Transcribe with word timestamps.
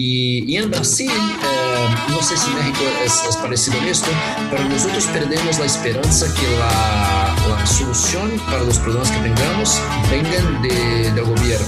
Y, 0.00 0.44
y 0.46 0.56
en 0.58 0.70
Brasil, 0.70 1.10
eh, 1.10 1.88
no 2.08 2.22
sé 2.22 2.36
si 2.36 2.48
México 2.50 2.84
es, 3.04 3.20
es, 3.28 3.36
parecido 3.36 3.80
a 3.80 3.88
esto, 3.88 4.06
pero 4.48 4.62
nosotros 4.68 5.04
perdemos 5.08 5.58
la 5.58 5.64
esperanza 5.64 6.32
que 6.34 6.48
la, 6.56 7.34
la 7.48 7.66
solución 7.66 8.30
para 8.46 8.62
los 8.62 8.78
problemas 8.78 9.10
que 9.10 9.18
tengamos 9.18 9.82
vengan 10.08 10.62
de, 10.62 11.10
del 11.10 11.24
gobierno. 11.24 11.66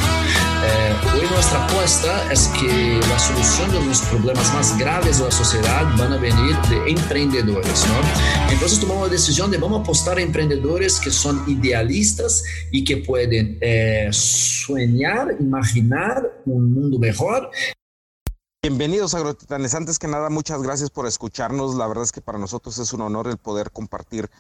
Eh, 0.65 0.95
hoy 1.13 1.27
nuestra 1.29 1.65
apuesta 1.65 2.33
es 2.33 2.47
que 2.61 3.01
la 3.09 3.19
solución 3.19 3.73
de 3.73 3.85
los 3.85 4.01
problemas 4.03 4.55
más 4.55 4.79
graves 4.79 5.19
de 5.19 5.25
la 5.25 5.33
sociedad 5.33 5.85
van 5.99 6.13
a 6.13 6.17
venir 6.19 6.57
de 6.69 6.89
emprendedores, 6.89 7.85
¿no? 7.89 8.53
Entonces 8.53 8.79
tomamos 8.79 9.09
la 9.09 9.13
decisión 9.13 9.51
de 9.51 9.59
vamos 9.59 9.81
a 9.81 9.83
apostar 9.83 10.19
a 10.19 10.21
emprendedores 10.23 11.01
que 11.01 11.11
son 11.11 11.43
idealistas 11.49 12.45
y 12.71 12.85
que 12.85 12.99
pueden 12.99 13.59
eh, 13.61 14.09
soñar, 14.13 15.35
imaginar 15.41 16.23
un 16.47 16.73
mundo 16.73 16.97
mejor 17.01 17.51
Bienvenidos 18.63 19.15
agrotitanes. 19.15 19.75
Antes 19.75 19.99
que 19.99 20.07
nada, 20.07 20.29
muchas 20.29 20.61
gracias 20.61 20.91
por 20.91 21.07
escucharnos. 21.07 21.77
La 21.77 21.87
verdad 21.87 22.05
es 22.05 22.13
que 22.13 22.21
para 22.21 22.39
nosotros 22.39 22.77
es 22.77 22.93
un 22.93 23.01
honor 23.01 23.27
el 23.27 23.39
poder 23.39 23.71
compartir 23.71 24.31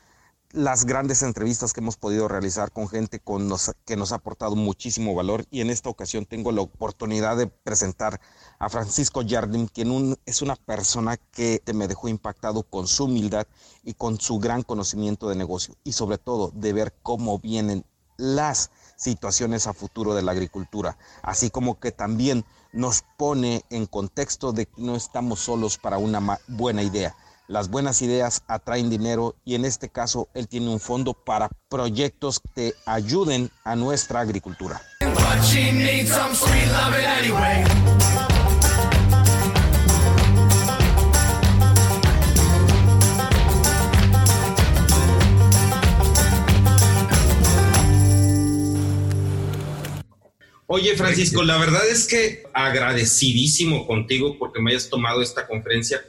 las 0.51 0.84
grandes 0.84 1.23
entrevistas 1.23 1.73
que 1.73 1.80
hemos 1.80 1.97
podido 1.97 2.28
realizar 2.28 2.70
con 2.70 2.87
gente 2.87 3.19
que 3.19 3.97
nos 3.97 4.12
ha 4.12 4.16
aportado 4.16 4.56
muchísimo 4.56 5.14
valor 5.14 5.47
y 5.51 5.62
en 5.62 5.70
esta 5.70 5.88
ocasión 5.88 6.27
tengo 6.27 6.52
la 6.52 6.61
oportunidad 6.61 7.38
de 7.38 7.47
presentar 7.47 8.20
a 8.59 8.69
Francisco 8.69 9.23
Jardim, 9.27 9.69
quien 9.69 10.19
es 10.27 10.42
una 10.42 10.56
persona 10.56 11.16
que 11.16 11.62
me 11.73 11.89
dejó 11.89 12.09
impactado 12.09 12.62
con 12.62 12.89
su 12.89 13.05
humildad 13.05 13.47
y 13.84 13.95
con 13.95 14.20
su 14.20 14.39
gran 14.39 14.62
conocimiento 14.64 15.30
de 15.30 15.37
negocio 15.37 15.77
y 15.83 15.92
sobre 15.92 16.19
todo 16.19 16.52
de 16.55 16.75
ver 16.75 16.92
cómo 17.02 17.39
vienen 17.39 17.87
las 18.19 18.70
situaciones 18.97 19.66
a 19.66 19.73
futuro 19.73 20.14
de 20.14 20.20
la 20.20 20.33
agricultura, 20.33 20.98
así 21.23 21.48
como 21.48 21.80
que 21.80 21.91
también 21.91 22.45
nos 22.73 23.02
pone 23.16 23.65
en 23.70 23.87
contexto 23.87 24.52
de 24.52 24.66
que 24.66 24.83
no 24.83 24.97
estamos 24.97 25.41
solos 25.41 25.78
para 25.78 25.98
una 25.98 26.38
buena 26.48 26.83
idea. 26.83 27.15
Las 27.48 27.69
buenas 27.69 28.00
ideas 28.00 28.42
atraen 28.47 28.91
dinero 28.91 29.34
y 29.45 29.56
en 29.56 29.64
este 29.64 29.89
caso 29.89 30.28
él 30.34 30.47
tiene 30.47 30.69
un 30.69 30.78
fondo 30.78 31.14
para 31.14 31.50
proyectos 31.69 32.41
que 32.55 32.75
ayuden 32.86 33.50
a 33.64 33.75
nuestra 33.75 34.20
agricultura. 34.20 34.80
Oye, 50.73 50.95
Francisco, 50.95 51.43
la 51.43 51.57
verdad 51.57 51.83
es 51.91 52.07
que 52.07 52.45
agradecidísimo 52.55 53.89
contigo 53.89 54.39
porque 54.39 54.61
me 54.61 54.71
hayas 54.71 54.89
tomado 54.89 55.21
esta 55.21 55.49
conferencia. 55.49 56.01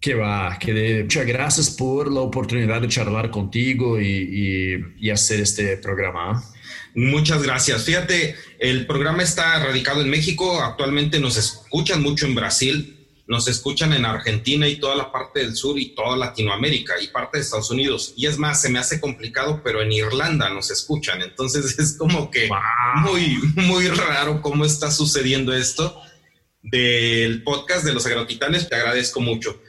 Que 0.00 0.14
va, 0.14 0.58
que 0.58 0.72
de, 0.72 1.02
muchas 1.04 1.24
gracias 1.24 1.70
por 1.70 2.10
la 2.10 2.18
oportunidad 2.18 2.80
de 2.80 2.88
charlar 2.88 3.30
contigo 3.30 4.00
y, 4.00 4.06
y, 4.08 5.06
y 5.06 5.10
hacer 5.10 5.38
este 5.38 5.76
programa. 5.76 6.42
Muchas 6.96 7.40
gracias. 7.44 7.84
Fíjate, 7.84 8.34
el 8.58 8.84
programa 8.84 9.22
está 9.22 9.64
radicado 9.64 10.00
en 10.00 10.10
México, 10.10 10.60
actualmente 10.60 11.20
nos 11.20 11.36
escuchan 11.36 12.02
mucho 12.02 12.26
en 12.26 12.34
Brasil, 12.34 12.97
nos 13.28 13.46
escuchan 13.46 13.92
en 13.92 14.06
Argentina 14.06 14.66
y 14.66 14.80
toda 14.80 14.96
la 14.96 15.12
parte 15.12 15.40
del 15.40 15.54
sur 15.54 15.78
y 15.78 15.94
toda 15.94 16.16
Latinoamérica 16.16 16.94
y 17.00 17.08
parte 17.08 17.36
de 17.36 17.42
Estados 17.42 17.70
Unidos. 17.70 18.14
Y 18.16 18.26
es 18.26 18.38
más, 18.38 18.62
se 18.62 18.70
me 18.70 18.78
hace 18.78 19.00
complicado, 19.00 19.60
pero 19.62 19.82
en 19.82 19.92
Irlanda 19.92 20.48
nos 20.48 20.70
escuchan. 20.70 21.20
Entonces 21.20 21.78
es 21.78 21.98
como 21.98 22.30
que 22.30 22.48
muy, 22.96 23.38
muy 23.54 23.86
raro 23.88 24.40
cómo 24.40 24.64
está 24.64 24.90
sucediendo 24.90 25.52
esto 25.52 26.00
del 26.62 27.42
podcast 27.42 27.84
de 27.84 27.92
los 27.92 28.06
agrotitanes. 28.06 28.66
Te 28.66 28.76
agradezco 28.76 29.20
mucho. 29.20 29.60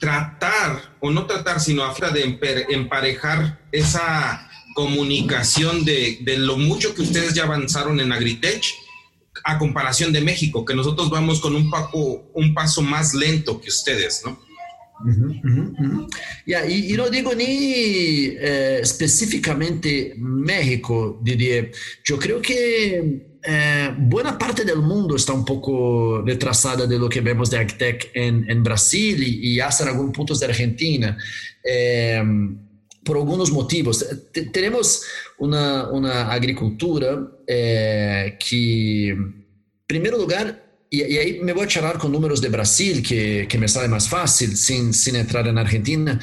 Tratar, 0.00 0.96
o 0.98 1.10
no 1.12 1.26
tratar, 1.26 1.60
sino 1.60 1.84
a 1.84 1.94
de 1.94 2.38
emparejar 2.70 3.66
esa 3.70 4.50
comunicación 4.74 5.84
de, 5.84 6.18
de 6.22 6.38
lo 6.38 6.56
mucho 6.56 6.92
que 6.92 7.02
ustedes 7.02 7.34
ya 7.34 7.44
avanzaron 7.44 8.00
en 8.00 8.12
Agritech 8.12 8.66
a 9.46 9.58
comparación 9.58 10.12
de 10.12 10.20
México, 10.20 10.64
que 10.64 10.74
nosotros 10.74 11.08
vamos 11.08 11.40
con 11.40 11.54
un, 11.54 11.70
paco, 11.70 12.30
un 12.34 12.52
paso 12.52 12.82
más 12.82 13.14
lento 13.14 13.60
que 13.60 13.68
ustedes, 13.68 14.22
¿no? 14.24 14.44
y, 16.46 16.92
no 16.94 17.10
digo 17.10 17.34
ni 17.34 17.44
eh, 17.44 18.80
específicamente 18.82 20.14
México, 20.16 21.20
diría. 21.22 21.68
Yo 22.02 22.18
creo 22.18 22.40
que 22.40 23.38
eh, 23.42 23.94
buena 23.98 24.36
parte 24.36 24.64
del 24.64 24.78
mundo 24.78 25.14
está 25.14 25.32
un 25.32 25.44
poco 25.44 26.22
retrasada 26.22 26.86
de 26.86 26.98
lo 26.98 27.08
que 27.08 27.20
vemos 27.20 27.50
de 27.50 27.58
AgTech 27.58 28.10
en, 28.14 28.50
en 28.50 28.62
Brasil 28.64 29.22
y, 29.22 29.52
y, 29.52 29.60
hasta 29.60 29.84
en 29.84 29.90
algunos 29.90 30.12
puntos 30.12 30.40
de 30.40 30.46
Argentina. 30.46 31.16
Eh, 31.62 32.22
por 33.06 33.16
algunos 33.16 33.52
motivos. 33.52 34.04
tenemos 34.52 35.02
una, 35.38 35.88
una 35.90 36.32
agricultura 36.32 37.26
eh, 37.46 38.36
que, 38.38 39.08
en 39.10 39.46
primer 39.86 40.12
lugar, 40.14 40.64
y, 40.90 41.04
y, 41.04 41.16
ahí 41.16 41.40
me 41.40 41.52
voy 41.52 41.64
a 41.64 41.68
charlar 41.68 41.98
con 41.98 42.10
números 42.10 42.40
de 42.40 42.48
Brasil, 42.48 43.02
que, 43.06 43.46
que 43.48 43.58
me 43.58 43.68
sale 43.68 43.88
más 43.88 44.08
fácil, 44.08 44.56
sin, 44.56 44.92
sin 44.92 45.14
entrar 45.14 45.46
en 45.46 45.56
Argentina. 45.56 46.20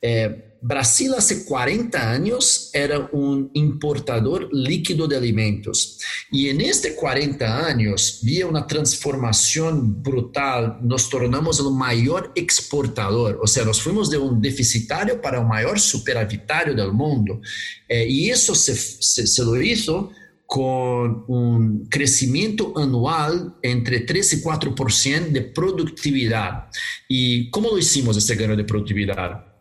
Eh, 0.00 0.55
Brasil 0.66 1.14
hace 1.16 1.44
40 1.44 2.10
años 2.10 2.70
era 2.72 3.08
un 3.12 3.50
importador 3.54 4.48
líquido 4.52 5.06
de 5.06 5.16
alimentos 5.16 6.00
y 6.32 6.48
en 6.48 6.60
este 6.60 6.96
40 6.96 7.66
años 7.66 8.18
vía 8.24 8.48
una 8.48 8.66
transformación 8.66 10.02
brutal, 10.02 10.78
nos 10.82 11.08
tornamos 11.08 11.60
el 11.60 11.70
mayor 11.70 12.32
exportador, 12.34 13.38
o 13.40 13.46
sea, 13.46 13.64
nos 13.64 13.80
fuimos 13.80 14.10
de 14.10 14.18
un 14.18 14.40
deficitario 14.42 15.22
para 15.22 15.38
un 15.38 15.46
mayor 15.46 15.78
superavitario 15.78 16.74
del 16.74 16.92
mundo 16.92 17.40
eh, 17.88 18.04
y 18.08 18.30
eso 18.30 18.52
se, 18.52 18.74
se, 18.74 19.24
se 19.24 19.44
lo 19.44 19.62
hizo 19.62 20.10
con 20.46 21.24
un 21.28 21.86
crecimiento 21.88 22.76
anual 22.76 23.54
entre 23.62 24.00
3 24.00 24.32
y 24.32 24.42
4% 24.42 25.28
de 25.30 25.42
productividad. 25.42 26.70
¿Y 27.08 27.50
cómo 27.50 27.70
lo 27.70 27.78
hicimos 27.78 28.16
este 28.16 28.34
gano 28.34 28.56
de 28.56 28.64
productividad? 28.64 29.55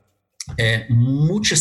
É, 0.57 0.87
muita 0.89 1.55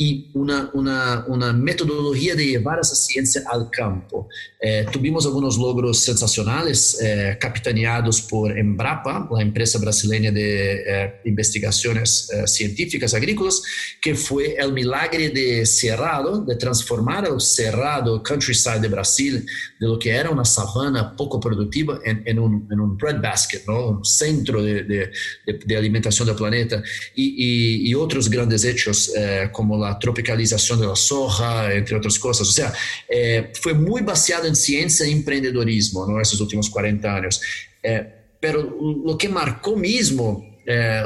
e 0.00 0.30
uma, 0.34 0.70
uma, 0.72 1.26
uma 1.26 1.52
metodologia 1.52 2.34
de 2.34 2.52
levar 2.56 2.78
essa 2.78 2.94
ciência 2.94 3.44
ao 3.46 3.66
campo. 3.70 4.26
Eh, 4.62 4.84
tuvimos 4.84 5.26
alguns 5.26 5.58
logros 5.58 6.02
sensacionais, 6.02 6.98
eh, 7.00 7.34
capitaneados 7.34 8.18
por 8.22 8.56
Embrapa, 8.56 9.28
a 9.36 9.42
empresa 9.42 9.78
brasileira 9.78 10.32
de 10.32 10.40
eh, 10.40 11.20
investigações 11.26 12.28
científicas 12.46 13.12
agrícolas, 13.12 13.60
que 14.00 14.14
foi 14.14 14.56
o 14.64 14.72
milagre 14.72 15.28
de 15.28 15.66
Cerrado, 15.66 16.46
de 16.46 16.56
transformar 16.56 17.30
o 17.30 17.38
Cerrado, 17.38 18.22
countryside 18.26 18.80
de 18.80 18.88
Brasil, 18.88 19.44
de 19.78 19.86
lo 19.86 19.98
que 19.98 20.08
era 20.08 20.30
uma 20.30 20.46
savana 20.46 21.14
pouco 21.14 21.38
produtiva, 21.38 22.00
em, 22.06 22.38
um, 22.38 22.96
breadbasket, 22.96 23.66
¿no? 23.66 24.02
centro 24.02 24.62
de, 24.62 24.82
de, 24.84 25.10
de, 25.46 25.52
de 25.66 26.34
planeta, 26.34 26.82
e, 27.16 27.94
outros 27.94 28.28
grandes 28.28 28.64
hechos, 28.64 29.10
como 29.52 29.76
a 29.90 29.94
tropicalização 29.94 30.78
da 30.78 30.94
soja, 30.94 31.76
entre 31.76 31.94
outras 31.94 32.16
coisas. 32.18 32.46
Ou 32.46 32.52
seja, 32.52 32.72
é, 33.08 33.50
foi 33.62 33.74
muito 33.74 34.04
baseado 34.04 34.46
em 34.46 34.54
ciência 34.54 35.04
e 35.04 35.12
empreendedorismo 35.12 36.06
nesses 36.06 36.40
últimos 36.40 36.68
40 36.68 37.10
anos. 37.10 37.40
É, 37.82 38.06
pero 38.40 38.76
o 38.78 39.16
que 39.16 39.28
marcou 39.28 39.76
mesmo 39.76 40.50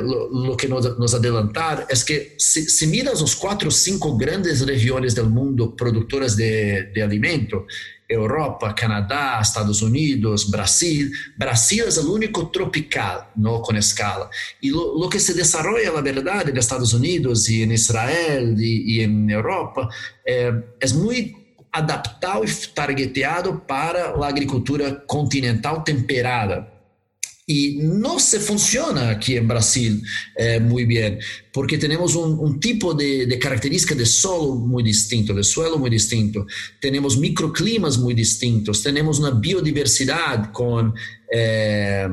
lo, 0.03 0.29
lo, 0.29 0.57
que 0.57 0.69
nos, 0.69 0.99
nos, 0.99 1.15
adelantar 1.15 1.87
es 1.89 2.05
que 2.05 2.35
si, 2.39 2.69
si, 2.69 2.87
miras 2.87 3.21
los 3.21 3.35
cuatro 3.35 3.69
o 3.69 3.73
cinco 3.73 4.17
grandes 4.17 4.61
regiones 4.61 5.15
del 5.15 5.31
mundo 5.31 5.75
productoras 5.75 6.37
de, 6.37 6.91
de 6.93 7.03
alimento, 7.03 7.67
Europa, 8.15 8.75
Canadá, 8.75 9.41
Estados 9.41 9.83
Unidos, 9.83 10.51
Brasil. 10.51 11.13
Brasil 11.37 11.85
es 11.87 11.99
el 11.99 12.07
único 12.07 12.51
tropical, 12.51 13.29
no 13.37 13.61
con 13.61 13.77
escala. 13.77 14.29
Lo, 14.63 14.99
lo 14.99 15.09
que 15.09 15.21
se 15.21 15.35
desarrolla, 15.35 15.93
la 15.93 16.01
verdad, 16.01 16.49
en 16.49 16.57
Estados 16.57 16.95
Unidos 16.95 17.49
y 17.49 17.63
en 17.63 17.73
Israel 17.73 18.57
y, 18.59 18.97
y 18.97 19.01
en 19.03 19.31
Europa 19.31 19.89
eh, 20.25 20.53
es 20.81 20.95
muy 20.95 21.37
adaptado 21.73 22.45
y 22.45 22.49
targeteado 22.73 23.67
para 23.67 24.17
la 24.17 24.29
agricultura 24.29 25.05
continental 25.07 25.83
temperada. 25.85 26.74
Y 27.47 27.77
no 27.83 28.19
se 28.19 28.41
funciona 28.41 29.11
aquí 29.11 29.37
en 29.37 29.47
Brasil 29.47 30.03
eh, 30.35 30.59
muy 30.59 30.87
bien, 30.87 31.19
porque 31.53 31.77
tenemos 31.77 32.15
un, 32.15 32.39
un 32.39 32.59
tipo 32.59 32.95
de, 32.95 33.27
de, 33.27 33.39
característica 33.39 33.95
de 33.95 34.07
solo 34.07 34.55
muy 34.55 34.83
distinto, 34.83 35.35
de 35.35 35.45
suelo 35.45 35.77
muy 35.77 35.91
distinto, 35.91 36.47
tenemos 36.81 37.19
microclimas 37.19 37.99
muy 37.99 38.15
distintos, 38.15 38.83
tenemos 38.83 39.19
una 39.19 39.33
biodiversidad 39.33 40.53
con 40.53 40.95
eh, 41.31 42.09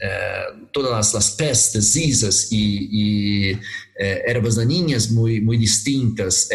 eh, 0.00 0.42
todas 0.72 0.90
las, 0.90 1.14
las 1.14 1.30
pestes, 1.30 1.94
isas 1.94 2.48
y, 2.50 3.50
y 3.50 3.60
ervas 3.96 4.56
daninhas 4.56 5.08
muy, 5.12 5.40
muy 5.40 5.56
distintas 5.56 6.48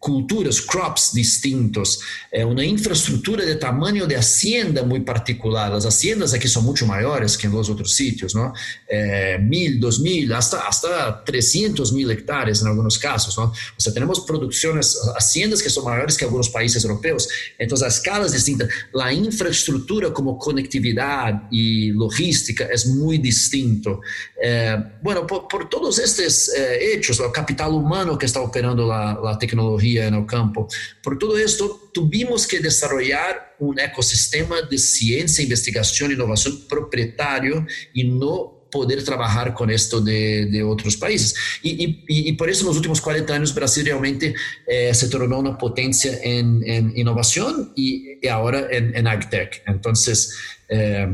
culturas, 0.00 0.58
crops 0.58 1.10
distintos, 1.12 1.98
é 2.32 2.44
uma 2.44 2.64
infraestrutura 2.64 3.44
de 3.44 3.54
tamanho 3.56 4.06
de 4.06 4.14
hacienda 4.14 4.82
muito 4.82 5.04
particular. 5.04 5.70
As 5.72 5.84
haciendas 5.84 6.32
aqui 6.32 6.48
são 6.48 6.62
muito 6.62 6.86
maiores 6.86 7.36
que 7.36 7.46
em 7.46 7.50
los 7.50 7.68
outros 7.68 7.94
sítios, 7.94 8.32
não? 8.32 8.50
É, 8.88 9.36
mil, 9.36 9.78
dois 9.78 9.98
mil, 9.98 10.34
hasta, 10.34 10.58
hasta 10.60 11.12
300 11.12 11.92
mil 11.92 12.10
hectares 12.10 12.62
em 12.62 12.68
alguns 12.68 12.96
casos? 12.96 13.36
Ou 13.36 13.52
seja, 13.78 13.94
temos 13.94 14.20
produções, 14.20 14.96
haciendas 15.16 15.60
que 15.60 15.68
são 15.68 15.84
maiores 15.84 16.16
que 16.16 16.24
alguns 16.24 16.48
países 16.48 16.82
europeus. 16.82 17.28
Então, 17.58 17.76
as 17.76 17.94
escalas 17.94 18.32
distintas, 18.32 18.68
a 18.98 19.12
infraestrutura 19.12 20.10
como 20.10 20.38
conectividade 20.38 21.42
e 21.52 21.92
logística 21.92 22.64
é 22.64 22.88
muito 22.88 23.24
distinto. 23.24 24.00
É, 24.38 24.82
bueno, 25.02 25.26
por, 25.26 25.42
por 25.42 25.66
todos 25.66 25.98
estes 25.98 26.48
é, 26.48 26.94
hechos, 26.94 27.20
o 27.20 27.30
capital 27.30 27.76
humano 27.76 28.16
que 28.16 28.24
está 28.24 28.40
operando 28.40 28.90
a 28.90 29.36
tecnologia 29.36 29.89
en 29.98 30.14
el 30.14 30.26
campo. 30.26 30.68
Por 31.02 31.18
todo 31.18 31.36
esto, 31.38 31.90
tuvimos 31.92 32.46
que 32.46 32.60
desarrollar 32.60 33.56
un 33.58 33.78
ecosistema 33.78 34.62
de 34.62 34.78
ciencia, 34.78 35.42
investigación, 35.42 36.12
innovación 36.12 36.66
propietario 36.68 37.66
y 37.92 38.04
no 38.04 38.60
poder 38.70 39.04
trabajar 39.04 39.52
con 39.52 39.70
esto 39.70 40.00
de, 40.00 40.46
de 40.46 40.62
otros 40.62 40.96
países. 40.96 41.34
Y, 41.62 41.84
y, 41.84 42.04
y, 42.06 42.32
por 42.34 42.48
eso 42.48 42.62
en 42.62 42.68
los 42.68 42.76
últimos 42.76 43.00
40 43.00 43.34
años 43.34 43.54
Brasil 43.54 43.84
realmente 43.84 44.34
eh, 44.66 44.94
se 44.94 45.08
tornó 45.08 45.38
una 45.38 45.58
potencia 45.58 46.18
en, 46.22 46.62
en 46.64 46.96
innovación 46.96 47.72
y, 47.74 48.18
y, 48.22 48.28
ahora 48.28 48.68
en, 48.70 48.96
en 48.96 49.06
AgTech. 49.06 49.62
Entonces, 49.66 50.36
eh, 50.68 51.08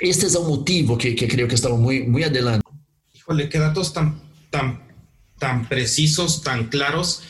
este 0.00 0.26
es 0.26 0.34
el 0.34 0.42
motivo 0.42 0.98
que, 0.98 1.14
que, 1.14 1.28
creo 1.28 1.46
que 1.46 1.54
estamos 1.54 1.78
muy, 1.78 2.02
muy 2.02 2.24
adelante. 2.24 2.66
Híjole, 3.14 3.48
qué 3.48 3.58
datos 3.58 3.92
tan, 3.92 4.20
tan, 4.50 4.88
tan 5.38 5.68
precisos, 5.68 6.42
tan 6.42 6.68
claros 6.68 7.22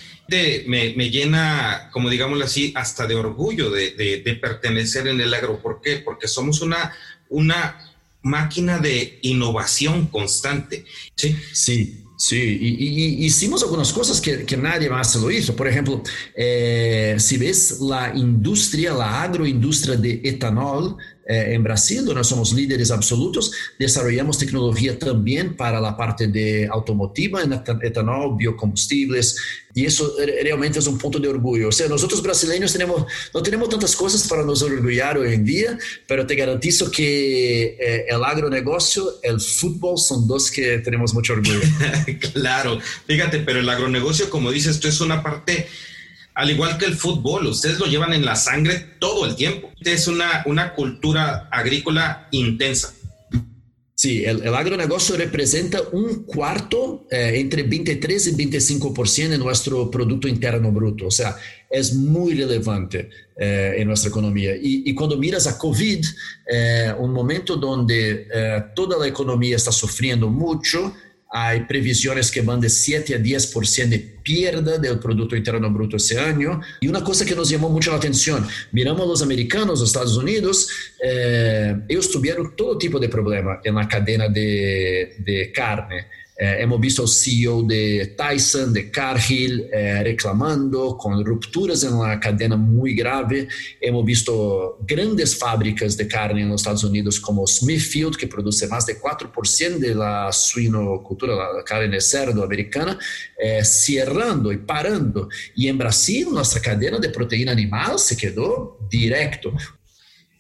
me, 0.67 0.95
me, 0.95 1.11
llena, 1.11 1.91
como 1.93 2.09
digámoslo 2.09 2.45
así, 2.45 2.73
hasta 2.77 3.07
de 3.07 3.15
orgullo 3.15 3.71
de, 3.71 3.91
de, 3.91 4.35
pertenecer 4.37 5.07
en 5.09 5.21
el 5.21 5.35
agro. 5.35 5.61
¿Por 5.61 5.81
qué? 5.81 5.97
Porque 5.97 6.29
somos 6.29 6.61
una, 6.61 6.93
una 7.29 7.79
máquina 8.23 8.79
de 8.79 9.19
innovación 9.23 10.07
constante. 10.07 10.85
Sí, 11.15 11.37
sí. 11.53 11.99
Sí, 12.15 12.37
y, 12.39 13.25
hicimos 13.27 13.65
algunas 13.65 13.93
cosas 13.93 14.21
que, 14.21 14.45
que, 14.45 14.57
nadie 14.57 14.89
más 14.89 15.17
lo 15.17 15.29
hizo. 15.29 15.57
Por 15.57 15.67
ejemplo, 15.67 16.05
eh, 16.37 17.17
si 17.19 17.37
ves 17.37 17.81
la 17.81 18.13
industria, 18.15 18.93
la 18.93 19.23
agroindustria 19.23 19.97
de 19.97 20.21
etanol, 20.23 20.97
eh, 21.27 21.55
en 21.55 21.63
Brasil, 21.63 22.05
donde 22.05 22.25
somos 22.25 22.53
líderes 22.53 22.91
absolutos, 22.91 23.53
desarrollamos 23.79 24.39
tecnología 24.39 24.99
también 24.99 25.57
para 25.57 25.81
la 25.81 25.97
parte 25.97 26.27
de 26.27 26.67
automotiva, 26.67 27.43
en 27.43 27.53
etanol, 27.83 28.37
biocombustibles, 28.37 29.37
y 29.75 29.87
eso 29.87 30.15
realmente 30.43 30.79
es 30.81 30.87
un 30.87 30.99
punto 30.99 31.19
de 31.19 31.29
orgullo. 31.29 31.69
O 31.69 31.73
sea, 31.73 31.89
nosotros 31.89 32.23
brasileños 32.23 32.73
tenemos, 32.73 33.05
no 33.33 33.43
tenemos 33.43 33.69
tantas 33.69 33.97
cosas 33.97 34.27
para 34.29 34.45
nos 34.45 34.63
orgullar 34.63 35.17
hoy 35.19 35.35
en 35.35 35.45
día, 35.45 35.79
pero 36.07 36.27
te 36.27 36.35
garantizo 36.35 36.91
que 36.91 37.77
eh, 37.81 38.07
el 38.09 38.23
agronegocio, 38.25 39.21
el 39.23 39.41
fútbol 39.41 39.99
son 39.99 40.27
dos 40.27 40.51
que 40.51 40.79
tenemos 40.79 41.15
mucho 41.15 41.35
orgullo. 41.35 41.61
claro, 42.33 42.79
fíjate, 43.07 43.39
pero 43.41 43.61
el 43.61 43.69
agronegocio, 43.69 44.29
como 44.29 44.51
dices, 44.51 44.77
esto 44.77 44.89
es 44.89 45.01
una 45.01 45.23
parte 45.23 45.67
al 46.35 46.51
igual 46.51 46.79
que 46.79 46.87
el 46.87 46.95
fútbol, 46.95 47.47
ustedes 47.47 47.79
lo 47.79 47.87
llevan 47.87 48.13
en 48.13 48.25
la 48.25 48.37
sangre 48.37 48.97
todo 48.99 49.27
el 49.27 49.37
tiempo. 49.37 49.71
Es 49.81 50.09
una, 50.09 50.43
una 50.47 50.75
cultura 50.75 51.49
agrícola 51.51 52.29
intensa. 52.31 52.95
Sí, 53.95 54.25
el, 54.25 54.43
el 54.43 54.55
agronegocio 54.55 55.17
representa 55.17 55.81
un 55.93 56.25
cuarto, 56.25 57.07
eh, 57.11 57.35
entre 57.37 57.63
23 57.63 58.27
y 58.29 58.33
25% 58.33 59.29
de 59.29 59.39
nuestro 59.39 59.91
Producto 59.91 60.27
Interno 60.27 60.73
Bruto. 60.73 61.07
O 61.07 61.11
sea, 61.11 61.37
es 61.73 61.95
muy 61.95 62.35
relevante 62.35 63.09
eh, 63.35 63.77
en 63.79 63.89
nuestra 63.89 64.11
economía. 64.11 64.53
Y, 64.61 64.95
cuando 64.95 65.17
miras 65.17 65.47
a 65.47 65.57
COVID, 65.57 66.05
eh, 66.47 66.93
un 66.99 67.13
momento 67.13 67.57
donde 67.57 68.29
eh, 68.33 68.65
toda 68.75 68.99
la 68.99 69.07
economía 69.07 69.57
está 69.57 69.73
sufriendo 69.73 70.29
mucho, 70.29 70.95
hay 71.35 71.61
previsiones 71.61 72.31
que 72.31 72.43
van 72.43 72.61
de 72.61 72.69
7 72.69 73.15
a 73.15 73.19
10% 73.19 73.89
de 73.89 73.99
pierda 73.99 74.77
del 74.77 74.99
Producto 74.99 75.35
Interno 75.35 75.71
Bruto 75.71 75.97
ese 75.97 76.21
año. 76.21 76.61
Y 76.81 76.89
una 76.89 77.03
cosa 77.03 77.25
que 77.25 77.35
nos 77.35 77.49
llamó 77.49 77.71
mucho 77.71 77.91
la 77.91 77.97
atención, 77.97 78.47
miramos 78.71 79.07
a 79.07 79.23
americanos, 79.23 79.81
los 79.81 79.89
Estados 79.89 80.15
Unidos, 80.19 80.69
eh, 81.03 81.75
tuvieron 82.13 82.55
todo 82.55 82.77
tipo 82.77 82.99
de 82.99 83.09
problema 83.09 83.61
en 83.65 83.75
la 83.77 83.89
cadena 83.89 84.29
de, 84.29 85.17
de 85.19 85.51
carne. 85.51 86.07
Eh, 86.43 86.57
hemos 86.59 86.81
visto 86.81 87.07
CEO 87.07 87.63
de 87.63 88.17
Tyson, 88.17 88.73
de 88.73 88.91
Cargill, 88.91 89.69
eh, 89.73 90.03
reclamando 90.03 90.97
con 90.97 91.25
rupturas 91.25 91.85
en 91.85 91.97
la 92.01 92.19
cadena 92.19 92.57
muy 92.57 92.97
grave. 92.97 93.47
Hemos 93.81 94.05
visto 94.05 94.79
grandes 94.81 95.39
fábricas 95.39 95.97
de 95.97 96.09
carne 96.09 96.43
en 96.43 96.49
los 96.49 96.63
Estados 96.63 96.83
Unidos 96.83 97.21
como 97.21 97.47
Smithfield, 97.47 98.17
que 98.17 98.27
produce 98.27 98.67
más 98.67 98.87
de 98.87 98.99
4% 99.01 99.79
de 99.79 99.95
la 99.95 100.33
suinocultura, 100.33 101.37
la 101.37 101.63
carne 101.63 101.87
de 101.87 102.01
cerdo 102.01 102.43
americana, 102.43 102.99
eh, 103.39 103.65
cerrando 103.65 104.51
y 104.51 104.57
parando. 104.57 105.29
Y 105.55 105.69
en 105.69 105.79
Brasil, 105.79 106.27
nuestra 106.29 106.61
cadena 106.61 106.99
de 106.99 107.11
proteína 107.11 107.53
animal 107.53 108.01
se 108.01 108.17
quedó 108.17 108.79
directo. 108.91 109.53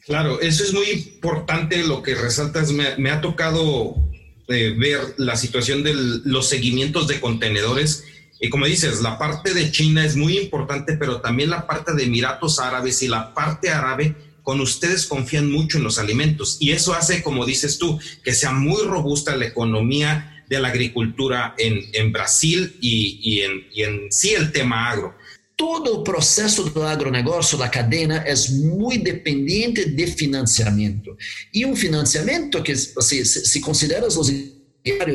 Claro, 0.05 0.41
eso 0.41 0.65
es 0.65 0.73
muy 0.73 0.91
importante 0.91 1.81
lo 1.87 2.03
que 2.03 2.17
resaltas. 2.17 2.73
Me, 2.73 2.97
me 2.97 3.09
ha 3.09 3.21
tocado 3.21 4.11
ver 4.71 5.15
la 5.17 5.37
situación 5.37 5.83
de 5.83 5.95
los 5.95 6.49
seguimientos 6.49 7.09
de 7.09 7.21
contenedores. 7.21 8.05
Y 8.41 8.49
como 8.51 8.67
dices, 8.67 9.03
la 9.03 9.19
parte 9.19 9.55
de 9.55 9.71
China 9.71 10.05
es 10.05 10.17
muy 10.17 10.39
importante, 10.39 10.97
pero 10.97 11.21
también 11.21 11.51
la 11.51 11.67
parte 11.67 11.93
de 11.95 12.05
Emiratos 12.05 12.59
Árabes 12.59 13.03
y 13.03 13.09
la 13.09 13.35
parte 13.35 13.71
árabe, 13.71 14.15
con 14.43 14.61
ustedes 14.61 15.07
confían 15.07 15.51
mucho 15.51 15.79
en 15.79 15.85
los 15.85 15.99
alimentos. 15.99 16.57
Y 16.61 16.73
eso 16.73 16.95
hace, 16.95 17.23
como 17.23 17.47
dices 17.47 17.79
tú, 17.79 18.01
que 18.25 18.35
sea 18.35 18.51
muy 18.53 18.83
robusta 18.83 19.37
la 19.37 19.47
economía 19.47 20.45
de 20.49 20.61
la 20.61 20.69
agricultura 20.69 21.55
en, 21.57 21.81
en 21.93 22.13
Brasil 22.13 22.77
y, 22.81 23.21
y, 23.23 23.41
en, 23.43 23.67
y 23.73 23.83
en 23.83 24.13
sí 24.13 24.35
el 24.35 24.53
tema 24.53 24.91
agro. 24.91 25.15
Todo 25.57 25.95
o 25.95 26.05
processo 26.05 26.65
do 26.65 26.83
agronegócio, 26.83 27.59
da 27.59 27.69
cadeia, 27.69 28.25
é 28.27 28.35
muito 28.51 29.05
dependente 29.05 29.85
de 29.85 30.07
financiamento. 30.07 31.17
E 31.53 31.65
um 31.65 31.77
financiamento 31.77 32.63
que, 32.63 32.75
se, 32.75 33.25
se 33.25 33.61
considera 33.61 34.07
os 34.07 34.29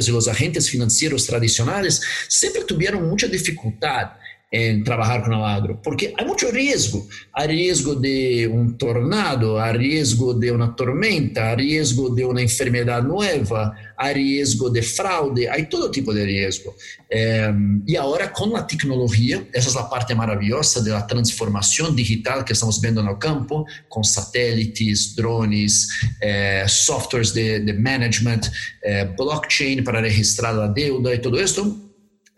e 0.07 0.11
os 0.11 0.27
agentes 0.27 0.69
financeiros 0.69 1.25
tradicionais, 1.25 1.99
sempre 2.29 2.63
tiveram 2.63 3.01
muita 3.01 3.27
dificuldade 3.27 4.26
em 4.51 4.81
trabalhar 4.81 5.23
com 5.23 5.31
o 5.31 5.43
agro, 5.43 5.77
porque 5.83 6.13
há 6.17 6.23
muito 6.23 6.49
risco. 6.49 7.05
Há 7.33 7.45
risco 7.45 7.95
de 7.95 8.47
um 8.47 8.71
tornado, 8.71 9.57
há 9.57 9.73
risco 9.73 10.33
de 10.33 10.51
uma 10.51 10.69
tormenta, 10.69 11.41
há 11.41 11.55
risco 11.55 12.15
de 12.15 12.23
uma 12.23 12.41
enfermidade 12.41 13.05
nova, 13.05 13.75
há 13.97 14.11
risco 14.13 14.69
de 14.69 14.81
fraude, 14.81 15.49
há 15.49 15.65
todo 15.65 15.91
tipo 15.91 16.13
de 16.13 16.23
risco. 16.23 16.73
Eh, 17.11 17.53
e 17.85 17.97
agora, 17.97 18.29
com 18.29 18.55
a 18.55 18.63
tecnologia, 18.63 19.45
essa 19.53 19.77
é 19.77 19.81
a 19.81 19.85
parte 19.85 20.13
maravilhosa 20.15 20.81
da 20.81 21.01
transformação 21.01 21.93
digital 21.93 22.45
que 22.45 22.53
estamos 22.53 22.79
vendo 22.79 23.03
no 23.03 23.17
campo, 23.17 23.65
com 23.89 24.01
satélites, 24.01 25.13
drones, 25.13 25.87
eh, 26.21 26.65
softwares 26.69 27.33
de, 27.33 27.59
de 27.59 27.73
management, 27.73 28.41
eh, 28.81 29.03
blockchain 29.03 29.83
para 29.83 29.99
registrar 29.99 30.57
a 30.57 30.67
deuda 30.67 31.13
e 31.13 31.19
tudo 31.19 31.37
isso, 31.37 31.83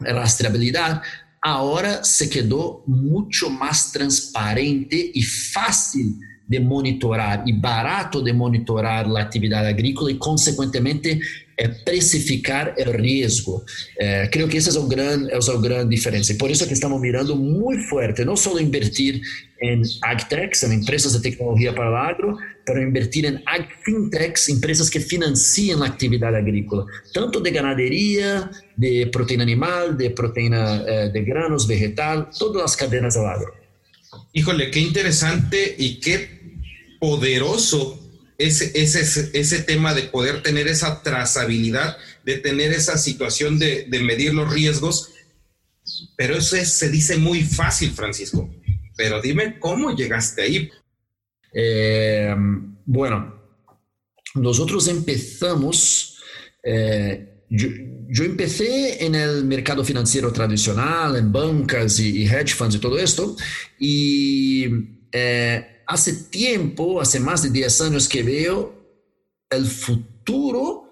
rastreabilidade 0.01 1.01
ahora 1.41 2.03
se 2.03 2.29
quedó 2.29 2.83
mucho 2.85 3.49
más 3.49 3.91
transparente 3.91 5.11
y 5.13 5.21
fácil 5.21 6.19
de 6.47 6.59
monitorar 6.59 7.43
y 7.45 7.53
barato 7.53 8.21
de 8.21 8.33
monitorar 8.33 9.07
la 9.07 9.21
actividad 9.21 9.65
agrícola 9.65 10.11
y 10.11 10.17
consecuentemente 10.17 11.19
eh, 11.61 11.69
precificar 11.83 12.73
el 12.77 12.93
riesgo. 12.93 13.65
Eh, 13.99 14.29
creo 14.31 14.47
que 14.47 14.57
esa 14.57 14.69
es 14.69 14.77
una 14.77 14.95
gran, 14.95 15.29
es 15.29 15.47
una 15.49 15.59
gran 15.59 15.89
diferencia. 15.89 16.33
Por 16.37 16.49
eso 16.51 16.65
que 16.65 16.73
estamos 16.73 17.01
mirando 17.01 17.35
muy 17.35 17.77
fuerte, 17.77 18.23
no 18.23 18.37
solo 18.37 18.61
invertir 18.61 19.21
en 19.59 19.83
agtechs, 20.01 20.63
en 20.63 20.71
empresas 20.71 21.11
de 21.11 21.19
tecnología 21.19 21.75
para 21.75 21.89
el 21.89 21.95
agro, 21.95 22.37
pero 22.65 22.81
invertir 22.81 23.25
en 23.25 23.43
fintechs, 23.83 24.47
empresas 24.47 24.89
que 24.89 25.01
financian 25.01 25.81
la 25.81 25.87
actividad 25.87 26.33
agrícola, 26.33 26.85
tanto 27.13 27.41
de 27.41 27.51
ganadería, 27.51 28.49
de 28.77 29.09
proteína 29.11 29.43
animal, 29.43 29.97
de 29.97 30.11
proteína 30.11 30.83
eh, 30.87 31.11
de 31.11 31.23
granos, 31.23 31.67
vegetal, 31.67 32.29
todas 32.39 32.61
las 32.61 32.77
cadenas 32.77 33.15
del 33.15 33.25
agro. 33.25 33.53
Híjole, 34.31 34.71
qué 34.71 34.79
interesante 34.79 35.75
y 35.77 35.99
qué 35.99 36.39
poderoso 37.01 38.08
ese, 38.39 38.71
ese, 38.73 39.29
ese 39.33 39.59
tema 39.59 39.93
de 39.93 40.03
poder 40.03 40.41
tener 40.41 40.67
esa 40.67 41.03
trazabilidad, 41.03 41.97
de 42.25 42.37
tener 42.37 42.71
esa 42.71 42.97
situación 42.97 43.59
de, 43.59 43.85
de 43.87 43.99
medir 43.99 44.33
los 44.33 44.51
riesgos, 44.51 45.11
pero 46.15 46.37
eso 46.37 46.55
se 46.55 46.89
dice 46.89 47.17
muy 47.17 47.43
fácil, 47.43 47.91
Francisco. 47.91 48.49
Pero 48.95 49.21
dime 49.21 49.59
cómo 49.59 49.95
llegaste 49.95 50.41
ahí. 50.41 50.71
Eh, 51.53 52.33
bueno, 52.85 53.35
nosotros 54.35 54.87
empezamos 54.87 56.17
eh, 56.63 57.43
yo, 57.49 57.67
yo, 58.09 58.23
empecé 58.23 59.03
en 59.03 59.15
el 59.15 59.45
mercado 59.45 59.83
financiero 59.83 60.31
tradicional, 60.31 61.15
en 61.15 61.31
bancas 61.31 61.99
y, 61.99 62.23
y 62.23 62.27
hedge 62.27 62.53
funds 62.53 62.75
y 62.75 62.79
todo 62.79 62.99
esto, 62.99 63.35
y 63.79 64.65
eh, 65.11 65.78
hace 65.89 66.13
tiempo, 66.13 67.01
hace 67.01 67.19
más 67.19 67.41
de 67.41 67.49
10 67.49 67.81
años 67.81 68.07
que 68.07 68.21
veo 68.21 68.73
el 69.49 69.65
futuro 69.65 70.89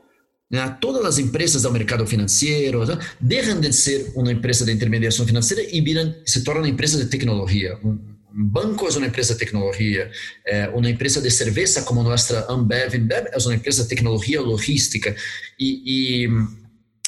né? 0.50 0.78
Todas 0.80 1.06
as 1.06 1.20
empresas 1.20 1.64
do 1.64 1.72
mercado 1.72 2.06
financeiro 2.08 2.86
né? 2.86 2.98
deixam 3.20 3.60
de 3.60 3.72
ser 3.74 4.12
uma 4.16 4.32
empresa 4.32 4.66
de 4.66 4.72
intermediação 4.72 5.26
financeira 5.26 5.62
e 5.62 5.82
viram, 5.82 6.16
se 6.26 6.44
tornam 6.44 6.64
uma 6.64 6.70
empresa 6.70 6.98
de 6.98 7.10
tecnologia. 7.10 7.78
Um 7.84 8.00
banco 8.34 8.88
é 8.88 8.98
uma 8.98 9.08
empresa 9.08 9.34
de 9.34 9.40
tecnologia, 9.40 10.10
é, 10.46 10.70
uma 10.70 10.90
empresa 10.90 11.20
de 11.22 11.30
cerveja 11.30 11.82
como 11.82 12.02
nossa 12.02 12.46
Ambev, 12.50 12.96
Ambev 12.96 13.28
é 13.32 13.38
uma 13.38 13.56
empresa 13.56 13.84
de 13.84 13.90
tecnologia 13.90 14.42
logística. 14.42 15.16
E, 15.60 16.24
e 16.26 16.30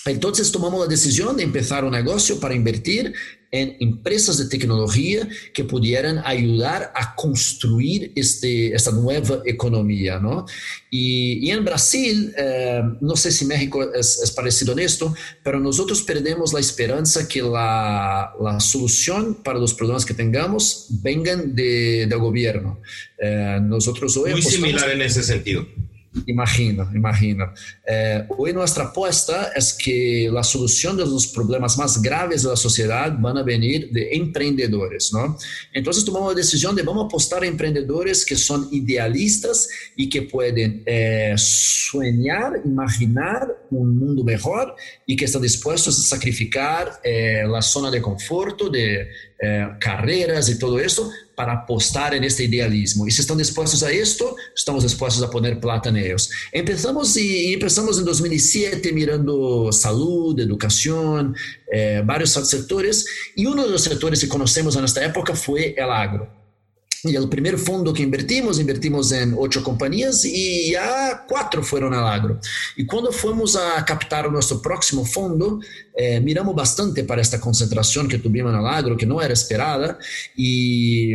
então 0.07 0.31
tomamos 0.51 0.83
a 0.83 0.87
decisão 0.87 1.35
de 1.35 1.45
começar 1.45 1.83
um 1.83 1.89
negócio 1.89 2.37
para 2.37 2.55
invertir 2.55 3.13
en 3.51 3.77
empresas 3.79 4.37
de 4.37 4.45
tecnología 4.45 5.27
que 5.53 5.63
pudieran 5.63 6.21
ayudar 6.23 6.91
a 6.93 7.15
construir 7.15 8.11
este, 8.15 8.73
esta 8.73 8.91
nueva 8.91 9.41
economía. 9.45 10.19
¿no? 10.19 10.45
Y, 10.89 11.47
y 11.47 11.51
en 11.51 11.65
Brasil, 11.65 12.33
eh, 12.37 12.81
no 13.01 13.15
sé 13.15 13.31
si 13.31 13.45
México 13.45 13.91
es, 13.93 14.21
es, 14.23 14.31
parecido 14.31 14.73
en 14.73 14.79
esto, 14.79 15.13
pero 15.43 15.59
nosotros 15.59 16.01
perdemos 16.03 16.53
la 16.53 16.59
esperanza 16.59 17.27
que 17.27 17.41
la, 17.41 18.33
la 18.39 18.59
solución 18.59 19.35
para 19.43 19.59
los 19.59 19.73
problemas 19.73 20.05
que 20.05 20.13
tengamos 20.13 20.87
vengan 21.01 21.55
de, 21.55 22.05
del 22.07 22.19
gobierno. 22.19 22.79
Eh, 23.17 23.59
nosotros 23.61 24.15
hoy 24.17 24.31
Muy 24.31 24.41
similar 24.41 24.89
en 24.91 25.01
ese 25.01 25.23
sentido. 25.23 25.65
Imagino, 26.25 26.89
imagino. 26.93 27.53
Eh, 27.87 28.25
hoy 28.35 28.51
nuestra 28.51 28.85
apuesta 28.85 29.51
es 29.55 29.73
que 29.73 30.27
la 30.31 30.43
solución 30.43 30.97
de 30.97 31.05
los 31.05 31.27
problemas 31.27 31.77
más 31.77 32.01
graves 32.01 32.41
de 32.41 32.49
la 32.49 32.55
sociedad 32.55 33.15
van 33.19 33.37
a 33.37 33.43
venir 33.43 33.91
de 33.91 34.09
emprendedores, 34.13 35.11
¿no? 35.13 35.37
Entonces 35.71 36.03
tomamos 36.03 36.33
la 36.33 36.37
decisión 36.37 36.75
de 36.75 36.81
vamos 36.81 37.03
a 37.03 37.05
apostar 37.05 37.43
a 37.43 37.47
emprendedores 37.47 38.25
que 38.25 38.35
son 38.35 38.67
idealistas 38.71 39.69
y 39.95 40.09
que 40.09 40.23
pueden 40.23 40.81
eh, 40.87 41.35
soñar, 41.37 42.53
imaginar 42.65 43.47
un 43.69 43.95
mundo 43.95 44.23
mejor 44.23 44.75
y 45.05 45.15
que 45.15 45.25
están 45.25 45.43
dispuestos 45.43 45.99
a 45.99 46.01
sacrificar 46.01 46.99
eh, 47.03 47.43
la 47.47 47.61
zona 47.61 47.91
de 47.91 48.01
conforto, 48.01 48.67
de 48.67 49.09
eh, 49.41 49.67
y 50.47 50.59
todo 50.59 50.79
eso 50.79 51.09
para 51.35 51.53
apostar 51.53 52.13
en 52.13 52.23
este 52.25 52.43
idealismo. 52.43 53.07
Y 53.07 53.11
si 53.11 53.21
están 53.21 53.37
dispuestos 53.37 53.81
a 53.83 53.91
esto, 53.91 54.35
estamos 54.53 54.83
dispuestos 54.83 55.23
a 55.23 55.29
poner 55.29 55.59
plata 55.59 55.89
en 55.89 55.97
ellos. 55.97 56.29
Empezamos 56.51 57.15
y 57.15 57.53
empezamos 57.53 57.97
en 57.97 58.05
2007 58.05 58.91
mirando 58.91 59.71
salud, 59.71 60.37
educación, 60.39 61.35
eh, 61.71 62.01
varios 62.03 62.31
sectores, 62.31 63.05
y 63.35 63.45
uno 63.45 63.63
de 63.63 63.71
los 63.71 63.83
sectores 63.83 64.19
que 64.19 64.27
conocemos 64.27 64.75
en 64.75 64.83
esta 64.83 65.05
época 65.05 65.33
fue 65.33 65.73
el 65.77 65.89
agro. 65.89 66.38
Y 67.03 67.15
el 67.15 67.29
primer 67.29 67.57
fondo 67.57 67.93
que 67.93 68.03
invertimos, 68.03 68.59
invertimos 68.59 69.11
en 69.11 69.33
ocho 69.37 69.63
compañías 69.63 70.25
y 70.25 70.71
ya 70.71 71.25
cuatro 71.27 71.63
fueron 71.63 71.93
al 71.93 72.07
agro. 72.07 72.39
Y 72.75 72.85
cuando 72.85 73.11
fuimos 73.11 73.55
a 73.55 73.83
captar 73.85 74.31
nuestro 74.31 74.61
próximo 74.61 75.05
fondo, 75.05 75.59
eh, 75.95 76.19
miramos 76.19 76.55
bastante 76.55 77.03
para 77.03 77.21
esta 77.21 77.39
concentración 77.39 78.07
que 78.07 78.19
tuvimos 78.19 78.53
en 78.53 78.59
el 78.59 78.65
agro, 78.67 78.97
que 78.97 79.05
no 79.05 79.21
era 79.21 79.33
esperada, 79.33 79.97
y, 80.35 81.13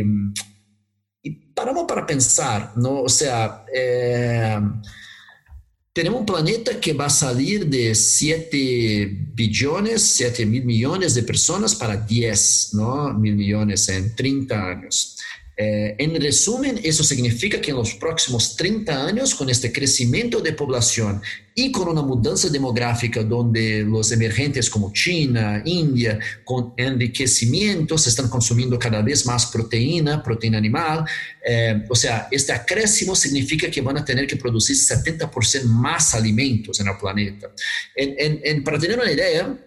y 1.21 1.31
paramos 1.53 1.85
para 1.87 2.05
pensar, 2.05 2.73
¿no? 2.75 3.01
O 3.01 3.09
sea, 3.09 3.65
eh, 3.73 4.59
tenemos 5.95 6.19
un 6.19 6.25
planeta 6.25 6.77
que 6.81 6.91
va 6.91 7.05
a 7.05 7.09
salir 7.09 7.67
de 7.67 7.95
7 7.95 9.29
billones, 9.33 10.01
7 10.01 10.45
mil 10.45 10.65
millones 10.65 11.15
de 11.15 11.23
personas 11.23 11.73
para 11.73 11.95
10 11.95 12.73
¿no? 12.73 13.13
mil 13.13 13.33
millones 13.33 13.87
en 13.87 14.13
30 14.13 14.71
años. 14.71 15.17
Eh, 15.57 15.95
en 15.99 16.21
resumen, 16.21 16.79
eso 16.83 17.03
significa 17.03 17.61
que 17.61 17.71
en 17.71 17.77
los 17.77 17.95
próximos 17.95 18.57
30 18.57 19.07
años, 19.07 19.33
con 19.35 19.49
este 19.49 19.71
crecimiento 19.71 20.41
de 20.41 20.51
población 20.51 21.21
y 21.53 21.71
con 21.71 21.87
una 21.87 22.01
mudanza 22.01 22.49
demográfica 22.49 23.23
donde 23.23 23.83
los 23.83 24.11
emergentes 24.11 24.69
como 24.69 24.91
China, 24.91 25.61
India, 25.63 26.19
con 26.43 26.73
enriquecimiento, 26.75 27.97
se 27.97 28.09
están 28.09 28.27
consumiendo 28.27 28.77
cada 28.77 29.01
vez 29.01 29.25
más 29.25 29.45
proteína, 29.45 30.21
proteína 30.21 30.57
animal, 30.57 31.05
eh, 31.47 31.85
o 31.89 31.95
sea, 31.95 32.27
este 32.31 32.51
acréscimo 32.51 33.15
significa 33.15 33.71
que 33.71 33.79
van 33.79 33.97
a 33.97 34.03
tener 34.03 34.27
que 34.27 34.35
producir 34.35 34.75
70% 34.75 35.63
más 35.63 36.13
alimentos 36.13 36.79
en 36.81 36.87
el 36.87 36.97
planeta. 36.97 37.49
En, 37.95 38.15
en, 38.17 38.41
en, 38.43 38.63
para 38.63 38.77
tener 38.77 38.99
una 38.99 39.11
idea, 39.11 39.57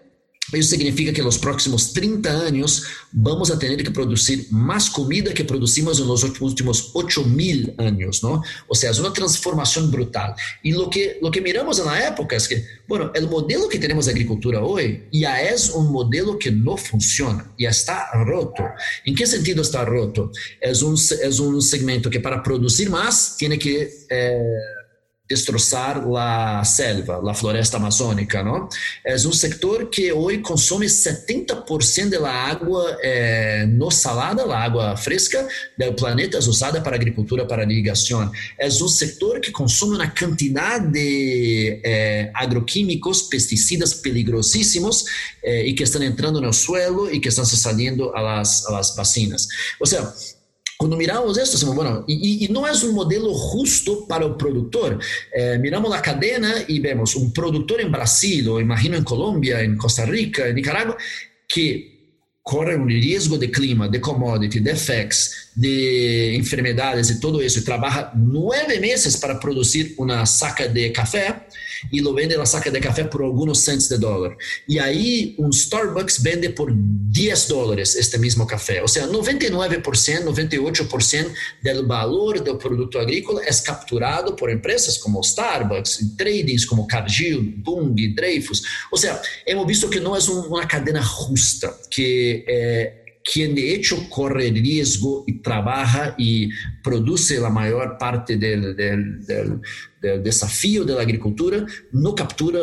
isso 0.55 0.71
significa 0.71 1.12
que 1.12 1.23
nos 1.23 1.37
próximos 1.37 1.93
30 1.93 2.28
anos 2.28 2.83
vamos 3.12 3.50
a 3.50 3.57
ter 3.57 3.76
que 3.83 3.90
produzir 3.90 4.47
mais 4.50 4.88
comida 4.88 5.33
que 5.33 5.45
produzimos 5.45 5.99
nos 6.00 6.23
últimos 6.23 6.90
8 6.95 7.25
mil 7.26 7.75
anos, 7.78 8.23
¿no? 8.23 8.43
Ou 8.69 8.75
seja, 8.75 9.00
uma 9.00 9.11
transformação 9.11 9.87
brutal. 9.88 10.35
E 10.64 10.75
o 10.75 10.88
que, 10.88 11.19
lo 11.21 11.31
que 11.31 11.40
miramos 11.40 11.78
na 11.78 11.99
época 11.99 12.37
é 12.37 12.40
que, 12.40 12.64
bueno, 12.87 13.11
o 13.14 13.26
modelo 13.26 13.69
que 13.69 13.78
temos 13.78 14.07
de 14.07 14.11
agricultura 14.12 14.61
hoje 14.61 15.02
já 15.12 15.38
é 15.38 15.55
um 15.75 15.85
modelo 15.85 16.38
que 16.38 16.50
não 16.50 16.76
funciona, 16.76 17.50
já 17.59 17.71
está 17.71 18.11
roto. 18.25 18.62
Em 19.07 19.14
que 19.14 19.26
sentido 19.26 19.62
está 19.62 19.85
roto? 19.85 20.31
É 20.61 20.73
um, 20.73 20.95
é 20.95 21.61
segmento 21.61 22.09
que 22.09 22.21
para 22.21 22.38
produzir 22.38 22.88
mais 22.88 23.37
tem 23.37 23.59
que... 23.59 23.90
Eh, 24.11 24.77
destroçar 25.28 26.02
a 26.16 26.64
selva, 26.64 27.20
a 27.30 27.35
floresta 27.35 27.76
amazônica, 27.76 28.42
não? 28.42 28.68
É 29.04 29.14
um 29.14 29.32
setor 29.32 29.87
que 29.90 30.11
hoje 30.11 30.38
consome 30.38 30.87
70% 30.87 32.18
da 32.18 32.30
água 32.30 32.97
eh, 33.02 33.66
no 33.66 33.90
salada, 33.90 34.42
a 34.44 34.58
água 34.58 34.97
fresca 34.97 35.47
do 35.76 35.92
planeta 35.92 36.38
é 36.38 36.40
usada 36.40 36.80
para 36.80 36.97
agricultura, 36.97 37.44
para 37.44 37.64
irrigação. 37.64 38.30
É 38.58 38.68
um 38.68 38.88
setor 38.88 39.40
que 39.40 39.50
consome 39.50 39.97
uma 39.97 40.08
quantidade 40.08 40.90
de 40.92 41.80
eh, 41.85 42.30
agroquímicos, 42.35 43.23
pesticidas 43.23 43.92
peligrosíssimos 43.94 45.04
eh, 45.42 45.66
e 45.66 45.75
que 45.75 45.82
estão 45.82 46.02
entrando 46.02 46.40
no 46.40 46.52
suelo 46.52 47.12
e 47.12 47.20
que 47.20 47.28
estão 47.28 47.44
se 47.44 47.56
saliendo 47.56 48.11
a 48.14 48.20
las, 48.20 48.94
vacinas. 48.97 49.47
Ou 49.78 49.87
seja, 49.87 50.12
quando 50.78 50.97
miramos 50.97 51.37
isso, 51.37 51.52
decimos, 51.52 51.75
bueno, 51.75 52.06
não 52.50 52.64
é 52.64 52.73
um 52.73 52.92
modelo 52.92 53.35
justo 53.35 54.06
para 54.06 54.25
o 54.25 54.35
produtor. 54.35 54.97
Eh, 55.32 55.58
miramos 55.58 55.92
a 55.92 56.00
cadena 56.00 56.64
e 56.68 56.78
vemos 56.78 57.16
um 57.16 57.30
produtor 57.30 57.80
em 57.80 57.90
Brasil, 57.90 58.52
ou 58.52 58.61
imagino 58.61 58.97
em 58.97 59.02
Colômbia, 59.02 59.64
em 59.64 59.76
Costa 59.76 60.04
Rica, 60.04 60.49
em 60.49 60.54
Nicarágua, 60.54 60.97
que 61.49 61.99
corre 62.44 62.76
um 62.76 62.87
risco 62.87 63.37
de 63.37 63.49
clima, 63.49 63.88
de 63.88 63.99
commodity, 63.99 64.61
de 64.61 64.75
FX, 64.76 65.50
de 65.56 66.37
enfermedades 66.38 67.11
e 67.11 67.20
tudo 67.20 67.42
isso, 67.42 67.58
e 67.58 67.62
trabalha 67.62 68.12
nove 68.14 68.78
meses 68.78 69.16
para 69.16 69.35
produzir 69.35 69.97
uma 69.99 70.25
saca 70.26 70.68
de 70.68 70.90
café, 70.90 71.44
e 71.90 72.00
lo 72.00 72.12
vende 72.12 72.37
la 72.37 72.47
saca 72.47 72.70
de 72.70 72.80
café 72.80 73.04
por 73.04 73.23
algunos 73.23 73.58
cents 73.64 73.88
de 73.88 73.99
dólar. 73.99 74.37
Y 74.66 74.78
ahí 74.78 75.35
un 75.38 75.52
Starbucks 75.52 76.23
vende 76.23 76.50
por 76.50 76.73
10 76.73 77.49
dólares 77.49 77.97
este 77.97 78.18
mismo 78.18 78.47
café. 78.47 78.80
O 78.80 78.88
sea, 78.88 79.06
99%, 79.06 79.82
98% 80.25 81.32
del 81.62 81.87
valor 81.87 82.42
del 82.42 82.58
producto 82.58 83.00
agrícola 83.00 83.42
es 83.47 83.62
capturado 83.62 84.35
por 84.35 84.50
empresas 84.50 84.99
como 84.99 85.23
Starbucks, 85.23 86.16
tradings 86.16 86.66
como 86.66 86.87
Cargill, 86.87 87.54
Bunge, 87.58 88.12
Dreyfus. 88.14 88.64
O 88.90 88.97
sea, 88.97 89.20
hemos 89.47 89.66
visto 89.66 89.88
que 89.88 89.99
es 89.99 90.28
un, 90.28 90.47
una 90.49 90.66
cadena 90.66 91.04
justa, 91.04 91.75
que 91.90 92.44
eh, 92.47 93.07
quien 93.30 93.54
de 93.54 93.75
hecho 93.75 94.08
corre 94.08 94.50
riesgo 94.50 95.25
y 95.26 95.40
trabaja 95.40 96.14
y 96.16 96.49
produce 96.82 97.38
la 97.38 97.50
mayor 97.50 97.99
parte 97.99 98.37
del, 98.37 98.75
del, 98.75 99.25
del, 99.26 99.61
del 100.00 100.23
desafío 100.23 100.85
de 100.85 100.94
la 100.94 101.02
agricultura, 101.02 101.66
no 101.92 102.14
captura 102.14 102.61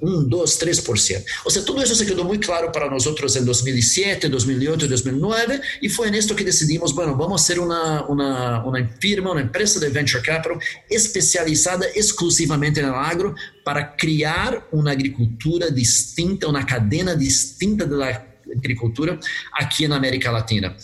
un, 0.00 0.28
2, 0.28 0.60
3%. 0.60 1.24
O 1.44 1.50
sea, 1.50 1.64
todo 1.64 1.82
eso 1.82 1.94
se 1.94 2.06
quedó 2.06 2.24
muy 2.24 2.38
claro 2.38 2.72
para 2.72 2.90
nosotros 2.90 3.36
en 3.36 3.44
2007, 3.44 4.28
2008, 4.28 4.88
2009 4.88 5.60
y 5.82 5.88
fue 5.88 6.08
en 6.08 6.14
esto 6.14 6.34
que 6.34 6.44
decidimos, 6.44 6.94
bueno, 6.94 7.16
vamos 7.16 7.40
a 7.40 7.44
hacer 7.44 7.60
una, 7.60 8.04
una, 8.06 8.64
una 8.64 8.88
firma, 8.98 9.32
una 9.32 9.42
empresa 9.42 9.78
de 9.78 9.90
venture 9.90 10.22
capital 10.22 10.38
especializada 10.88 11.86
exclusivamente 11.94 12.80
en 12.80 12.86
el 12.86 12.94
agro 12.94 13.34
para 13.64 13.96
crear 13.96 14.66
una 14.72 14.92
agricultura 14.92 15.68
distinta, 15.68 16.48
una 16.48 16.64
cadena 16.64 17.14
distinta 17.14 17.84
de 17.84 17.96
la 17.96 18.27
agricultura 18.56 19.18
aqui 19.52 19.88
na 19.88 19.96
América 19.96 20.30
Latina. 20.30 20.76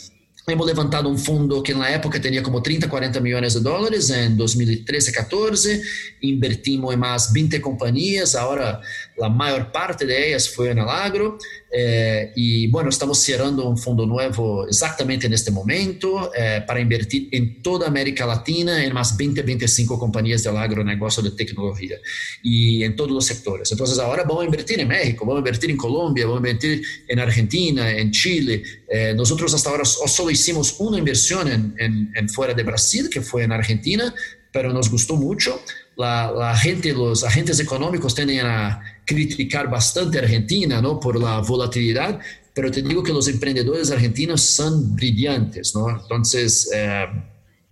Hemos 0.47 0.67
levantado 0.67 1.09
um 1.09 1.17
fundo 1.17 1.63
que 1.63 1.73
na 1.73 1.89
época 1.89 2.21
tinha 2.21 2.43
como 2.43 2.61
30, 2.61 2.87
40 2.87 3.19
milhões 3.19 3.55
de 3.55 3.61
dólares 3.61 4.11
em 4.11 4.37
2013, 4.37 5.11
14. 5.11 5.83
Invertimos 6.25 6.93
em 6.95 6.97
mais 6.97 7.33
20 7.33 7.61
companhias, 7.61 8.35
agora 8.35 8.81
a 9.21 9.29
maior 9.29 9.71
parte 9.71 10.05
de 10.05 10.13
elas 10.13 10.47
foi 10.47 10.75
no 10.75 10.89
agro. 10.89 11.39
Eh, 11.77 12.33
e, 12.37 12.69
bueno, 12.69 12.89
estamos 12.89 13.19
cerrando 13.19 13.69
um 13.69 13.77
fundo 13.77 14.07
novo 14.07 14.67
exatamente 14.69 15.29
neste 15.29 15.51
momento 15.51 16.31
eh, 16.33 16.61
para 16.61 16.81
invertir 16.81 17.29
em 17.33 17.61
toda 17.63 17.85
a 17.85 17.89
América 17.89 18.25
Latina 18.25 18.85
em 18.85 18.93
mais 18.93 19.17
20, 19.17 19.43
25 19.43 19.99
companhias 19.99 20.45
do 20.45 20.57
agronegócio 20.57 21.21
de 21.21 21.33
tecnologia 21.33 22.01
e 22.45 22.85
em 22.85 22.93
todos 22.93 23.17
os 23.17 23.27
setores. 23.27 23.73
Então, 23.73 23.85
agora 24.01 24.25
vamos 24.25 24.47
invertir 24.47 24.79
em 24.79 24.85
México, 24.85 25.27
vamos 25.27 25.41
invertir 25.41 25.69
em 25.69 25.77
Colômbia, 25.77 26.27
vamos 26.27 26.41
invertir 26.41 26.81
em 27.11 27.19
Argentina, 27.19 27.91
em 27.93 28.13
Chile. 28.13 28.63
Eh, 28.89 29.13
nós, 29.15 29.31
hasta 29.33 29.69
agora, 29.69 29.85
só 29.85 30.31
hicimos 30.31 30.79
uma 30.79 30.99
inversión 30.99 31.49
en, 31.49 31.75
en, 31.79 32.13
en, 32.15 32.29
fuera 32.29 32.55
de 32.55 32.63
Brasil, 32.63 33.09
que 33.11 33.21
fue 33.21 33.43
en 33.43 33.53
Argentina, 33.53 34.15
pero 34.53 34.73
nos 34.73 34.89
gustó 34.89 35.17
mucho. 35.17 35.61
La, 35.97 36.33
la, 36.33 36.57
gente, 36.57 36.93
los 36.93 37.23
agentes 37.23 37.61
económicos 37.61 38.15
tienden 38.15 38.47
a 38.47 38.83
criticar 39.05 39.71
bastante 39.71 40.19
a 40.19 40.23
Argentina 40.23 40.81
¿no? 40.81 40.99
por 40.99 41.21
la 41.21 41.39
volatilidad, 41.39 42.19
pero 42.53 42.71
te 42.71 42.83
digo 42.83 43.03
que 43.03 43.13
los 43.13 43.29
emprendedores 43.29 43.91
argentinos 43.91 44.41
son 44.43 44.95
brillantes, 44.95 45.75
¿no? 45.75 45.91
Entonces, 45.91 46.71
eh, 46.75 47.07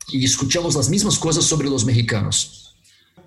y 0.09 0.25
escuchamos 0.25 0.75
las 0.75 0.89
mismas 0.89 1.19
cosas 1.19 1.45
sobre 1.45 1.69
los 1.69 1.85
mexicanos. 1.85 2.75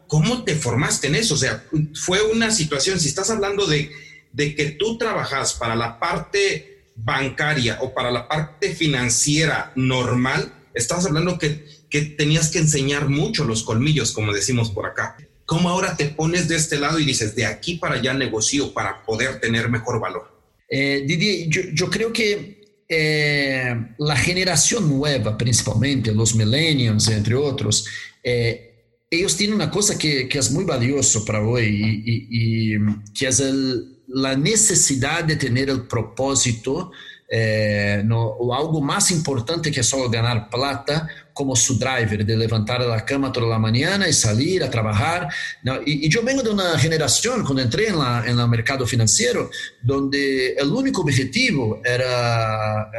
¿Cómo 0.07 0.43
te 0.43 0.55
formaste 0.55 1.07
en 1.07 1.15
eso? 1.15 1.33
O 1.33 1.37
sea, 1.37 1.63
fue 1.93 2.21
una 2.31 2.51
situación, 2.51 2.99
si 2.99 3.07
estás 3.07 3.29
hablando 3.29 3.65
de, 3.65 3.91
de 4.33 4.55
que 4.55 4.71
tú 4.71 4.97
trabajas 4.97 5.53
para 5.53 5.75
la 5.75 5.99
parte 5.99 6.83
bancaria 6.95 7.79
o 7.81 7.93
para 7.93 8.11
la 8.11 8.27
parte 8.27 8.75
financiera 8.75 9.71
normal, 9.75 10.53
estás 10.73 11.05
hablando 11.05 11.37
que, 11.39 11.65
que 11.89 12.01
tenías 12.01 12.49
que 12.49 12.59
enseñar 12.59 13.09
mucho 13.09 13.45
los 13.45 13.63
colmillos, 13.63 14.11
como 14.11 14.33
decimos 14.33 14.71
por 14.71 14.85
acá. 14.85 15.17
¿Cómo 15.45 15.69
ahora 15.69 15.95
te 15.95 16.05
pones 16.05 16.47
de 16.47 16.55
este 16.55 16.79
lado 16.79 16.99
y 16.99 17.05
dices, 17.05 17.35
de 17.35 17.45
aquí 17.45 17.75
para 17.75 17.95
allá 17.95 18.13
negocio 18.13 18.73
para 18.73 19.03
poder 19.03 19.39
tener 19.39 19.69
mejor 19.69 19.99
valor? 19.99 20.35
Eh, 20.67 21.03
Didier, 21.05 21.47
yo, 21.73 21.89
creo 21.89 22.11
que 22.11 22.83
eh, 22.89 23.75
la 23.99 24.15
generación 24.15 24.89
nueva, 24.89 25.37
principalmente 25.37 26.11
los 26.11 26.33
millennials, 26.35 27.07
entre 27.09 27.35
otros, 27.35 27.85
eh, 28.23 28.75
ellos 29.09 29.37
tienen 29.37 29.55
una 29.55 29.69
cosa 29.69 29.97
que, 29.97 30.27
es 30.31 30.51
muy 30.51 30.63
valioso 30.63 31.23
para 31.23 31.41
hoy 31.41 32.03
y, 32.05 32.77
que 33.17 33.27
es 33.27 33.43
la 34.07 34.35
necesidad 34.35 35.23
de 35.23 35.35
tener 35.35 35.69
el 35.69 35.87
propósito 35.87 36.91
eh, 37.27 38.01
no, 38.05 38.21
o 38.23 38.53
algo 38.53 38.81
más 38.81 39.11
importante 39.11 39.71
que 39.71 39.83
solo 39.83 40.09
ganar 40.09 40.49
plata 40.49 41.07
como 41.33 41.55
su 41.55 41.77
driver, 41.77 42.25
de 42.25 42.37
levantar 42.37 42.81
la 42.81 43.03
cama 43.03 43.31
toda 43.31 43.47
la 43.47 43.59
mañana 43.59 44.07
y 44.07 44.13
salir 44.13 44.63
a 44.63 44.69
trabajar. 44.69 45.27
¿no? 45.63 45.81
Y, 45.85 46.05
y, 46.05 46.09
yo 46.09 46.23
vengo 46.23 46.41
de 46.41 46.51
una 46.51 46.77
generación, 46.79 47.43
cuando 47.43 47.61
entré 47.61 47.87
en, 47.87 47.95
en 47.95 48.49
mercado 48.49 48.87
financiero, 48.87 49.49
donde 49.81 50.53
el 50.53 50.71
único 50.71 51.01
objetivo 51.01 51.81
era, 51.83 52.89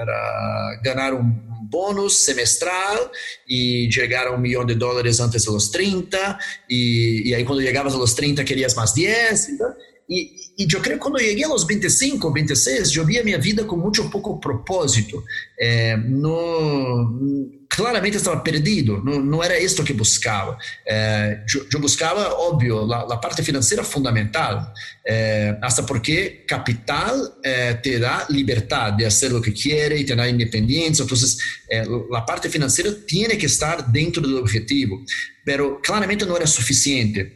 era 0.83 1.15
un 1.15 1.47
bônus 1.69 2.19
semestral 2.19 3.11
e 3.49 3.89
chegar 3.91 4.27
a 4.27 4.33
um 4.33 4.39
milhão 4.39 4.65
de 4.65 4.75
dólares 4.75 5.21
antes 5.21 5.45
dos 5.45 5.69
30, 5.69 6.39
e, 6.69 7.23
e 7.27 7.35
aí 7.35 7.45
quando 7.45 7.63
chegavas 7.63 7.95
aos 7.95 8.15
30 8.15 8.45
querias 8.45 8.75
mais 8.75 8.93
10, 8.93 9.49
então, 9.51 9.75
e, 10.09 10.67
eu 10.73 10.81
creio 10.81 10.99
que 10.99 11.03
quando 11.03 11.19
eu 11.19 11.27
cheguei 11.27 11.45
aos 11.45 11.67
25, 11.67 12.33
26, 12.33 12.95
eu 12.95 13.05
via 13.05 13.25
minha 13.25 13.39
vida 13.39 13.65
com 13.65 13.77
muito 13.77 14.09
pouco 14.09 14.39
propósito. 14.39 15.23
É, 15.59 15.97
no, 15.97 17.51
claramente 17.69 18.17
estava 18.17 18.41
perdido, 18.41 19.03
não, 19.05 19.43
era 19.43 19.59
isto 19.59 19.85
que 19.85 19.93
buscava. 19.93 20.57
Eu, 21.53 21.67
eu, 21.75 21.81
buscava, 21.81 22.33
óbvio, 22.35 22.91
a, 22.93 23.15
a, 23.15 23.17
parte 23.17 23.43
financeira 23.43 23.83
fundamental, 23.83 24.73
é, 25.07 25.59
até 25.61 25.83
porque 25.83 26.45
capital 26.49 27.15
é, 27.45 27.75
te 27.75 27.99
dá 27.99 28.27
liberdade 28.31 28.99
de 28.99 29.05
fazer 29.05 29.35
o 29.35 29.43
que 29.43 29.51
quer 29.51 29.93
e 29.93 30.05
te 30.05 30.13
independência. 30.13 31.03
Então, 31.03 31.17
é, 31.71 31.85
a 32.15 32.21
parte 32.23 32.49
financeira 32.49 32.93
tem 32.93 33.29
que 33.37 33.47
estar 33.47 33.83
dentro 33.83 34.23
do 34.23 34.39
objetivo, 34.39 35.05
mas 35.47 35.57
claramente 35.85 36.25
não 36.25 36.37
era 36.37 36.47
suficiente. 36.47 37.36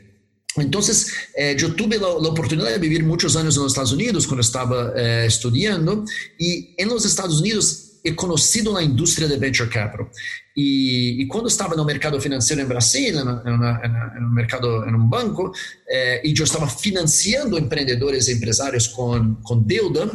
Entonces, 0.57 1.13
eh, 1.37 1.55
yo 1.57 1.75
tuve 1.75 1.97
la, 1.97 2.09
la, 2.09 2.29
oportunidad 2.29 2.71
de 2.71 2.79
vivir 2.79 3.05
muchos 3.05 3.37
años 3.37 3.57
en 3.57 3.63
los 3.63 3.73
Estados 3.73 3.93
Unidos 3.93 4.27
cuando 4.27 4.41
estaba 4.41 4.93
eh, 4.97 5.25
estudiando 5.27 6.05
y 6.39 6.75
en 6.77 6.89
los 6.89 7.05
Estados 7.05 7.41
Unidos 7.41 7.91
he 8.03 8.17
conocido 8.17 8.73
la 8.73 8.83
industria 8.83 9.29
de 9.29 9.37
venture 9.37 9.69
capital. 9.69 10.09
Y, 10.55 11.23
y 11.23 11.29
cuando 11.29 11.49
estaba 11.49 11.75
en 11.75 11.81
el 11.81 11.87
mercado 11.87 12.21
financiero 12.21 12.63
en 12.63 12.69
Brasil, 12.69 13.17
en, 13.17 13.29
una, 13.29 13.81
en, 13.85 14.25
un 14.25 14.35
mercado, 14.35 14.85
en 14.87 14.95
un 14.95 15.09
banco, 15.09 15.53
eh, 15.91 16.21
y 16.25 16.33
yo 16.35 16.45
estaba 16.45 16.69
financiando 16.69 17.57
emprendedores 17.57 18.29
e 18.29 18.33
empresarios 18.33 18.89
con, 18.89 19.37
con 19.43 19.67
deuda, 19.67 20.11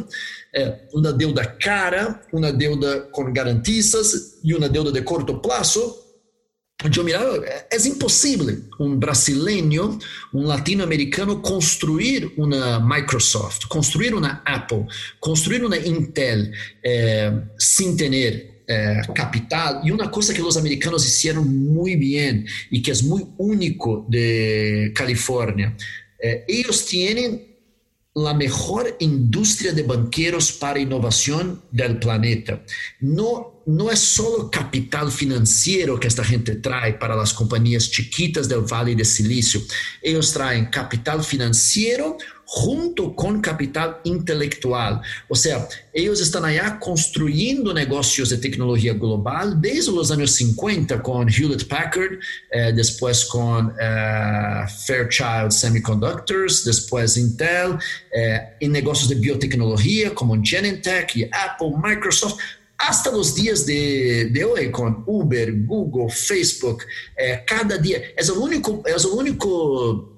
eh, 0.52 0.88
una 0.92 1.12
deuda 1.12 1.56
cara, 1.58 2.22
una 2.32 2.52
deuda 2.52 3.10
con 3.10 3.32
garantistas 3.32 4.38
y 4.42 4.52
una 4.52 4.68
deuda 4.68 4.90
de 4.90 5.04
corto 5.04 5.40
plazo, 5.40 6.05
mirava, 7.02 7.42
é 7.46 7.76
impossível 7.86 8.62
um 8.78 8.96
brasileiro, 8.96 9.98
um 10.32 10.46
latino-americano 10.46 11.40
construir 11.40 12.32
uma 12.36 12.78
Microsoft, 12.80 13.66
construir 13.66 14.14
uma 14.14 14.42
Apple, 14.44 14.84
construir 15.18 15.64
uma 15.64 15.76
Intel 15.76 16.50
eh, 16.84 17.32
sem 17.58 17.96
ter 17.96 18.62
eh, 18.68 19.02
capital. 19.14 19.86
E 19.86 19.90
uma 19.90 20.08
coisa 20.08 20.34
que 20.34 20.42
os 20.42 20.56
americanos 20.56 21.04
fizeram 21.04 21.42
muito 21.44 21.98
bem 21.98 22.44
e 22.70 22.80
que 22.80 22.90
é 22.90 22.94
muito 23.02 23.32
único 23.38 24.06
de 24.08 24.92
Califórnia, 24.94 25.74
eh, 26.20 26.44
eles 26.46 26.82
têm 26.82 27.55
la 28.16 28.32
mejor 28.32 28.96
industria 29.00 29.72
de 29.72 29.82
banqueros 29.82 30.50
para 30.50 30.80
innovación 30.80 31.62
del 31.70 31.98
planeta. 31.98 32.62
No, 33.00 33.62
no 33.66 33.90
es 33.90 33.98
solo 33.98 34.50
capital 34.50 35.12
financiero 35.12 36.00
que 36.00 36.08
esta 36.08 36.24
gente 36.24 36.56
trae 36.56 36.94
para 36.94 37.14
las 37.14 37.34
compañías 37.34 37.90
chiquitas 37.90 38.48
del 38.48 38.60
Valle 38.60 38.94
de 38.94 39.04
Silicio. 39.04 39.60
Ellos 40.00 40.32
traen 40.32 40.66
capital 40.66 41.22
financiero 41.22 42.16
junto 42.62 43.10
com 43.10 43.40
capital 43.40 44.00
intelectual. 44.04 45.00
Ou 45.28 45.36
seja, 45.36 45.68
eles 45.92 46.20
estão 46.20 46.44
aí 46.44 46.58
construindo 46.78 47.74
negócios 47.74 48.28
de 48.28 48.38
tecnologia 48.38 48.94
global 48.94 49.54
desde 49.54 49.90
os 49.90 50.10
anos 50.10 50.32
50 50.32 50.98
com 50.98 51.28
Hewlett 51.28 51.64
Packard, 51.64 52.18
eh, 52.52 52.72
depois 52.72 53.24
com 53.24 53.70
eh, 53.78 54.66
Fairchild 54.86 55.52
Semiconductors, 55.52 56.64
depois 56.64 57.16
Intel, 57.16 57.78
eh, 58.12 58.54
em 58.60 58.68
negócios 58.68 59.08
de 59.08 59.14
biotecnologia 59.14 60.10
como 60.10 60.42
Genentech, 60.44 61.28
Apple, 61.32 61.72
Microsoft, 61.82 62.38
hasta 62.78 63.10
os 63.10 63.34
dias 63.34 63.64
de, 63.64 64.30
de 64.30 64.44
hoje, 64.44 64.68
com 64.68 65.02
Uber, 65.06 65.54
Google, 65.64 66.08
Facebook, 66.10 66.84
eh, 67.16 67.38
cada 67.38 67.78
dia. 67.78 68.12
É 68.16 68.22
o 68.30 68.42
único, 68.42 68.82
é 68.86 68.94
o 68.96 69.16
único 69.16 70.15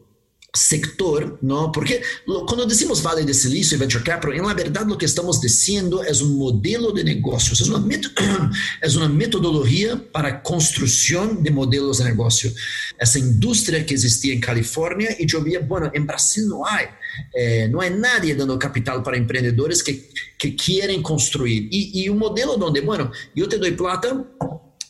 sector, 0.52 1.38
¿no? 1.42 1.70
Porque 1.70 2.02
lo, 2.26 2.46
cuando 2.46 2.64
decimos 2.64 3.02
Vale 3.02 3.24
de 3.24 3.34
Silicio 3.34 3.76
y 3.76 3.80
Venture 3.80 4.02
Capital, 4.02 4.34
en 4.34 4.46
la 4.46 4.54
verdad 4.54 4.86
lo 4.86 4.96
que 4.96 5.04
estamos 5.04 5.40
diciendo 5.40 6.02
es 6.02 6.22
un 6.22 6.38
modelo 6.38 6.90
de 6.90 7.04
negocios, 7.04 7.60
es 7.60 7.68
una, 7.68 7.84
es 8.82 8.96
una 8.96 9.08
metodología 9.08 10.02
para 10.10 10.42
construcción 10.42 11.42
de 11.42 11.50
modelos 11.50 11.98
de 11.98 12.04
negocio. 12.04 12.50
Esa 12.98 13.18
industria 13.18 13.84
que 13.84 13.94
existía 13.94 14.32
en 14.32 14.40
California 14.40 15.14
y 15.18 15.26
yo 15.26 15.42
vi, 15.42 15.56
bueno, 15.58 15.90
en 15.92 16.06
Brasil 16.06 16.48
no 16.48 16.66
hay, 16.66 16.86
eh, 17.34 17.68
no 17.70 17.80
hay 17.80 17.90
nadie 17.90 18.34
dando 18.34 18.58
capital 18.58 19.02
para 19.02 19.18
emprendedores 19.18 19.82
que, 19.82 20.08
que 20.38 20.56
quieren 20.56 21.02
construir. 21.02 21.68
Y, 21.70 22.02
y 22.02 22.08
un 22.08 22.18
modelo 22.18 22.56
donde, 22.56 22.80
bueno, 22.80 23.12
yo 23.34 23.48
te 23.48 23.58
doy 23.58 23.72
plata, 23.72 24.24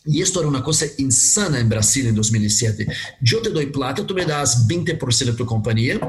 e 0.09 0.23
isto 0.23 0.39
era 0.39 0.49
uma 0.49 0.63
coisa 0.63 0.91
insana 0.99 1.61
em 1.61 1.67
Brasil 1.67 2.09
em 2.09 2.15
2007. 2.15 2.87
Eu 3.31 3.43
te 3.43 3.51
dou 3.51 3.65
plata, 3.67 4.03
tu 4.03 4.15
me 4.15 4.25
das 4.25 4.67
20% 4.67 5.25
de 5.27 5.33
tua 5.35 5.45
companhia 5.45 6.01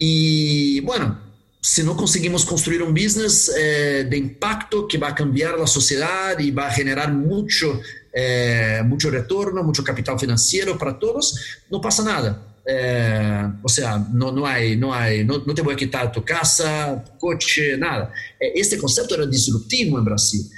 e, 0.00 0.80
bueno, 0.86 1.18
se 1.60 1.82
não 1.82 1.96
conseguimos 1.96 2.44
construir 2.44 2.80
um 2.82 2.92
business 2.92 3.48
eh, 3.48 4.04
de 4.04 4.16
impacto 4.16 4.86
que 4.86 4.96
vai 4.96 5.12
cambiar 5.12 5.56
a 5.56 5.66
sociedade 5.66 6.44
e 6.44 6.52
vai 6.52 6.72
generar 6.72 7.12
muito, 7.12 7.82
eh, 8.14 8.80
muito 8.84 9.10
retorno, 9.10 9.64
muito 9.64 9.82
capital 9.82 10.16
financeiro 10.16 10.78
para 10.78 10.94
todos, 10.94 11.58
não 11.68 11.80
passa 11.80 12.04
nada. 12.04 12.40
Eh, 12.64 13.50
o 13.64 13.68
sea, 13.68 13.98
no, 13.98 14.30
no 14.30 14.46
hay, 14.46 14.76
no 14.76 14.92
hay, 14.92 15.24
no, 15.24 15.38
no, 15.38 15.52
te 15.52 15.62
voy 15.62 15.74
a 15.74 15.76
quitar 15.76 16.12
tu 16.12 16.22
casa, 16.22 17.02
tu 17.04 17.18
coche, 17.18 17.76
nada. 17.76 18.12
Este 18.38 18.78
concepto 18.78 19.14
era 19.14 19.26
disruptivo 19.26 19.98
en 19.98 20.04
Brasil. 20.04 20.48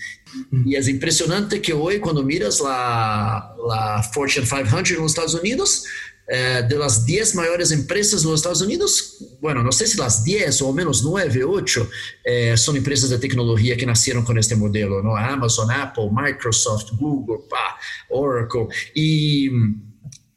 Y 0.65 0.77
es 0.77 0.89
impresionante 0.89 1.61
que 1.61 1.73
hoy 1.73 1.99
cuando 1.99 2.23
miras 2.23 2.61
la, 2.61 3.55
la 3.67 4.03
Fortune 4.13 4.47
500 4.47 4.91
en 4.91 4.97
los 4.99 5.13
Estados 5.13 5.35
Unidos, 5.35 5.85
eh, 6.33 6.63
de 6.69 6.79
las 6.79 7.05
10 7.05 7.35
maiores 7.35 7.73
empresas 7.73 8.23
dos 8.23 8.37
Estados 8.37 8.61
Unidos, 8.61 9.17
bueno, 9.41 9.69
sei 9.73 9.89
se 9.89 10.01
as 10.01 10.23
10 10.23 10.63
ou 10.63 10.73
menos 10.73 11.03
9, 11.03 11.45
8 11.45 11.89
eh, 12.25 12.55
empresas 12.77 13.11
de 13.11 13.19
tecnologia 13.19 13.77
que 13.77 13.85
nasceram 13.85 14.23
com 14.23 14.39
este 14.39 14.55
modelo, 14.55 15.03
não? 15.03 15.17
Amazon, 15.17 15.69
Apple, 15.71 16.09
Microsoft, 16.13 16.93
Google, 16.95 17.39
pá, 17.49 17.77
Oracle 18.09 18.69
e 18.95 19.51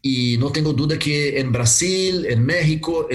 e 0.03 0.37
não 0.37 0.51
tenho 0.51 0.73
dúvida 0.73 0.97
que 0.97 1.29
em 1.39 1.49
Brasil, 1.49 2.25
em 2.25 2.35
México, 2.35 3.07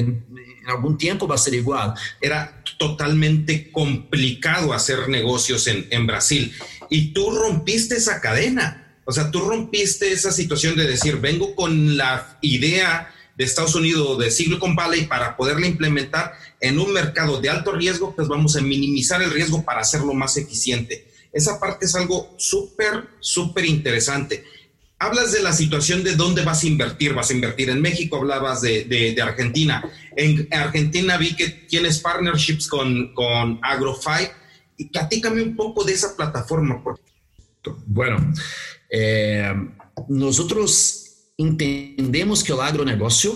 em, 0.69 0.73
em 0.73 0.75
algum 0.75 0.97
tempo 0.97 1.27
vai 1.27 1.39
ser 1.39 1.55
igual. 1.55 1.95
Era 2.21 2.63
totalmente 2.79 3.71
complicado 3.71 4.73
hacer 4.73 5.09
negocios 5.09 5.67
en, 5.67 5.87
en 5.91 6.07
Brasil 6.07 6.53
y 6.91 7.13
tú 7.13 7.31
rompiste 7.31 7.97
esa 7.97 8.21
cadena. 8.21 8.85
O 9.05 9.13
sea, 9.13 9.31
tú 9.31 9.41
rompiste 9.41 10.13
esa 10.13 10.31
situación 10.31 10.77
de 10.77 10.87
decir, 10.87 11.17
vengo 11.17 11.55
con 11.55 11.97
la 11.97 12.39
idea 12.43 13.11
de 13.37 13.45
Estados 13.45 13.75
Unidos, 13.75 14.19
de 14.19 14.31
Silicon 14.31 14.75
Valley, 14.75 15.07
para 15.07 15.37
poderla 15.37 15.67
implementar 15.67 16.35
en 16.61 16.79
un 16.79 16.93
mercado 16.93 17.41
de 17.41 17.49
alto 17.49 17.73
riesgo, 17.73 18.15
pues 18.15 18.27
vamos 18.27 18.57
a 18.57 18.61
minimizar 18.61 19.23
el 19.23 19.31
riesgo 19.31 19.65
para 19.65 19.81
hacerlo 19.81 20.13
más 20.13 20.37
eficiente. 20.37 21.09
Esa 21.33 21.61
parte 21.61 21.87
es 21.87 21.95
algo 21.95 22.35
súper, 22.37 23.09
súper 23.21 23.65
interesante. 23.65 24.45
Hablas 25.01 25.33
de 25.33 25.43
la 25.43 25.53
situación 25.53 26.03
de 26.03 26.17
dónde 26.17 26.45
vas 26.45 26.65
a 26.65 26.67
invertir. 26.67 27.15
Vas 27.15 27.31
a 27.31 27.35
invertir 27.35 27.71
en 27.71 27.81
México, 27.81 28.17
hablabas 28.17 28.63
de, 28.63 29.17
Argentina. 29.23 29.85
En 30.17 30.49
Argentina 30.53 31.17
vi 31.17 31.37
que 31.37 31.49
tienes 31.49 32.01
partnerships 32.01 32.67
con, 32.67 33.15
con 33.15 33.61
AgroFi. 33.63 34.29
Y 34.77 34.87
platícame 34.87 35.43
un 35.43 35.57
poco 35.57 35.85
de 35.85 35.93
esa 35.93 36.17
plataforma. 36.17 36.83
Bueno, 37.87 38.33
eh, 38.91 39.53
nosotros 40.09 41.33
entendemos 41.37 42.43
que 42.43 42.53
el 42.53 42.61
agronegocio 42.61 43.35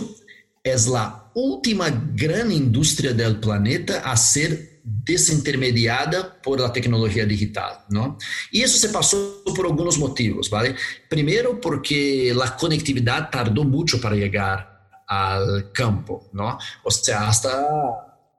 es 0.62 0.86
la 0.86 1.30
última 1.34 1.90
gran 2.14 2.52
industria 2.52 3.12
del 3.12 3.40
planeta 3.40 4.00
a 4.00 4.16
ser 4.16 4.71
desintermediada 4.82 6.40
por 6.42 6.60
la 6.60 6.72
tecnologia 6.72 7.24
digital, 7.24 7.84
¿no? 7.88 8.18
Y 8.50 8.62
eso 8.62 8.78
se 8.78 8.88
pasó 8.88 9.42
por 9.54 9.66
algunos 9.66 9.98
motivos, 9.98 10.50
¿vale? 10.50 10.74
Primero 11.08 11.60
porque 11.60 12.32
la 12.34 12.56
conectividad 12.56 13.30
tardó 13.30 13.64
mucho 13.64 14.00
para 14.00 14.16
llegar 14.16 14.90
al 15.06 15.72
campo, 15.72 16.28
¿no? 16.32 16.58
O 16.84 16.90
sea, 16.90 17.28
hasta 17.28 17.66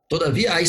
todavía 0.07 0.55
hay 0.55 0.65